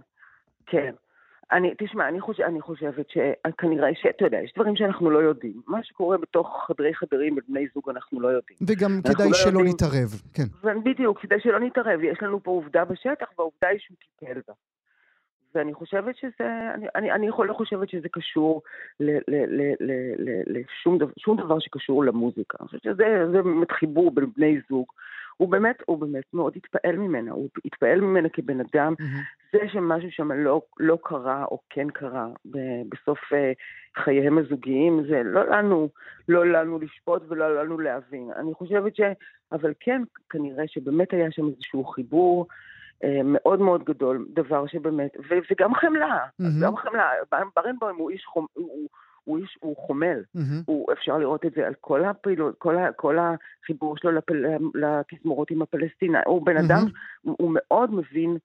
כן. 0.67 1.06
אני, 1.53 1.75
תשמע, 1.79 2.09
אני, 2.09 2.21
חושב, 2.21 2.43
אני 2.43 2.61
חושבת 2.61 3.07
שכנראה, 3.11 3.89
שאתה 3.95 4.25
יודע, 4.25 4.39
יש 4.39 4.53
דברים 4.55 4.77
שאנחנו 4.77 5.11
לא 5.11 5.19
יודעים. 5.19 5.61
מה 5.67 5.83
שקורה 5.85 6.19
בתוך 6.19 6.65
חדרי 6.69 6.95
חדרים 6.95 7.35
בין 7.35 7.45
בני 7.49 7.67
זוג 7.75 7.91
אנחנו 7.91 8.21
לא 8.21 8.29
יודעים. 8.29 8.59
וגם 8.67 9.01
כדאי 9.05 9.29
לא 9.29 9.35
שלא 9.35 9.49
יודעים- 9.51 9.67
נתערב, 9.75 10.11
כן. 10.35 10.43
ובדיוק, 10.65 11.19
כדי 11.21 11.41
שלא 11.41 11.61
נתערב, 11.61 12.01
יש 12.03 12.19
לנו 12.23 12.43
פה 12.43 12.51
עובדה 12.51 12.85
בשטח, 12.85 13.27
והעובדה 13.39 13.69
היא 13.69 13.79
שהוא 13.79 13.97
טיפל 14.19 14.41
בה. 14.49 14.55
ואני 15.55 15.75
חושבת 15.75 16.17
שזה, 16.17 16.71
אני, 16.75 16.87
אני, 16.95 17.13
אני 17.13 17.29
לא 17.47 17.55
חושבת 17.55 17.89
שזה 17.89 18.09
קשור 18.13 18.63
ל, 19.01 19.11
ל, 19.11 19.21
ל, 19.29 19.75
ל, 19.81 19.93
ל, 20.19 20.43
לשום 20.47 20.99
דבר, 20.99 21.45
דבר 21.45 21.59
שקשור 21.59 22.05
למוזיקה. 22.05 22.59
אני 22.61 22.67
חושבת 22.69 22.83
שזה 22.83 23.05
זה 23.33 23.43
באמת 23.43 23.73
חיבור 23.73 24.11
בין 24.15 24.27
בני 24.37 24.61
זוג. 24.69 24.87
הוא 25.37 25.49
באמת, 25.49 25.83
הוא 25.87 25.99
באמת 25.99 26.25
מאוד 26.35 26.53
התפעל 26.57 26.97
ממנה, 26.97 27.33
הוא 27.33 27.49
התפעל 27.65 28.01
ממנה 28.01 28.29
כבן 28.29 28.61
אדם. 28.61 28.95
זה 29.53 29.59
שמשהו 29.73 30.11
שם 30.11 30.33
לא, 30.33 30.63
לא 30.81 30.99
קרה 31.03 31.45
או 31.45 31.59
כן 31.71 31.91
קרה 31.91 32.27
ב- 32.51 32.83
בסוף 32.89 33.19
אה, 33.33 33.53
חייהם 33.97 34.39
הזוגיים, 34.39 35.05
זה 35.09 35.23
לא 35.25 35.45
לנו, 35.51 35.89
לא 36.29 36.47
לנו 36.47 36.79
לשפוט 36.79 37.23
ולא 37.29 37.63
לנו 37.63 37.79
להבין. 37.79 38.31
אני 38.37 38.55
חושבת 38.55 38.97
ש... 38.97 39.01
אבל 39.53 39.73
כן, 39.81 40.03
כנראה 40.31 40.65
שבאמת 40.67 41.13
היה 41.13 41.31
שם 41.31 41.47
איזשהו 41.49 41.85
חיבור 41.85 42.47
אה, 43.05 43.21
מאוד 43.25 43.61
מאוד 43.61 43.85
גדול, 43.85 44.27
דבר 44.29 44.67
שבאמת, 44.67 45.17
ו- 45.17 45.39
וגם 45.51 45.75
חמלה, 45.75 46.19
מהמם. 46.39 46.63
גם 46.63 46.77
חמלה. 46.77 47.11
ברנבוים 47.57 47.97
הוא 47.97 48.11
איש 48.11 48.25
חומ... 48.25 48.47
הוא, 48.55 48.89
הוא, 49.27 49.39
איש, 49.39 49.59
הוא 49.61 49.77
חומל. 49.77 50.23
מהמם. 50.35 50.63
הוא, 50.67 50.93
אפשר 50.93 51.19
לראות 51.19 51.47
את 51.47 51.53
זה 51.53 51.67
על 51.67 51.75
כל 51.81 52.05
הפעילות, 52.05 52.55
כל, 52.59 52.77
ה, 52.79 52.93
כל 52.93 53.17
החיבור 53.19 53.97
שלו 53.97 54.13
לפל, 54.13 54.45
לתזמורות 54.75 55.51
עם 55.51 55.63
הפלסטינה. 55.63 56.21
הוא 56.27 56.47
בן 56.47 56.57
אדם, 56.57 56.77
מהמם. 56.77 56.91
הוא, 57.23 57.37
הוא 57.39 57.51
מאוד 57.55 57.95
מבין, 57.95 58.37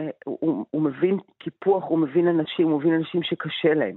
אה, 0.00 0.10
הוא, 0.24 0.66
הוא 0.70 0.82
מבין 0.82 1.18
קיפוח, 1.38 1.84
הוא 1.84 1.98
מבין 1.98 2.28
אנשים, 2.28 2.68
הוא 2.68 2.80
מבין 2.80 2.94
אנשים 2.94 3.22
שקשה 3.22 3.74
להם. 3.74 3.96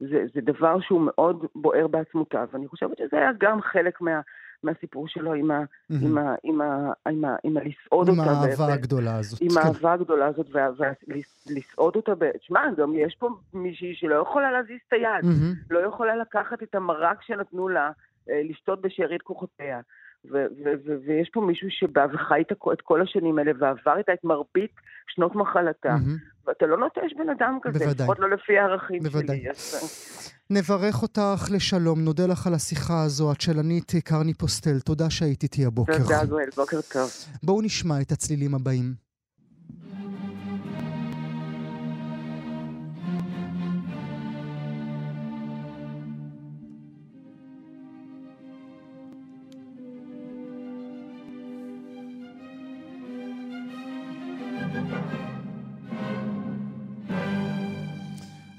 זה, 0.00 0.24
זה 0.34 0.40
דבר 0.40 0.80
שהוא 0.80 1.00
מאוד 1.00 1.46
בוער 1.54 1.86
בעצמותיו, 1.86 2.48
ואני 2.52 2.68
חושבת 2.68 2.98
שזה 2.98 3.16
היה 3.16 3.30
גם 3.38 3.60
חלק 3.60 4.00
מה, 4.00 4.20
מהסיפור 4.64 5.08
שלו 5.08 5.34
עם, 5.34 5.50
ה. 5.50 5.64
עם, 5.90 6.18
ה, 6.18 6.34
עם, 6.44 6.60
ה, 6.60 6.92
עם, 7.08 7.24
ה, 7.24 7.36
עם 7.44 7.56
הלסעוד 7.56 8.08
עם 8.08 8.20
אותה. 8.20 8.30
ו- 8.30 8.34
האהבה 8.34 8.64
ו- 8.64 8.72
הגדולה 8.72 9.16
הזאת. 9.16 9.42
עם 9.42 9.48
כן. 9.48 9.58
האהבה 9.58 9.92
הגדולה 9.92 10.26
הזאת, 10.26 10.46
ולסעוד 10.50 11.96
אותה, 11.96 12.12
תשמע, 12.38 12.60
גם 12.76 12.92
יש 12.96 13.16
פה 13.18 13.28
מישהי 13.54 13.94
שלא 13.94 14.14
יכולה 14.14 14.52
להזיז 14.52 14.78
את 14.88 14.92
היד. 14.92 15.32
לא 15.70 15.78
יכולה 15.78 16.16
לקחת 16.16 16.62
את 16.62 16.74
המרק 16.74 17.22
שנתנו 17.22 17.68
לה 17.68 17.90
אה, 18.30 18.40
לשתות 18.44 18.80
בשארית 18.82 19.22
כוחותיה. 19.22 19.80
ו- 20.24 20.46
ו- 20.64 20.74
ו- 20.86 20.96
ויש 21.06 21.30
פה 21.32 21.40
מישהו 21.40 21.68
שבא 21.70 22.06
וחי 22.14 22.42
את, 22.72 22.80
כל 22.82 23.02
השנים 23.02 23.38
האלה 23.38 23.52
ועבר 23.58 23.98
איתה 23.98 24.12
את 24.12 24.24
מרבית 24.24 24.74
שנות 25.14 25.34
מחלתה, 25.34 25.88
מהמם. 25.88 26.16
ואתה 26.46 26.66
לא 26.66 26.78
נוטש 26.78 27.12
בן 27.18 27.28
אדם 27.28 27.58
כזה, 27.62 27.78
בוודאי. 27.78 28.06
לפחות 28.06 28.18
לא 28.18 28.30
לפי 28.30 28.58
הערכים 28.58 29.02
בוודאי. 29.02 29.38
שלי. 29.38 29.50
אז, 29.50 30.32
נברך 30.50 31.02
אותך 31.02 31.48
לשלום, 31.50 32.00
נודה 32.04 32.26
לך 32.26 32.46
על 32.46 32.54
השיחה 32.54 33.02
הזו, 33.04 33.32
הצ'לנית 33.32 33.92
קרני 34.04 34.34
פוסטל. 34.34 34.80
תודה 34.80 35.10
שהיית 35.10 35.42
איתי 35.42 35.66
הבוקר. 35.66 35.98
תודה 35.98 36.24
גואל, 36.24 36.48
בוקר 36.56 36.80
טוב. 36.92 37.10
בואו 37.42 37.62
נשמע 37.62 38.00
את 38.00 38.12
הצלילים 38.12 38.54
הבאים. 38.54 39.11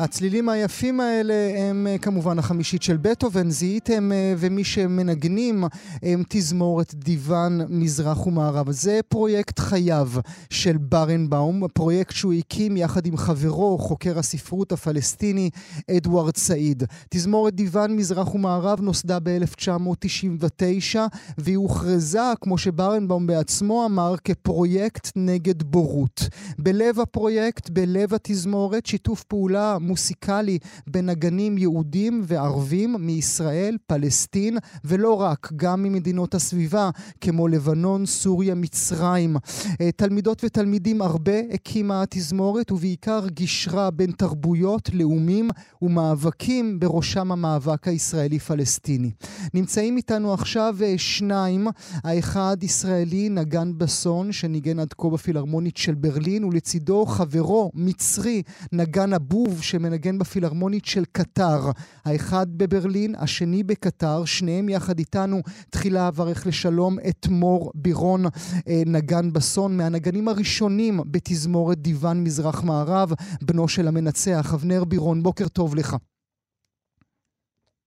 הצלילים 0.03 0.49
היפים 0.49 0.99
האלה 0.99 1.33
הם 1.57 1.87
אה, 1.87 1.97
כמובן 1.97 2.39
החמישית 2.39 2.83
של 2.83 2.97
בטהובן, 2.97 3.49
זיהיתם, 3.49 4.11
אה, 4.11 4.33
ומי 4.37 4.63
שמנגנים 4.63 5.63
הם 6.03 6.23
תזמורת 6.29 6.93
דיוון 6.93 7.61
מזרח 7.69 8.27
ומערב. 8.27 8.71
זה 8.71 8.99
פרויקט 9.07 9.59
חייו 9.59 10.09
של 10.49 10.77
ברנבאום, 10.77 11.67
פרויקט 11.73 12.15
שהוא 12.15 12.33
הקים 12.33 12.77
יחד 12.77 13.05
עם 13.05 13.17
חברו, 13.17 13.77
חוקר 13.77 14.19
הספרות 14.19 14.71
הפלסטיני 14.71 15.49
אדוארד 15.91 16.37
סעיד. 16.37 16.83
תזמורת 17.09 17.55
דיוון 17.55 17.95
מזרח 17.95 18.35
ומערב 18.35 18.81
נוסדה 18.81 19.17
ב-1999, 19.23 20.97
והיא 21.37 21.57
הוכרזה, 21.57 22.19
כמו 22.41 22.57
שברנבאום 22.57 23.27
בעצמו 23.27 23.85
אמר, 23.85 24.15
כפרויקט 24.23 25.11
נגד 25.15 25.63
בורות. 25.63 26.27
בלב 26.59 26.99
הפרויקט, 26.99 27.69
בלב 27.69 28.13
התזמורת, 28.13 28.85
שיתוף 28.85 29.23
פעולה 29.23 29.77
מוסיקלי 29.93 30.57
בין 30.87 31.05
נגנים 31.05 31.57
יהודים 31.57 32.21
וערבים 32.27 32.95
מישראל, 32.99 33.77
פלסטין, 33.87 34.57
ולא 34.85 35.13
רק, 35.13 35.51
גם 35.55 35.83
ממדינות 35.83 36.35
הסביבה, 36.35 36.89
כמו 37.21 37.47
לבנון, 37.47 38.05
סוריה, 38.05 38.55
מצרים. 38.55 39.37
אה, 39.81 39.91
תלמידות 39.91 40.43
ותלמידים 40.43 41.01
הרבה 41.01 41.39
הקימה 41.53 42.01
התזמורת, 42.01 42.71
ובעיקר 42.71 43.27
גישרה 43.27 43.91
בין 43.91 44.11
תרבויות, 44.11 44.89
לאומים 44.93 45.49
ומאבקים, 45.81 46.79
בראשם 46.79 47.31
המאבק 47.31 47.87
הישראלי-פלסטיני. 47.87 49.11
נמצאים 49.53 49.97
איתנו 49.97 50.33
עכשיו 50.33 50.75
אה, 50.81 50.93
שניים, 50.97 51.67
האחד 52.03 52.57
ישראלי, 52.61 53.29
נגן 53.29 53.71
בסון, 53.77 54.31
שניגן 54.31 54.79
עד 54.79 54.93
כה 54.97 55.09
בפילהרמונית 55.09 55.77
של 55.77 55.93
ברלין, 55.93 56.43
ולצידו 56.43 57.05
חברו, 57.05 57.71
מצרי, 57.73 58.41
נגן 58.71 59.13
הבוב, 59.13 59.61
שמנגן 59.83 60.17
בפילהרמונית 60.17 60.85
של 60.85 61.03
קטר. 61.11 61.71
האחד 62.05 62.47
בברלין, 62.57 63.15
השני 63.17 63.63
בקטר, 63.63 64.25
שניהם 64.25 64.69
יחד 64.69 64.99
איתנו. 64.99 65.41
תחילה 65.69 66.07
אברך 66.07 66.47
לשלום 66.47 66.97
את 67.09 67.27
מור 67.27 67.71
בירון, 67.75 68.25
אה, 68.67 68.81
נגן 68.85 69.33
בסון, 69.33 69.77
מהנגנים 69.77 70.27
הראשונים 70.27 70.99
בתזמורת 71.05 71.77
דיוון 71.77 72.23
מזרח 72.23 72.63
מערב, 72.63 73.13
בנו 73.41 73.67
של 73.67 73.87
המנצח, 73.87 74.53
אבנר 74.53 74.83
בירון, 74.83 75.23
בוקר 75.23 75.47
טוב 75.47 75.75
לך. 75.75 75.95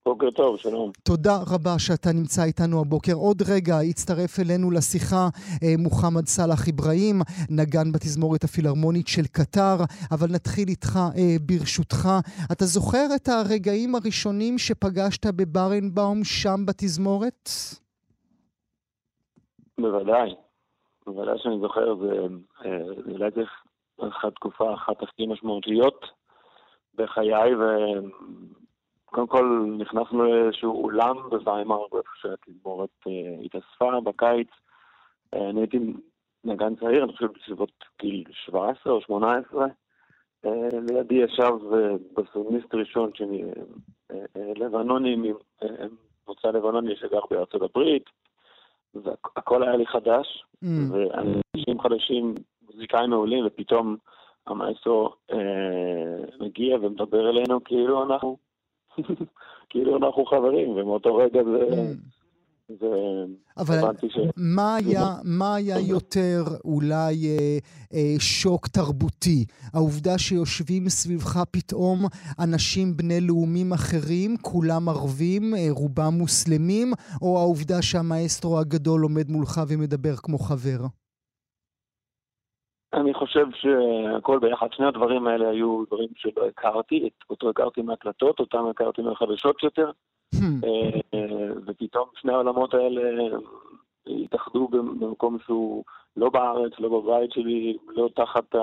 בוקר 0.07 0.31
טוב, 0.31 0.57
שלום. 0.57 0.91
תודה 1.05 1.37
רבה 1.55 1.75
שאתה 1.79 2.11
נמצא 2.19 2.43
איתנו 2.45 2.81
הבוקר. 2.81 3.13
עוד 3.15 3.43
רגע 3.53 3.75
יצטרף 3.83 4.33
אלינו 4.41 4.71
לשיחה 4.71 5.25
אה, 5.63 5.75
מוחמד 5.79 6.27
סאלח 6.27 6.61
אברהים, 6.73 7.17
נגן 7.51 7.93
בתזמורת 7.95 8.45
הפילהרמונית 8.45 9.09
של 9.09 9.27
קטר, 9.37 9.77
אבל 10.15 10.27
נתחיל 10.35 10.69
איתך 10.69 10.93
אה, 10.97 11.37
ברשותך. 11.47 12.03
אתה 12.53 12.65
זוכר 12.65 13.07
את 13.17 13.29
הרגעים 13.29 13.95
הראשונים 13.95 14.59
שפגשת 14.59 15.27
בברנבאום 15.39 16.19
שם 16.25 16.61
בתזמורת? 16.67 17.49
בוודאי. 19.81 20.31
בוודאי 21.07 21.39
שאני 21.39 21.59
זוכר, 21.61 21.95
זה 22.03 22.13
אה, 22.65 22.83
אולי 23.13 23.31
זה 23.37 23.43
אחת 24.09 24.35
תקופה, 24.35 24.75
אחת 24.75 25.03
הכי 25.03 25.27
משמעותיות 25.27 26.01
בחיי, 26.95 27.55
וקודם 29.17 29.27
כל 29.27 29.67
נכנסנו 29.79 30.25
לאיזשהו 30.25 30.83
אולם 30.85 31.17
בוויימאר, 31.31 31.85
איפה 31.85 32.11
שהתזמורת 32.21 32.91
אה, 33.07 33.45
התאספה 33.45 34.01
בקיץ. 34.01 34.49
אה, 35.35 35.51
אני 35.51 35.61
הייתי 35.61 35.79
נגן 36.45 36.77
צעיר, 36.77 37.05
אני 37.05 37.13
חושב 37.13 37.27
בסביבות 37.41 37.73
גיל 38.01 38.25
17 38.33 38.93
או 38.93 39.01
18. 39.01 39.67
אה, 40.45 40.51
לידי 40.91 41.15
ישב 41.15 41.53
בסוניסט 42.17 42.75
ראשון 42.75 43.11
שלי, 43.15 43.43
לבנוני, 44.37 45.33
מוצא 46.29 46.49
לבנוני 46.49 46.97
שגר 46.97 47.21
בארצות 47.31 47.63
הברית, 47.63 48.05
והכל 48.95 49.63
היה 49.63 49.77
לי 49.77 49.87
חדש, 49.87 50.47
Mm. 50.65 50.69
ואנשים 50.93 51.81
חדשים, 51.81 52.35
מוזיקאים 52.67 53.11
מעולים, 53.11 53.47
ופתאום 53.47 53.97
המאסטרו 54.47 55.11
אה, 55.33 55.37
מגיע 56.41 56.77
ומדבר 56.77 57.31
אלינו 57.31 57.65
כאילו 57.65 58.03
אנחנו, 58.03 58.37
כאילו 59.71 59.97
אנחנו 59.97 60.25
חברים, 60.27 60.71
ומאותו 60.71 61.17
רגע 61.17 61.41
זה. 61.45 61.93
זה 62.69 62.87
אבל 63.57 63.79
ש... 64.09 64.19
מה 64.37 64.75
היה, 64.75 65.15
מה 65.25 65.55
היה 65.55 65.79
יותר 65.79 66.43
אולי 66.65 67.27
אה, 67.27 67.59
אה, 67.95 68.15
שוק 68.19 68.69
תרבותי? 68.69 69.45
העובדה 69.75 70.19
שיושבים 70.19 70.89
סביבך 70.89 71.43
פתאום 71.51 71.99
אנשים 72.39 72.97
בני 72.97 73.21
לאומים 73.21 73.73
אחרים, 73.73 74.37
כולם 74.43 74.89
ערבים, 74.89 75.55
אה, 75.55 75.67
רובם 75.71 76.13
מוסלמים, 76.13 76.93
או 77.23 77.39
העובדה 77.39 77.83
שהמאסטרו 77.83 78.59
הגדול 78.59 79.03
עומד 79.03 79.31
מולך 79.31 79.61
ומדבר 79.69 80.17
כמו 80.17 80.39
חבר? 80.39 80.87
אני 82.95 83.15
חושב 83.15 83.47
שהכל 83.55 84.39
ביחד, 84.39 84.67
שני 84.73 84.87
הדברים 84.87 85.27
האלה 85.27 85.49
היו 85.49 85.85
דברים 85.87 86.09
שלא 86.17 86.47
הכרתי, 86.49 87.07
את- 87.07 87.31
אותו 87.31 87.51
הכרתי 87.51 87.83
מהקלטות, 87.83 88.41
אותם 88.41 88.65
הכרתי 88.71 89.03
מהחדשות 89.03 89.63
יותר, 89.63 89.91
Hmm. 90.35 90.39
אה, 91.15 91.21
ופתאום 91.67 92.05
שני 92.21 92.33
העולמות 92.33 92.75
האלה 92.75 93.01
התאחדו 94.07 94.69
במקום 94.69 95.39
שהוא 95.47 95.85
לא 96.17 96.31
בארץ, 96.31 96.73
לא 96.79 96.89
בבית 96.89 97.31
שלי, 97.33 97.77
לא 97.89 98.09
תחת 98.17 98.55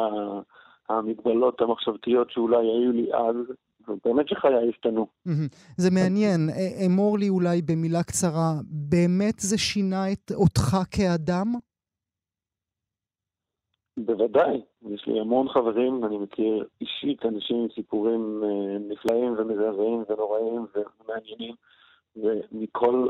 המגבלות 0.89 1.61
המחשבתיות 1.61 2.31
שאולי 2.31 2.57
היו 2.57 2.91
לי 2.91 3.13
אז, 3.13 3.35
ובאמת 3.87 4.27
שחיי 4.27 4.69
השתנו. 4.69 5.07
מהמם. 5.25 5.47
זה 5.77 5.89
מעניין. 5.91 6.49
אה, 6.49 6.85
אמור 6.85 7.17
לי 7.17 7.29
אולי 7.29 7.61
במילה 7.61 8.03
קצרה, 8.03 8.53
באמת 8.89 9.39
זה 9.39 9.57
שינה 9.57 10.11
את 10.11 10.31
אותך 10.35 10.77
כאדם? 10.91 11.53
בוודאי, 13.97 14.61
יש 14.89 15.07
לי 15.07 15.19
המון 15.19 15.49
חברים, 15.49 16.05
אני 16.05 16.17
מכיר 16.17 16.65
אישית 16.81 17.25
אנשים 17.25 17.57
עם 17.57 17.67
סיפורים 17.75 18.43
אה, 18.43 18.77
נפלאים 18.79 19.35
ומזעזעים 19.37 20.03
ונוראים 20.09 20.65
ומעניינים, 20.75 21.55
ומכל, 22.15 23.09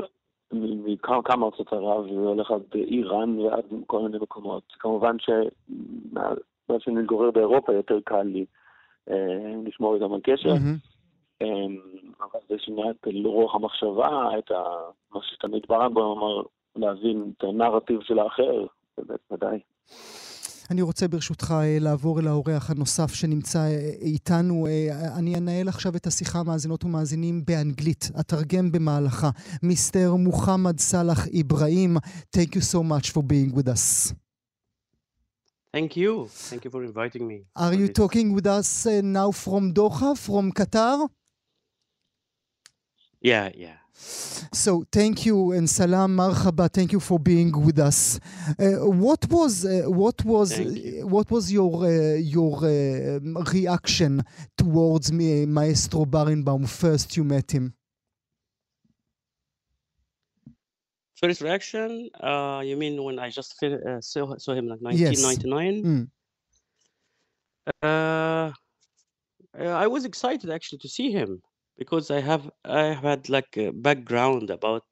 מכמה 0.52 1.22
כמה 1.22 1.46
ארצות 1.46 1.72
ערב, 1.72 2.04
והולך 2.10 2.50
עד 2.50 2.62
איראן 2.74 3.38
ועד 3.38 3.64
כל 3.86 4.02
מיני 4.02 4.18
מקומות. 4.18 4.62
כמובן 4.78 5.16
שמאז 5.18 6.36
שאני 6.78 6.96
מתגורר 6.96 7.30
באירופה 7.30 7.72
יותר 7.72 7.98
קל 8.04 8.22
לי 8.22 8.44
אה, 9.10 9.54
לשמור 9.64 9.94
איתם 9.94 10.12
על 10.12 10.20
קשר. 10.22 10.50
אה, 11.42 11.66
אבל 12.20 12.40
זה 12.48 12.54
שינה 12.58 12.90
את 12.90 13.08
רוח 13.24 13.54
המחשבה, 13.54 14.38
את 14.38 14.50
ה, 14.50 14.62
מה 15.14 15.20
שתמיד 15.22 15.62
ברנבוים 15.68 16.18
אמר, 16.18 16.42
להבין 16.76 17.32
את 17.38 17.44
הנרטיב 17.44 18.00
של 18.02 18.18
האחר, 18.18 18.66
באמת, 18.98 19.20
ודאי. 19.30 19.58
אני 20.70 20.82
רוצה 20.82 21.08
ברשותך 21.08 21.54
אה, 21.60 21.78
לעבור 21.80 22.20
אל 22.20 22.26
האורח 22.26 22.70
הנוסף 22.70 23.14
שנמצא 23.14 23.58
אה, 23.58 23.90
איתנו. 24.00 24.66
אה, 24.66 25.16
אני 25.18 25.34
אנהל 25.34 25.68
עכשיו 25.68 25.96
את 25.96 26.06
השיחה 26.06 26.42
מאזינות 26.42 26.84
ומאזינים 26.84 27.44
באנגלית, 27.44 28.10
אתרגם 28.20 28.72
במהלכה. 28.72 29.30
מיסטר 29.62 30.14
מוחמד 30.14 30.80
סאלח 30.80 31.26
אברהים, 31.40 31.96
thank 32.36 32.50
you 32.56 32.60
so 32.60 32.78
much 32.78 33.10
for 33.10 33.22
being 33.22 33.56
with 33.56 33.68
us. 33.68 34.14
Thank 35.76 35.96
you. 35.96 36.28
Thank 36.50 36.64
you 36.64 36.70
for 36.70 36.84
inviting 36.84 37.26
me. 37.26 37.38
Are 37.56 37.74
you 37.74 37.88
this. 37.88 37.96
talking 38.00 38.32
with 38.32 38.46
us 38.46 38.86
uh, 38.86 39.00
now 39.02 39.32
from 39.32 39.74
Doha, 39.74 40.16
from 40.16 40.52
Qatar? 40.52 41.08
Yeah, 43.20 43.50
yeah. 43.64 43.83
So 43.96 44.84
thank 44.90 45.24
you 45.24 45.52
and 45.52 45.70
salam 45.70 46.16
marhaba. 46.16 46.68
Thank 46.72 46.92
you 46.92 47.00
for 47.00 47.18
being 47.18 47.52
with 47.64 47.78
us. 47.78 48.18
Uh, 48.58 48.86
what 48.88 49.26
was 49.30 49.64
uh, 49.64 49.84
what 49.86 50.24
was 50.24 50.58
you. 50.58 51.06
what 51.06 51.30
was 51.30 51.52
your 51.52 51.84
uh, 51.84 52.14
your 52.16 52.56
uh, 52.64 53.20
reaction 53.52 54.22
towards 54.58 55.12
me, 55.12 55.46
Maestro 55.46 56.04
Barenbaum 56.04 56.68
first 56.68 57.16
you 57.16 57.24
met 57.24 57.52
him? 57.52 57.74
First 61.16 61.40
reaction, 61.40 62.10
uh, 62.20 62.60
you 62.64 62.76
mean 62.76 63.02
when 63.02 63.18
I 63.18 63.30
just 63.30 63.62
uh, 63.62 64.00
saw, 64.00 64.36
saw 64.36 64.52
him 64.52 64.66
like 64.66 64.80
1999? 64.80 65.84
Mm. 65.84 66.08
Uh, 67.82 68.52
uh, 69.58 69.68
I 69.68 69.86
was 69.86 70.04
excited 70.04 70.50
actually 70.50 70.78
to 70.78 70.88
see 70.88 71.12
him 71.12 71.40
because 71.77 72.11
I 72.11 72.19
have 72.21 72.49
I 72.65 72.83
have 72.93 73.03
had 73.03 73.29
like 73.29 73.57
a 73.57 73.71
background 73.71 74.49
about 74.49 74.85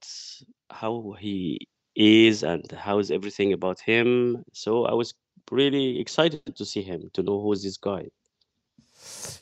how 0.72 1.16
he 1.20 1.68
is 1.96 2.44
and 2.44 2.72
how 2.72 3.00
is 3.00 3.12
everything 3.12 3.54
about 3.54 3.80
him. 3.80 4.44
So 4.54 4.86
I 4.86 4.94
was 4.94 5.14
really 5.52 6.00
excited 6.00 6.56
to 6.56 6.66
see 6.66 6.82
him, 6.82 7.10
to 7.14 7.24
know 7.24 7.42
who's 7.42 7.64
this 7.64 7.78
guy. 7.78 8.08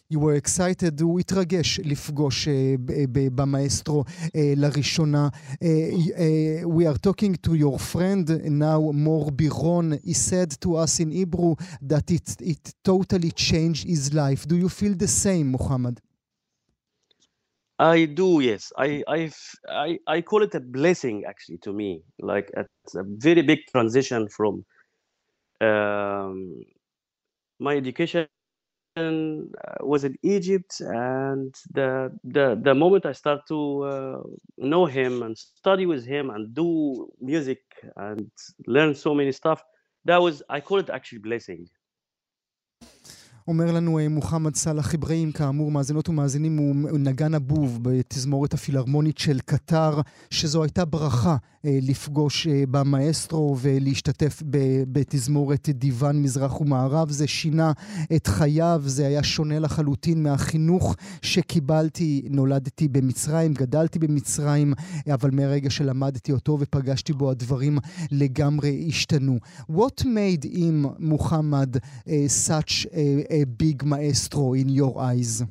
You 0.10 0.20
were 0.20 0.36
excited, 0.36 1.02
הוא 1.02 1.20
התרגש 1.20 1.80
לפגוש 1.84 2.48
uh, 2.48 2.52
ב- 2.80 3.06
ב- 3.12 3.42
במאסטרו 3.42 4.04
uh, 4.08 4.30
לראשונה. 4.56 5.28
Uh, 5.28 5.58
uh, 5.58 6.70
we 6.70 6.86
are 6.86 6.98
talking 6.98 7.36
to 7.36 7.54
your 7.56 7.80
friend 7.80 8.30
now, 8.46 8.92
Mor 8.92 9.32
Biron. 9.32 10.00
He 10.04 10.14
said 10.14 10.52
to 10.62 10.76
us 10.76 11.00
in 11.00 11.12
Hebrew 11.12 11.56
that 11.82 12.12
it, 12.12 12.36
it 12.42 12.74
totally 12.84 13.32
changed 13.32 13.88
his 13.88 14.14
life. 14.14 14.48
Do 14.48 14.56
you 14.58 14.70
feel 14.70 14.94
the 14.94 15.08
same, 15.08 15.48
Muhammad? 15.58 16.02
I 17.81 18.05
do, 18.05 18.41
yes. 18.41 18.73
I 18.77 19.03
I 19.09 19.99
I 20.07 20.21
call 20.21 20.43
it 20.43 20.55
a 20.55 20.61
blessing 20.61 21.25
actually 21.27 21.59
to 21.59 21.73
me. 21.73 22.03
Like 22.21 22.51
it's 22.55 22.95
a 22.95 23.05
very 23.07 23.41
big 23.41 23.61
transition 23.73 24.29
from 24.29 24.67
um, 25.63 26.61
my 27.59 27.77
education 27.77 28.29
uh, 28.97 29.43
was 29.81 30.05
in 30.05 30.15
Egypt, 30.23 30.81
and 30.81 31.55
the 31.73 32.11
the 32.23 32.61
the 32.63 32.75
moment 32.75 33.07
I 33.07 33.13
start 33.13 33.47
to 33.49 33.83
uh, 33.85 34.23
know 34.59 34.85
him 34.85 35.23
and 35.23 35.39
study 35.39 35.87
with 35.87 36.05
him 36.05 36.29
and 36.29 36.55
do 36.55 37.11
music 37.19 37.61
and 37.97 38.31
learn 38.67 38.95
so 38.95 39.15
many 39.15 39.33
stuff, 39.33 39.63
that 40.05 40.19
was 40.21 40.43
I 40.51 40.61
call 40.61 40.81
it 40.81 40.91
actually 40.91 41.21
blessing. 41.21 41.67
אומר 43.49 43.73
לנו 43.73 43.99
אה, 43.99 44.09
מוחמד 44.09 44.55
סאלח 44.55 44.95
אברהים, 44.95 45.33
כאמור, 45.33 45.71
מאזינות 45.71 46.09
ומאזינים, 46.09 46.57
הוא 46.57 46.99
נגן 46.99 47.35
הבוב 47.35 47.79
בתזמורת 47.83 48.55
הפילהרמונית 48.55 49.19
של 49.19 49.41
קטר, 49.45 50.01
שזו 50.31 50.63
הייתה 50.63 50.85
ברכה 50.85 51.37
לפגוש 51.65 52.47
אה, 52.47 52.65
במאסטרו 52.71 53.57
ולהשתתף 53.61 54.43
בתזמורת 54.93 55.69
דיוון 55.69 56.23
מזרח 56.23 56.61
ומערב. 56.61 57.11
זה 57.11 57.27
שינה 57.27 57.73
את 58.17 58.27
חייו, 58.27 58.83
זה 58.85 59.07
היה 59.07 59.23
שונה 59.23 59.59
לחלוטין 59.59 60.23
מהחינוך 60.23 60.97
שקיבלתי. 61.23 62.23
נולדתי 62.31 62.89
במצרים, 62.89 63.55
גדלתי 63.55 63.99
במצרים, 63.99 64.75
אבל 65.15 65.31
מהרגע 65.31 65.71
שלמדתי 65.71 66.33
אותו 66.33 66.57
ופגשתי 66.61 67.13
בו, 67.13 67.31
הדברים 67.31 67.79
לגמרי 68.11 68.85
השתנו. 68.89 69.39
What 69.71 70.03
made 70.03 70.45
him, 70.45 70.89
מוחמד, 70.99 71.77
uh, 71.77 72.11
such 72.29 72.87
a, 72.87 73.33
a 73.33 73.45
big 73.63 73.85
maestro 73.85 74.55
in 74.55 74.69
your 74.69 74.99
eyes? 74.99 75.45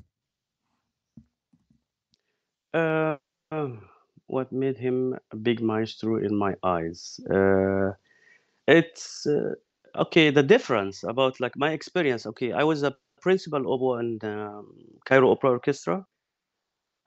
Uh, 2.76 3.89
what 4.30 4.52
made 4.52 4.78
him 4.78 5.18
a 5.32 5.36
big 5.36 5.60
maestro 5.60 6.18
in 6.18 6.36
my 6.36 6.56
eyes? 6.64 7.20
Uh, 7.30 7.92
it's 8.68 9.26
uh, 9.26 9.56
okay. 9.96 10.30
The 10.30 10.44
difference 10.44 11.04
about 11.04 11.40
like 11.40 11.58
my 11.58 11.72
experience. 11.72 12.26
Okay, 12.28 12.52
I 12.54 12.64
was 12.64 12.84
a 12.84 12.96
principal 13.22 13.72
oboe 13.72 13.98
in 13.98 14.20
um, 14.24 14.74
Cairo 15.06 15.32
Opera 15.32 15.52
Orchestra, 15.52 16.06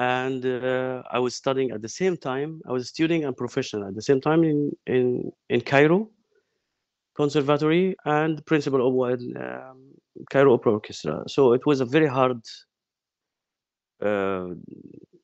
and 0.01 0.45
uh, 0.45 1.03
I 1.11 1.19
was 1.21 1.35
studying 1.35 1.71
at 1.71 1.81
the 1.81 1.89
same 1.89 2.17
time. 2.17 2.61
I 2.69 2.73
was 2.73 2.83
a 2.83 2.87
student 2.87 3.25
and 3.25 3.37
professional 3.37 3.87
at 3.89 3.95
the 3.95 4.03
same 4.03 4.21
time 4.21 4.43
in 4.43 4.73
in 4.87 5.33
in 5.49 5.61
Cairo 5.61 6.11
Conservatory 7.15 7.95
and 8.05 8.45
principal 8.47 8.83
oboe 8.83 9.15
in 9.15 9.37
um, 9.37 9.93
Cairo 10.31 10.55
Opera 10.55 10.73
Orchestra. 10.73 11.23
So 11.29 11.53
it 11.53 11.65
was 11.67 11.81
a 11.81 11.85
very 11.85 12.09
hard 12.09 12.41
uh, 14.03 14.49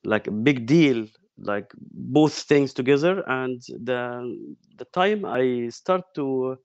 like 0.05 0.29
a 0.29 0.31
big 0.31 0.67
deal 0.67 1.09
like 1.43 1.73
both 1.93 2.33
things 2.35 2.73
together 2.75 3.23
and 3.29 3.61
the 3.85 4.01
the 4.79 4.85
time 4.87 5.25
i 5.25 5.69
start 5.71 6.03
to 6.15 6.57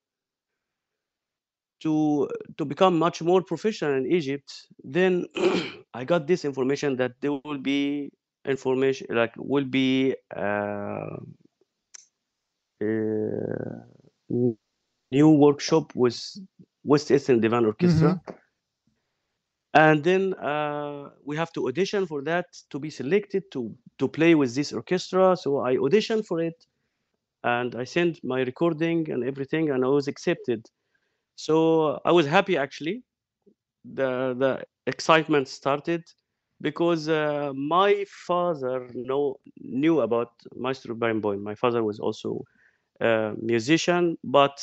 to 1.81 2.27
to 2.57 2.65
become 2.65 2.97
much 2.97 3.21
more 3.21 3.41
professional 3.41 3.93
in 3.97 4.05
egypt 4.11 4.67
then 4.83 5.25
i 5.93 6.03
got 6.03 6.27
this 6.27 6.45
information 6.45 6.95
that 6.97 7.11
there 7.21 7.33
will 7.45 7.59
be 7.59 8.11
information 8.45 9.07
like 9.09 9.33
will 9.37 9.65
be 9.65 10.15
uh, 10.35 11.17
uh, 12.81 13.79
new 15.11 15.29
workshop 15.29 15.93
with 15.95 16.19
west 16.83 17.11
eastern 17.11 17.39
divan 17.41 17.65
orchestra 17.65 18.19
and 19.73 20.03
then 20.03 20.33
uh, 20.35 21.09
we 21.25 21.35
have 21.35 21.51
to 21.53 21.67
audition 21.67 22.05
for 22.05 22.21
that 22.23 22.45
to 22.69 22.79
be 22.79 22.89
selected 22.89 23.43
to 23.51 23.75
to 23.99 24.07
play 24.07 24.35
with 24.35 24.55
this 24.55 24.73
orchestra. 24.73 25.35
So 25.37 25.59
i 25.61 25.75
auditioned 25.77 26.25
for 26.25 26.39
it 26.41 26.65
and 27.43 27.75
i 27.75 27.83
sent 27.85 28.23
my 28.23 28.41
recording 28.41 29.09
and 29.11 29.23
everything 29.23 29.71
and 29.71 29.85
i 29.85 29.87
was 29.87 30.07
accepted. 30.07 30.65
So 31.35 31.99
i 32.05 32.11
was 32.11 32.27
happy 32.27 32.57
actually. 32.57 33.03
The 33.85 34.35
the 34.43 34.63
excitement 34.87 35.47
started 35.49 36.03
because 36.61 37.09
uh, 37.09 37.51
my 37.55 38.05
father 38.27 38.89
know 38.93 39.37
knew 39.57 40.01
about 40.01 40.31
maestro 40.55 40.95
Barenboim. 40.95 41.41
my 41.41 41.55
father 41.55 41.83
was 41.83 41.99
also 41.99 42.43
a 43.01 43.33
musician 43.41 44.17
but 44.23 44.55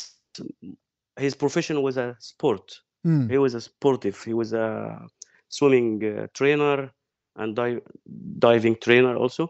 his 1.18 1.34
profession 1.34 1.82
was 1.82 1.96
a 1.96 2.16
sport 2.20 2.80
Mm. 3.07 3.30
he 3.30 3.38
was 3.38 3.55
a 3.55 3.61
sportive. 3.61 4.22
He 4.22 4.34
was 4.34 4.53
a 4.53 5.07
swimming 5.48 6.05
uh, 6.05 6.26
trainer 6.34 6.92
and 7.36 7.57
dive, 7.57 7.80
diving 8.38 8.76
trainer 8.82 9.16
also. 9.16 9.48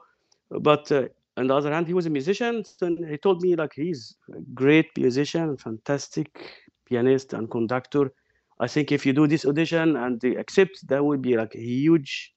But 0.51 0.91
uh, 0.93 1.09
on 1.37 1.47
the 1.49 1.55
other 1.55 1.73
hand, 1.73 1.87
he 1.87 1.95
was 1.95 2.07
a 2.07 2.11
musician. 2.11 2.65
And 2.81 3.07
he 3.09 3.17
told 3.17 3.43
me 3.43 3.57
like 3.57 3.73
he's 3.75 4.17
a 4.33 4.41
great 4.55 4.87
musician, 4.97 5.57
fantastic 5.57 6.29
pianist 6.87 7.33
and 7.33 7.51
conductor. 7.51 8.13
I 8.61 8.69
think 8.69 8.93
if 8.93 9.07
you 9.07 9.13
do 9.13 9.27
this 9.27 9.45
audition 9.47 9.97
and 9.97 10.21
they 10.21 10.37
accept, 10.37 10.87
that 10.89 11.05
would 11.05 11.23
be 11.23 11.37
like 11.37 11.55
a 11.55 11.61
huge, 11.61 12.35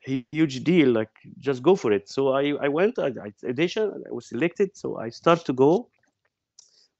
huge 0.00 0.64
deal. 0.64 0.90
Like 0.90 1.10
just 1.38 1.62
go 1.62 1.76
for 1.76 1.92
it. 1.92 2.08
So 2.08 2.30
I, 2.30 2.54
I 2.60 2.68
went. 2.68 2.98
I, 2.98 3.08
I. 3.08 3.32
I 3.46 4.12
was 4.12 4.28
selected. 4.28 4.76
So 4.76 4.98
I 4.98 5.10
start 5.10 5.44
to 5.46 5.52
go. 5.52 5.88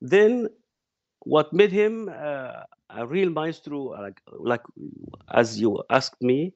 Then 0.01 0.49
what 1.25 1.53
made 1.53 1.73
him 1.73 2.09
uh, 2.09 2.63
a 2.91 3.07
real 3.07 3.31
maestro 3.31 3.79
like 4.05 4.21
like 4.39 4.63
as 5.33 5.61
you 5.61 5.83
asked 5.91 6.23
me 6.23 6.53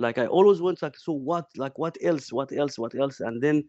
Like 0.00 0.18
i 0.18 0.26
always 0.26 0.60
want 0.60 0.82
like 0.82 0.96
so 0.96 1.12
what 1.12 1.46
like 1.56 1.78
what 1.78 1.96
else 2.02 2.32
what 2.32 2.52
else 2.52 2.78
what 2.78 2.94
else 2.94 3.20
and 3.20 3.42
then 3.42 3.64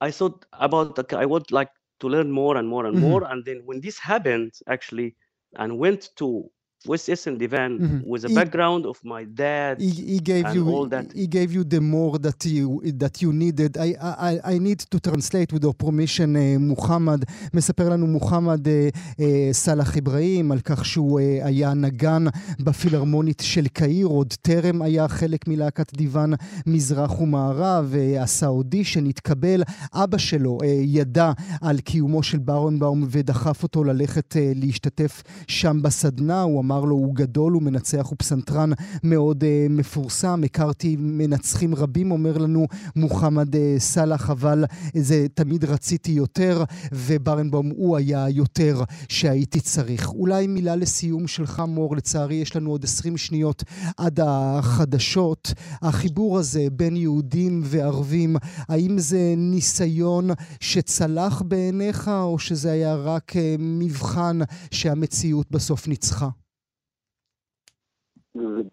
i 0.00 0.10
thought 0.10 0.44
about 0.60 0.90
okay, 0.92 1.10
i 1.10 1.16
want 1.16 1.44
like 1.44 1.62
to 1.92 2.00
learn 2.02 2.30
more 2.30 2.50
and 2.52 2.62
more 2.68 2.84
and 2.86 2.92
Mhm. 2.92 2.98
more 2.98 3.24
and 3.24 3.44
then 3.44 3.62
when 3.64 3.80
this 3.80 3.98
happened 3.98 4.52
actually 4.68 5.14
and 5.56 5.78
went 5.78 6.10
to 6.16 6.50
west 6.86 7.08
eastern 7.08 7.36
divan 7.38 7.72
Mhm. 7.78 8.02
with 8.06 8.24
a 8.24 8.28
He- 8.28 8.34
background 8.34 8.82
of 8.86 8.96
my 9.04 9.22
dad 9.42 9.74
He, 9.80 9.90
he 10.14 10.18
gave 10.30 10.46
you 10.56 10.64
all 10.74 10.86
that 10.94 11.06
he 11.22 11.26
gave 11.38 11.50
you 11.56 11.62
the 11.74 11.80
more 11.94 12.14
that 12.26 12.40
you 12.54 12.68
that 13.02 13.14
you 13.22 13.30
needed. 13.44 13.72
I, 13.78 13.88
I, 14.30 14.54
I 14.54 14.58
need 14.68 14.80
to 14.92 14.98
translate 15.08 15.50
with 15.54 15.62
your 15.64 15.74
permission, 15.86 16.30
uh, 16.36 16.58
מוחמד. 16.60 17.20
מספר 17.54 17.88
לנו 17.88 18.06
מוחמד 18.06 18.66
uh, 18.66 18.70
uh, 18.96 19.22
סאלח 19.52 19.96
אברהים 19.98 20.52
על 20.52 20.60
כך 20.60 20.84
שהוא 20.84 21.20
uh, 21.20 21.46
היה 21.46 21.74
נגן 21.74 22.24
בפילהרמונית 22.60 23.42
של 23.44 23.66
קהיר, 23.68 24.06
עוד 24.06 24.34
טרם 24.42 24.82
היה 24.82 25.08
חלק 25.08 25.48
מלהקת 25.48 25.96
דיוון 25.96 26.32
מזרח 26.66 27.20
ומערב, 27.20 27.94
uh, 27.94 28.22
עשה 28.22 28.46
אודישן, 28.46 29.06
התקבל. 29.06 29.62
אבא 29.94 30.18
שלו 30.18 30.58
uh, 30.62 30.66
ידע 30.84 31.32
על 31.60 31.78
קיומו 31.80 32.22
של 32.22 32.38
ברונבאום 32.38 33.04
ודחף 33.10 33.62
אותו 33.62 33.84
ללכת 33.84 34.32
uh, 34.36 34.38
להשתתף 34.54 35.22
שם 35.48 35.82
בסדנה. 35.82 36.42
הוא 36.42 36.58
אמר 36.68 36.84
לו, 36.84 36.96
הוא 36.96 37.14
גדול, 37.14 37.52
הוא 37.52 37.62
מנצח, 37.62 38.06
הוא 38.06 38.16
פסנתרן 38.18 38.70
מאוד 39.02 39.44
uh, 39.44 39.46
מפורסם. 39.70 40.40
הכרתי 40.44 40.96
מנצחים 40.98 41.74
רבים, 41.74 42.10
אומר 42.10 42.38
לנו 42.38 42.66
מוחמד 42.96 43.54
uh, 43.54 43.58
סאלח, 43.78 44.30
אבל 44.30 44.64
זה 44.94 45.26
תמיד 45.34 45.64
רציתי 45.64 46.12
יותר, 46.12 46.64
וברנבום 46.92 47.68
הוא 47.68 47.96
היה 47.96 48.28
יותר 48.28 48.82
שהייתי 49.08 49.60
צריך. 49.60 50.12
אולי 50.12 50.46
מילה 50.46 50.76
לסיום 50.76 51.26
שלך, 51.26 51.62
מור, 51.68 51.96
לצערי 51.96 52.34
יש 52.34 52.56
לנו 52.56 52.70
עוד 52.70 52.84
20 52.84 53.16
שניות 53.16 53.64
עד 53.96 54.20
החדשות. 54.22 55.52
החיבור 55.82 56.38
הזה 56.38 56.66
בין 56.72 56.96
יהודים 56.96 57.60
וערבים, 57.64 58.36
האם 58.68 58.98
זה 58.98 59.34
ניסיון 59.36 60.30
שצלח 60.60 61.42
בעיניך, 61.42 62.08
או 62.08 62.38
שזה 62.38 62.72
היה 62.72 62.94
רק 62.94 63.36
אה, 63.36 63.54
מבחן 63.58 64.38
שהמציאות 64.70 65.50
בסוף 65.50 65.88
ניצחה? 65.88 66.28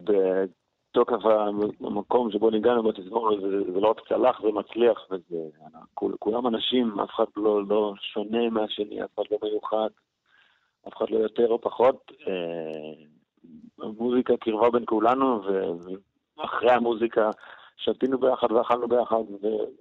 בתוקף 0.00 1.24
המקום 1.80 2.30
שבו 2.30 2.50
ניגענו 2.50 2.82
בתזמורת, 2.82 3.40
זה, 3.40 3.72
זה 3.72 3.80
לא 3.80 3.88
רק 3.88 4.08
צלח, 4.08 4.42
זה 4.42 4.52
מצליח, 4.52 5.06
וזה, 5.10 5.36
כולם 6.18 6.46
אנשים, 6.46 7.00
אף 7.00 7.10
אחד 7.10 7.24
לא, 7.36 7.66
לא 7.66 7.94
שונה 8.00 8.50
מהשני, 8.50 9.04
אף 9.04 9.10
אחד 9.14 9.24
לא 9.30 9.38
מיוחד, 9.42 9.88
אף 10.88 10.96
אחד 10.96 11.10
לא 11.10 11.18
יותר 11.18 11.48
או 11.48 11.60
פחות. 11.60 12.12
אה, 12.28 13.04
המוזיקה 13.78 14.36
קירבה 14.36 14.70
בין 14.70 14.82
כולנו, 14.86 15.42
ואחרי 16.38 16.70
המוזיקה 16.70 17.30
שתינו 17.76 18.18
ביחד 18.18 18.52
ואכלנו 18.52 18.88
ביחד, 18.88 19.22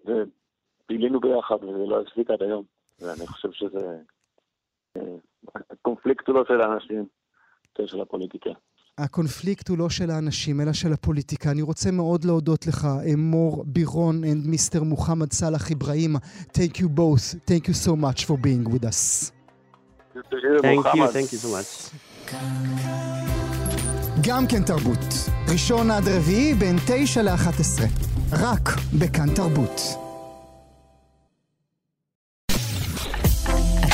ובילינו 0.06 1.20
ביחד, 1.20 1.64
וזה 1.64 1.86
לא 1.88 2.02
הפסיק 2.02 2.30
עד 2.30 2.44
היום. 2.44 2.64
ואני 3.02 3.28
חושב 3.28 3.52
שזה... 3.52 3.98
אה, 4.98 5.16
הקונפליקט 5.70 6.28
הוא 6.28 6.36
לא 6.36 6.46
של 6.48 6.62
האנשים, 6.62 7.06
יותר 7.66 7.86
של 7.86 8.02
הפוליטיקה. 8.02 8.50
הקונפליקט 8.98 9.70
הוא 9.70 9.78
לא 9.78 9.90
של 9.90 10.12
האנשים, 10.12 10.62
אלא 10.62 10.74
של 10.74 10.94
הפוליטיקה. 10.94 11.52
אני 11.52 11.62
רוצה 11.62 11.92
מאוד 11.92 12.26
להודות 12.26 12.68
לך, 12.68 12.88
מור 13.18 13.64
בירון 13.68 14.24
and 14.24 14.48
מיסטר 14.48 14.84
מוחמד 14.84 15.34
סאלח 15.34 15.72
אברהים. 15.72 16.16
Thank 16.54 16.78
you 16.78 16.86
both. 16.86 17.36
Thank 17.50 17.68
you 17.68 17.88
so 17.88 17.92
much 17.92 18.26
for 18.26 18.38
being 18.38 18.74
with 18.74 18.84
us. 18.84 19.32
Thank 20.64 20.86
you, 20.86 21.08
thank 21.08 21.32
you 21.34 21.40
so 21.44 21.48
much. 21.48 21.96
גם 24.22 24.48
כן 24.48 24.64
תרבות. 24.64 25.30
ראשון 25.52 25.92
עד 25.92 26.08
רביעי 26.08 26.54
בין 26.54 26.78
תשע 26.88 27.22
לאחת 27.22 27.60
עשרה. 27.60 27.88
רק 28.32 28.70
בכאן 29.00 29.34
תרבות. 29.36 30.05